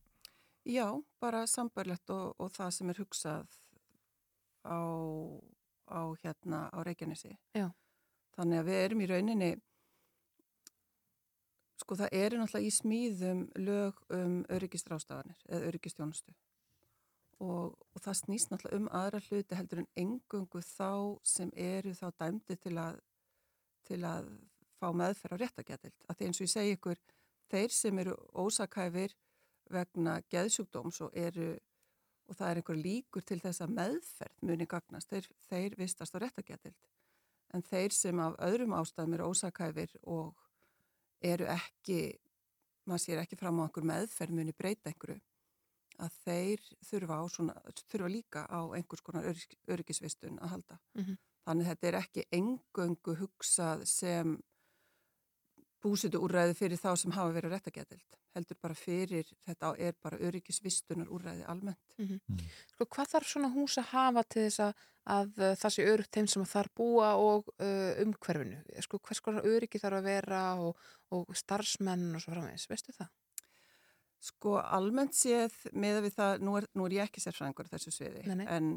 [0.69, 0.87] Já,
[1.19, 3.57] bara sambarlegt og, og það sem er hugsað
[4.65, 4.81] á,
[5.89, 7.37] á hérna á Reykjanesi.
[7.55, 7.69] Já.
[8.37, 9.51] Þannig að við erum í rauninni,
[11.83, 16.35] sko það eru náttúrulega í smíðum lög um öryggistrástafanir eða öryggistjónustu
[17.43, 22.07] og, og það snýst náttúrulega um aðra hluti heldur en engungu þá sem eru þá
[22.23, 23.01] dæmdi til að
[23.89, 24.29] til að
[24.79, 25.97] fá meðferð á réttagetild.
[26.07, 27.01] Að því eins og ég segi ykkur,
[27.51, 29.15] þeir sem eru ósakæfir
[29.73, 31.57] vegna geðsjúkdóms og eru,
[32.29, 36.23] og það er einhver líkur til þess að meðferð muni gagnast, þeir, þeir vistast á
[36.23, 36.79] réttagetild.
[37.53, 40.33] En þeir sem af öðrum ástæðum eru ósakæfir og
[41.23, 42.01] eru ekki,
[42.89, 45.21] maður sér ekki fram á einhver meðferð muni breyta einhverju,
[46.03, 47.59] að þeir þurfa, svona,
[47.91, 50.79] þurfa líka á einhvers konar öryggisvistun að halda.
[50.97, 51.21] Mm -hmm.
[51.43, 54.39] Þannig þetta er ekki engöngu hugsað sem
[55.83, 58.19] búsitu úrræði fyrir þá sem hafa verið réttagetild.
[58.33, 61.97] Heldur bara fyrir, þetta er bara öryggisvistunar úrræði almennt.
[61.99, 62.45] Mm -hmm.
[62.73, 64.73] Sko hvað þarf svona hús að hafa til þess að,
[65.17, 68.63] að það sé örygt þeim sem þarf búa og uh, umhverfinu?
[68.81, 70.77] Sko hvers konar öryggi þarf að vera og,
[71.11, 73.11] og starfsmenn og svo framvegs, veistu það?
[74.23, 78.23] Sko almennt séð með við það, nú er, nú er ég ekki sérfræðingur þessu sviði,
[78.29, 78.47] nei, nei.
[78.47, 78.77] en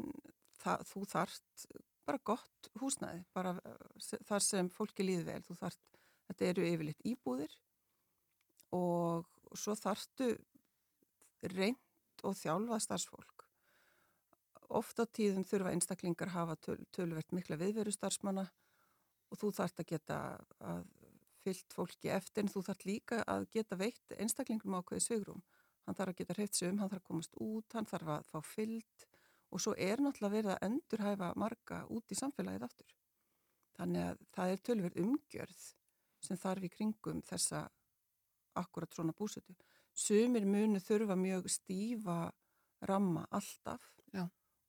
[0.58, 1.66] það, þú þarft
[2.06, 3.54] bara gott húsnæði, bara
[4.26, 5.80] þar sem fólki líði vel, þú þarft,
[6.28, 7.56] þetta eru yfirleitt íbúðir
[8.76, 9.26] og
[9.56, 10.32] svo þarftu
[11.52, 13.44] reynd og þjálfa starfsfólk.
[14.74, 18.48] Oft á tíðum þurfa einstaklingar hafa töl, tölvert mikla viðveru starfsmanna
[19.30, 20.18] og þú þarft að geta
[20.58, 20.86] að
[21.46, 25.44] fyllt fólki eftir en þú þarft líka að geta veitt einstaklingum ákveði svigrum.
[25.86, 28.30] Hann þarf að geta hreift sig um, hann þarf að komast út, hann þarf að
[28.32, 29.06] fá fyllt
[29.54, 32.96] og svo er náttúrulega verið að endurhæfa marga út í samfélagið aftur.
[33.78, 35.66] Þannig að það er tölverð umgjörð
[36.26, 37.66] sem þarf í kringum þessa
[38.56, 39.54] akkurat svona búsötu.
[39.96, 42.32] Sumir munu þurfa mjög stífa
[42.86, 43.82] ramma alltaf
[44.12, 44.26] Já.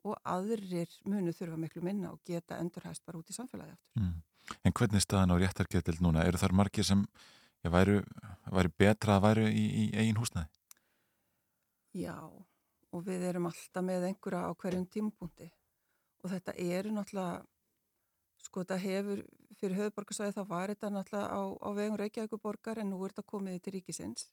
[0.08, 4.02] og aðrir munu þurfa miklu minna og geta endurhæst bara út í samfélagið aftur.
[4.02, 4.22] Mm.
[4.64, 6.24] En hvernig er staðan á réttargeðdild núna?
[6.24, 7.04] Eru þar margir sem
[7.64, 8.00] já, væru,
[8.54, 10.48] væri betra að væru í, í eigin húsnaði?
[11.98, 12.16] Já,
[12.94, 15.50] og við erum alltaf með einhverja á hverjum tímapunkti
[16.24, 17.42] og þetta eru náttúrulega,
[18.46, 19.24] sko þetta hefur,
[19.62, 23.62] fyrir höfuborgarsvæði þá var þetta náttúrulega á, á vegum Reykjavíkuborgar en nú er þetta komið
[23.66, 24.28] til ríkisins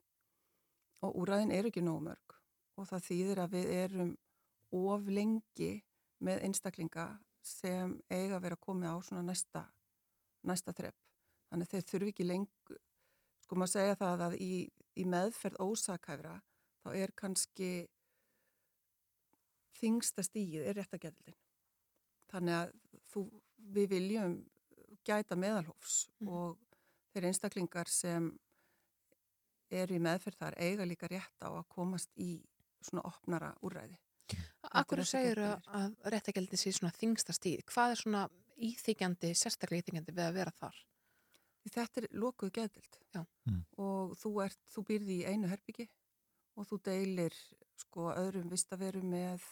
[1.05, 2.37] og úræðin eru ekki nóg mörg
[2.81, 4.13] og það þýðir að við erum
[4.75, 5.73] of lengi
[6.25, 7.07] með einstaklinga
[7.45, 9.65] sem eiga að vera komið á svona næsta,
[10.49, 10.97] næsta þrepp.
[11.51, 12.81] Þannig þeir þurfi ekki lengur,
[13.45, 14.53] sko maður segja það að í,
[14.97, 16.39] í meðferð ósakæfra
[16.83, 17.71] þá er kannski
[19.79, 21.37] þingsta stíð er réttagjaldin.
[22.33, 22.75] Þannig að
[23.13, 23.25] þú,
[23.77, 24.39] við viljum
[25.07, 26.29] gæta meðalhófs mm.
[26.29, 26.59] og
[27.13, 28.31] þeir einstaklingar sem
[29.75, 32.37] eru í meðferð þar eiga líka rétt á að komast í
[32.85, 33.97] svona opnara úrræði.
[34.75, 37.65] Akkur segir að, að réttagjaldin sé svona þingsta stíð.
[37.69, 38.23] Hvað er svona
[38.69, 40.81] íþykjandi, sérstaklega íþykjandi við að vera þar?
[41.65, 43.61] Þetta er lokuð geðdild mm.
[43.81, 45.87] og þú, ert, þú býrði í einu herbyggi
[46.59, 47.37] og þú deilir
[47.81, 49.47] sko öðrum vistaverum með,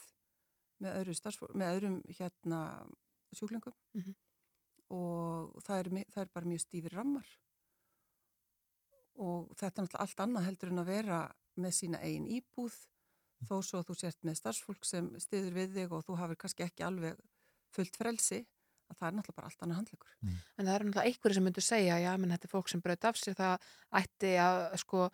[0.82, 2.60] með, öðru með öðrum hérna
[3.32, 4.14] sjúklingum mm -hmm.
[4.92, 7.28] Og það er, það er bara mjög stífir rammar
[9.22, 11.20] og þetta er náttúrulega allt annað heldur en að vera
[11.62, 12.78] með sína eigin íbúð
[13.48, 16.66] þó svo að þú sért með starfsfólk sem stiður við þig og þú hafið kannski
[16.66, 17.20] ekki alveg
[17.74, 18.40] fullt frelsi
[18.92, 20.16] að það er náttúrulega bara allt annað handlegur.
[20.20, 20.38] Mm.
[20.56, 23.06] En það er náttúrulega einhverju sem myndur segja, já, menn þetta er fólk sem braut
[23.08, 23.68] af sér, það
[24.02, 25.06] ætti að, sko,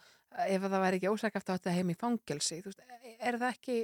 [0.45, 2.83] ef það væri ekki ósækjaft átti að heim í fangelsi, þú veist,
[3.19, 3.79] er það ekki,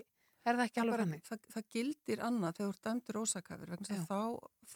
[0.45, 1.23] er það ekki alveg þannig?
[1.29, 4.21] Það, það gildir annað þegar þú ert dæmdur ósækjafir, vegna þess að þá,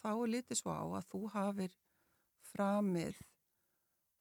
[0.01, 1.75] þá er litið svo á að þú hafir
[2.53, 3.19] framið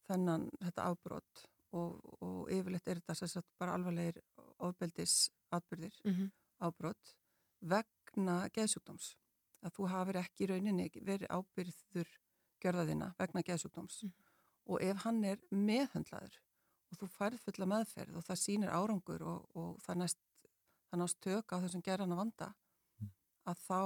[0.09, 1.45] þennan, þetta afbrott
[1.77, 4.21] og, og yfirleitt er þetta sérsagt bara alvarlegir
[4.65, 6.31] ofbeldis atbyrðir, Mm -hmm.
[6.67, 7.15] afbrott
[7.61, 9.15] vegna geðsjúkdóms
[9.63, 12.09] að þú hafir ekki í rauninni verið ábyrður
[12.63, 14.13] gjörðaðina vegna geðsjúkdóms Mhm.
[14.67, 16.37] og ef hann er meðhöndlaður
[16.91, 20.19] og þú færð fulla meðferð og það sýnir árangur og, og það, næst,
[20.91, 22.49] það nást tök á þessum gerðan að vanda
[23.49, 23.81] að þá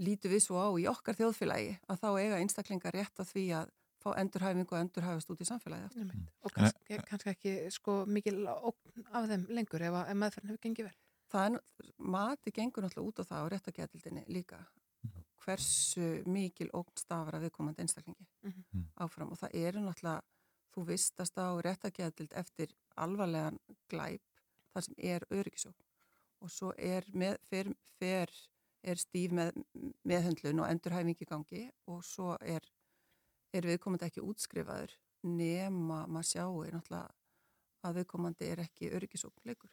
[0.00, 3.70] lítu við svo á í okkar þjóðfélagi að þá eiga einstaklingar rétt að því að
[4.00, 6.06] fá endurhæfingu og endurhæfast út í samfélagi aftur.
[6.08, 6.26] Mm.
[6.40, 10.62] Og kannski, kannski ekki sko mikil ógn af þeim lengur ef, að- ef meðferðin hefur
[10.64, 10.94] gengið vel.
[11.30, 11.60] Það er,
[11.98, 14.62] mati gengur náttúrulega út á það og réttagetildinni líka
[15.44, 18.86] hversu mikil ógn stafar að viðkomandi einstaklingi Mhm.
[19.04, 20.22] áfram og það eru náttúrulega
[20.74, 23.58] þú vistast á réttagetild eftir alvarlegan
[23.88, 24.20] glæp
[24.72, 25.84] þar sem er öryggisókn
[26.40, 28.32] og svo er, með, fer, fer,
[28.82, 29.56] er stíf með,
[30.08, 32.64] meðhöndlun og endurhæfingi gangi og svo er,
[33.52, 34.94] er viðkomandi ekki útskrifaður
[35.26, 37.08] nema maður sjáu náttúrulega
[37.80, 39.70] að viðkomandi er ekki öryggisókn leikur.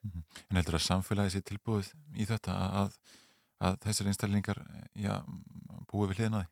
[0.47, 2.93] En heldur að samfélagi sé tilbúið í þetta að,
[3.59, 4.61] að þessar einstaklingar
[4.95, 5.17] já,
[5.91, 6.47] búið við hliðnaði?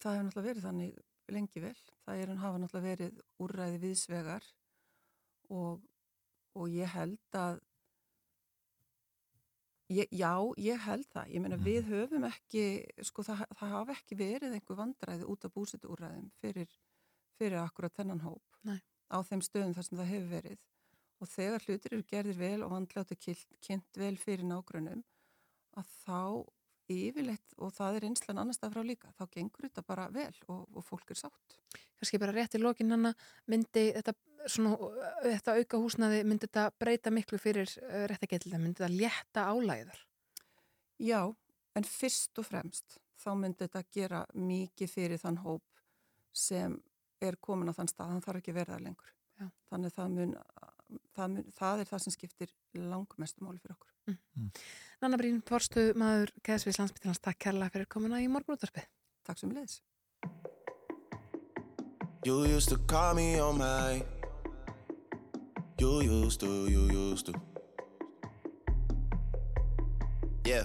[0.00, 1.02] Það hefur náttúrulega verið þannig
[1.34, 1.76] lengi vel.
[2.04, 4.48] Það er hann hafa náttúrulega verið úrræði viðsvegar
[5.52, 5.84] og,
[6.56, 7.60] og ég held að
[9.92, 11.30] ég, já, ég held það.
[11.34, 12.64] Ég meina við höfum ekki,
[13.04, 16.70] sko það, það hafa ekki verið einhver vandræði út af búsitu úrræðum fyrir,
[17.38, 18.78] fyrir akkurat þennan hóp Nei.
[19.12, 20.62] á þeim stöðum þar sem það hefur verið
[21.22, 23.14] og þegar hlutir eru gerðir vel og vandlátt
[23.64, 25.04] kynnt vel fyrir nágrunum
[25.78, 26.20] að þá
[26.90, 30.64] yfirleitt og það er einslan annars stað frá líka, þá gengur þetta bara vel og,
[30.74, 31.56] og fólk er sátt.
[31.98, 33.10] Kannski bara rétt í lokin hann
[33.50, 34.14] myndi þetta,
[34.46, 34.90] svona,
[35.24, 40.04] þetta auka húsnaði, myndi þetta breyta miklu fyrir uh, réttagetildin, myndi þetta létta álæður?
[41.02, 41.20] Já,
[41.74, 45.84] en fyrst og fremst þá myndi þetta gera mikið fyrir þann hóp
[46.34, 46.76] sem
[47.24, 49.12] er komin á þann stað, hann þarf ekki að það lengur.
[49.40, 49.46] Já.
[49.70, 50.34] Þannig það, mun,
[51.16, 53.90] það, mun, það er það sem skiptir langmestu máli fyrir okkur.
[54.10, 54.50] Mm.
[55.02, 58.88] Nanna Brín, forstu maður Geðsviðs landsbyttilans, takk kærlega fyrir komuna í morgunúttarpið.
[59.24, 59.80] Takk sem leðis.
[62.24, 64.02] You used to call me on my
[65.78, 67.34] You used to, you used to
[70.46, 70.64] Yeah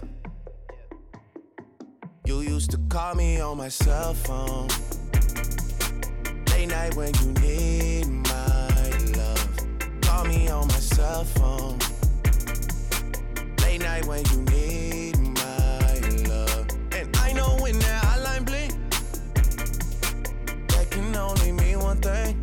[2.26, 4.70] You used to call me on my cell phone
[6.52, 8.29] Late night when you need Call
[10.48, 11.78] on my cell phone
[13.62, 18.74] Late night when you need my love And I know when that hotline blink
[20.70, 22.42] That can only mean one thing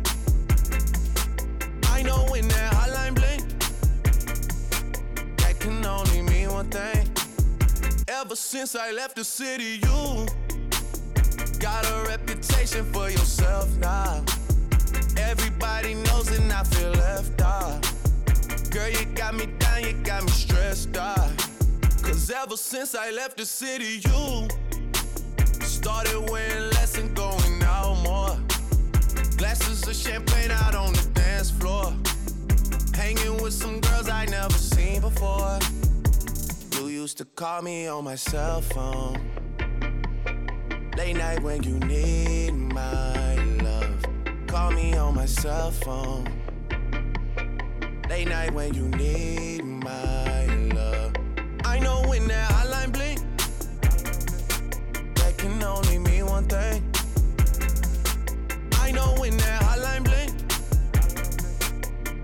[1.85, 3.43] I know when that hotline blink
[5.37, 7.09] That can only mean one thing
[8.07, 10.25] Ever since I left the city, you
[11.59, 14.23] got a reputation for yourself now.
[15.17, 17.86] Everybody knows and I feel left out.
[18.77, 21.31] Girl, you got me down, you got me stressed out.
[22.03, 24.47] Cause ever since I left the city, you
[25.65, 28.37] started wearing less and going out more.
[29.35, 31.91] Glasses of champagne out on the dance floor.
[32.93, 35.57] Hanging with some girls I never seen before.
[36.73, 39.17] You used to call me on my cell phone.
[40.95, 44.05] Late night when you need my love.
[44.45, 46.36] Call me on my cell phone.
[48.17, 51.13] Late night when you need my love.
[51.63, 53.19] I know when that hotline blink,
[55.17, 56.81] that can only mean one thing.
[58.81, 60.31] I know when that hotline blink,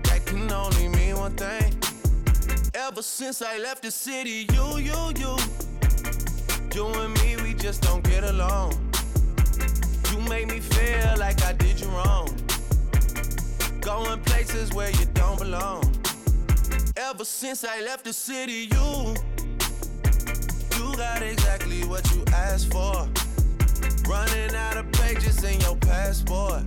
[0.02, 1.72] that can only mean one thing.
[2.74, 5.36] Ever since I left the city, you, you, you,
[6.74, 8.72] you and me, we just don't get along.
[10.10, 12.43] You make me feel like I did you wrong.
[13.84, 15.84] Going places where you don't belong.
[16.96, 19.14] Ever since I left the city, you,
[20.78, 23.06] you got exactly what you asked for.
[24.08, 26.62] Running out of pages in your passport.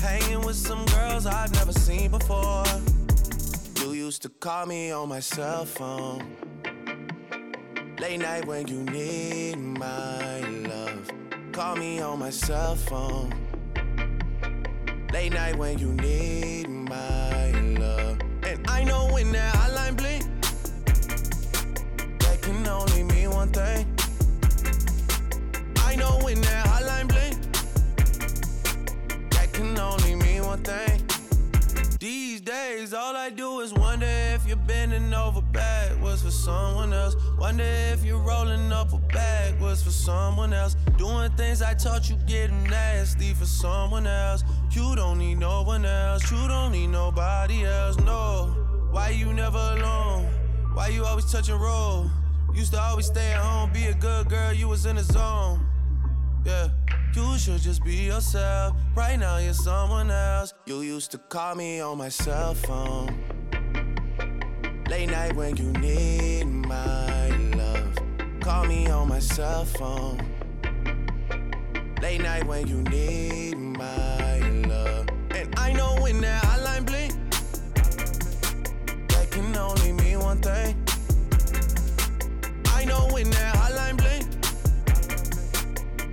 [0.00, 2.66] Hanging with some girls I've never seen before.
[3.80, 6.36] You used to call me on my cell phone.
[7.98, 11.10] Late night when you need my love.
[11.50, 13.41] Call me on my cell phone.
[15.12, 18.18] Late night when you need my love.
[18.44, 20.24] And I know when that hotline blink,
[22.20, 23.86] that can only mean one thing.
[25.84, 27.36] I know when that hotline blink,
[29.32, 31.02] that can only mean one thing.
[32.00, 37.14] These days, all I do is wonder if you're bending over backwards for someone else.
[37.38, 40.74] Wonder if you're rolling up a backwards for someone else.
[40.96, 44.42] Doing things I taught you getting nasty for someone else.
[44.72, 46.30] You don't need no one else.
[46.30, 47.98] You don't need nobody else.
[47.98, 48.46] No.
[48.90, 50.24] Why you never alone?
[50.72, 52.10] Why you always touch and roll?
[52.54, 54.52] Used to always stay at home, be a good girl.
[54.52, 55.66] You was in the zone.
[56.44, 56.68] Yeah.
[57.14, 58.74] You should just be yourself.
[58.94, 60.54] Right now, you're someone else.
[60.64, 63.08] You used to call me on my cell phone.
[64.88, 67.98] Late night when you need my love.
[68.40, 70.18] Call me on my cell phone.
[72.00, 74.11] Late night when you need my
[75.56, 77.12] I know when that hotline blink,
[79.08, 80.76] that can only mean one thing.
[82.74, 84.24] I know when that hotline blink,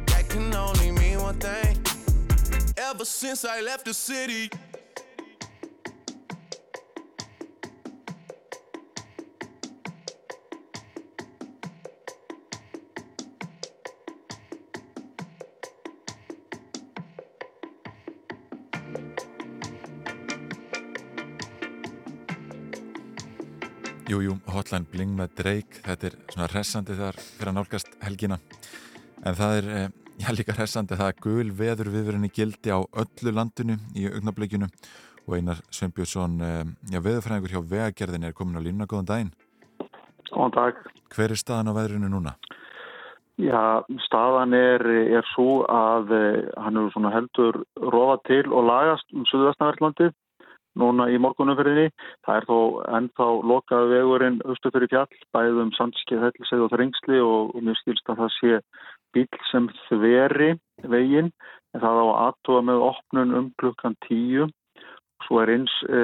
[0.08, 1.78] that can only mean one thing.
[2.78, 4.50] Ever since I left the city.
[24.10, 28.40] Jú, jú, Hotline Bling með Drake, þetta er svona hressandi þar fyrir að nálgast helgina.
[29.22, 33.34] En það er, eh, já líka hressandi, það er gul veður viðverðinni gildi á öllu
[33.38, 34.66] landinu í augnablikinu
[35.28, 39.32] og Einar Sveinbjörnsson, eh, já veðurfræðingur hjá vegagerðin er komin á línuna, góðan daginn.
[40.34, 40.74] Góðan dag.
[41.14, 42.34] Hver er staðan á veðrinu núna?
[43.38, 44.82] Já, staðan er,
[45.20, 50.18] er svo að eh, hann er svona heldur rofa til og lagast um Suðvestnaverðlandið
[50.78, 51.90] núna í morgunumferðinni.
[52.28, 52.58] Það er þó
[53.00, 58.24] ennþá lokað vegurinn austu fyrir fjall, bæðum sandskeið, hellisegð og þrengsli og, mér skilst að
[58.24, 58.62] það sé
[59.16, 60.52] bíl sem þveri
[60.86, 61.32] veginn
[61.74, 64.50] en það á aðtóa með opnun um klukkan tíu.
[65.26, 66.02] Svo er eins, e,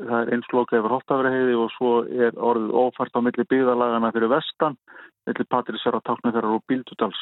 [0.00, 4.32] það er eins lokað yfir Holtafræðiði og svo er orðið ofært á milli byggðalagana fyrir
[4.32, 4.78] vestan,
[5.28, 7.20] milli Patrísera, Táknafjörðar og Bíldudals.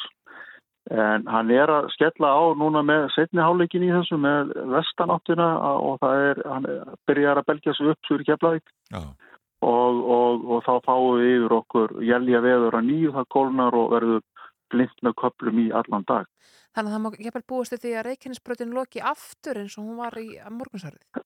[0.91, 5.45] En hann er að skella á núna með setni háleikin í þessu með vestanáttina
[5.79, 6.67] og það er, hann
[7.07, 8.73] byrjar að belgja sig upp svo í Keflavík
[9.63, 13.95] og, og, og þá fáum við yfir okkur jælja veður að nýju það kólnar og
[13.95, 14.21] verður
[14.73, 16.27] blind með köplum í allan dag.
[16.73, 20.17] Þannig að það má ekki búast því að Reykjanesbröðin loki aftur eins og hún var
[20.19, 21.23] í morgunsarið.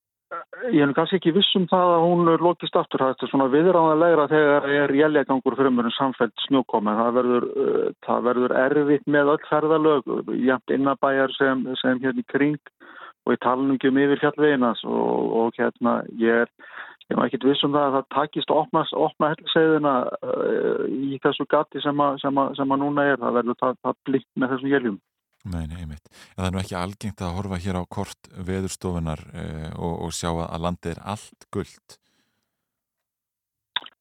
[0.74, 3.00] Ég er kannski ekki viss um það að hún lokist aftur.
[3.00, 6.96] Það er svona viðráðanlegra þegar er jæljagangur fyrir mjög samfælt snjókomi.
[6.98, 10.12] Það verður, uh, það verður erfitt með öll ferðalög,
[10.50, 12.60] jæmt innabæjar sem, sem hérna í kring
[13.28, 16.52] og nú ekki um yfir fjallveginas og, og hérna ég er,
[17.12, 21.48] ég er ekki viss um það að það takist opna, opna helliseiðina uh, í þessu
[21.48, 23.22] gati sem að, sem að, sem að núna er.
[23.24, 25.00] Það verður það, það blikt með þessum jæljum.
[25.48, 26.10] Nei, nei, einmitt.
[26.36, 30.12] En það er nú ekki algengt að horfa hér á kort veðurstofunar eh, og, og
[30.16, 32.00] sjá að landið er allt gullt.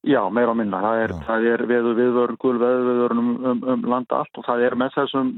[0.07, 0.79] Já, meira á minna.
[0.85, 4.63] Það er, það er veður viðvörn, gul veður um, um, um landa allt og það
[4.69, 5.33] er með, þessum,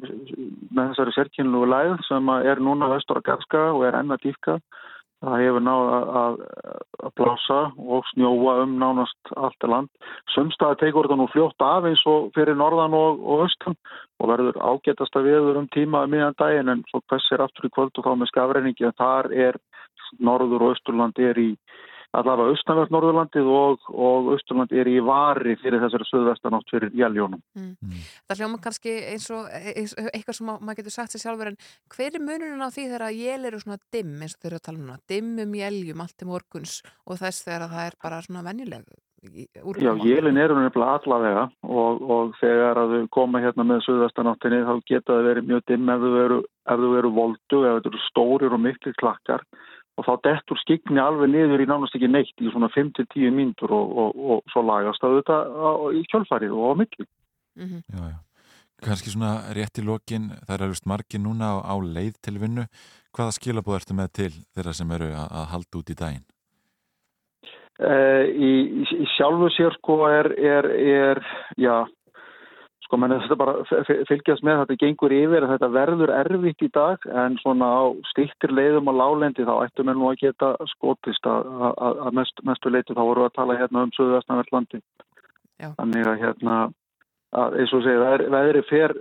[0.76, 4.59] með þessari sérkynlugu læð sem er núna vestur að gafska og er enna dýfka.
[5.19, 6.36] Það hefur náð að, að,
[7.09, 7.57] að blása
[7.97, 9.90] og snjóa um nánast allt er land.
[10.35, 13.74] Sumstaði tekur þetta nú fljótt af eins og fyrir norðan og, og austan
[14.23, 18.07] og verður ágætasta viður um tíma miðan daginn en svo hvessir aftur í kvöld og
[18.07, 19.59] þá með skafreiningi en þar er
[20.23, 21.51] norður og austurland er í
[22.16, 27.43] allavega austanvert norðurlandið og, og austurland er í vari fyrir þessari söðvestanátt fyrir jæljónum.
[28.28, 31.59] Það hljóma kannski eins og eins, eitthvað sem maður getur sagt sér sjálfur en
[31.94, 34.62] hver er munurinn á því þegar að jél eru svona dimm eins og þeir eru
[34.62, 37.90] að tala um hana, dimm um jéljum allt til morguns og þess þegar að það
[37.90, 43.40] er bara svona venjuleg Já, jélin eru nefnilega allavega og, og þegar að þau koma
[43.43, 46.39] hérna með söðvestanáttinni þá geta það verið mjög dimm ef þau eru,
[47.01, 49.43] eru voldu, ef þau eru stórir og miklu klakkar
[49.99, 53.91] og þá dettur skikni alveg niður í nánast ekki neitt í svona 5-10 mínútur og,
[54.05, 57.07] og, og svo lagast það auðvitað á- í kjölfarið og á milli.
[57.59, 57.83] Mhm.
[57.91, 58.19] Já, já.
[58.79, 62.69] Kannski svona rétt í lokin, það er alveg margir núna á, á leið til vinnu.
[63.11, 66.27] Hvaða skilabóð ertu með til þeirra sem eru að, að halda út í daginn?
[67.79, 68.51] Uh, í,
[68.83, 71.20] í, í sjálfu sér sko er, er, er
[71.59, 71.75] já,
[72.89, 77.05] sko menn þetta bara fylgjast með þetta gengur yfir að þetta verður erfitt í dag
[77.23, 77.85] en svona á
[78.15, 82.44] stýttir leiðum á lálendi þá ættum við nú að geta skotist að, að, að mest,
[82.48, 84.82] mestu leiti þá voru við að tala hérna um Suðvestanverlandi
[85.77, 86.59] þannig að hérna
[87.36, 88.98] að, eins og segja, það er, veðri fer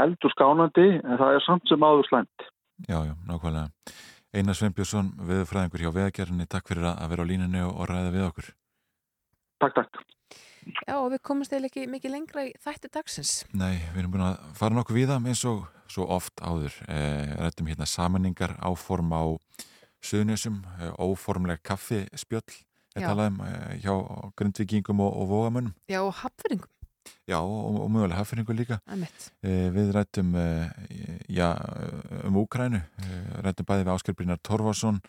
[0.00, 2.50] heldur skánandi en það er samt sem áður slæmt
[2.84, 3.70] Já, já, nákvæmlega.
[4.36, 8.50] Einar Sveinbjörnsson, veðurfræðingur hjá veðagerðinni, takk fyrir að vera á línunni og ræða við okkur.
[9.64, 10.02] Takk, takk.
[10.66, 13.32] Já, og við komumst eða ekki mikið lengra í þætti dagsins.
[13.54, 16.74] Nei, við erum búin að fara nokkuð við það eins og svo oft áður.
[16.90, 19.24] Eh, rættum hérna samanningar áform á
[20.06, 22.44] Suðnjössum, eh, óformleg kaffispjöll,
[22.94, 23.08] er Já.
[23.10, 23.94] talað um eh, hjá
[24.38, 25.74] grindvikingum og, og vógamönnum.
[25.90, 26.70] Já, og hafðringum.
[27.26, 28.80] Já, og, og mögulega haffinningu líka.
[29.42, 30.68] Eh, við rættum eh,
[31.30, 31.54] já,
[32.26, 35.00] um Úkrænu, eh, rættum bæði við Ásker Brynjar Torfarsson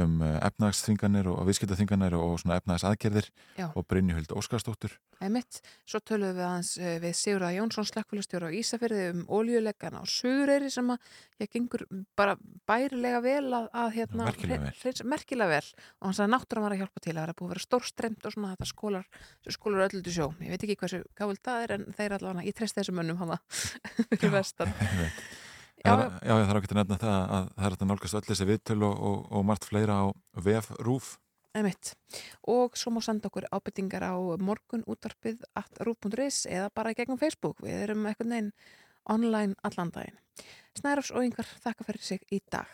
[0.00, 3.28] um eh, efnahagsþvinganir og viðskiptaþvinganir og svona efnahagsaðgerðir
[3.58, 3.66] Já.
[3.74, 4.94] og Brynjuhuld Óskarsdóttur.
[5.22, 5.60] Einmitt.
[5.88, 10.70] Svo töluðum við aðeins eh, við Sigurða Jónsson slökkvælustjóra á Ísafyrði um oljuleggana á Suðureyri
[10.72, 11.12] sem að
[11.44, 11.84] ég gengur
[12.18, 12.38] bara
[12.68, 15.06] bærilega vel að, að hérna, Merkilega vel.
[15.12, 15.68] merkilega vel
[16.00, 18.36] og sagði að náttúran var að hjálpa til að vera búið að vera stórstremt og
[18.36, 19.06] svona þetta skólar,
[19.58, 22.56] skólar öllu til sjó ég veit ekki hversu gáðult það er en þeir allavega, ég
[22.56, 23.40] treyst þessum mönnum hana
[24.18, 24.72] fyrir vestan
[25.82, 28.26] Já, já, já, það er ákveðt að nefna það að það er að nálgast öll
[28.28, 30.06] þessi viðtöl og, og, og margt fleira á
[30.38, 31.08] VF Rúf.
[31.52, 31.92] Einmitt.
[32.48, 37.58] Og svo má senda okkur ábyrtingar á morgun útvarpið at rúf.is eða bara gegnum Facebook.
[37.66, 38.54] Við erum eitthvað neginn
[39.10, 40.22] online allan daginn.
[40.78, 42.70] Snærafs og yngar þakka fyrir sig í dag.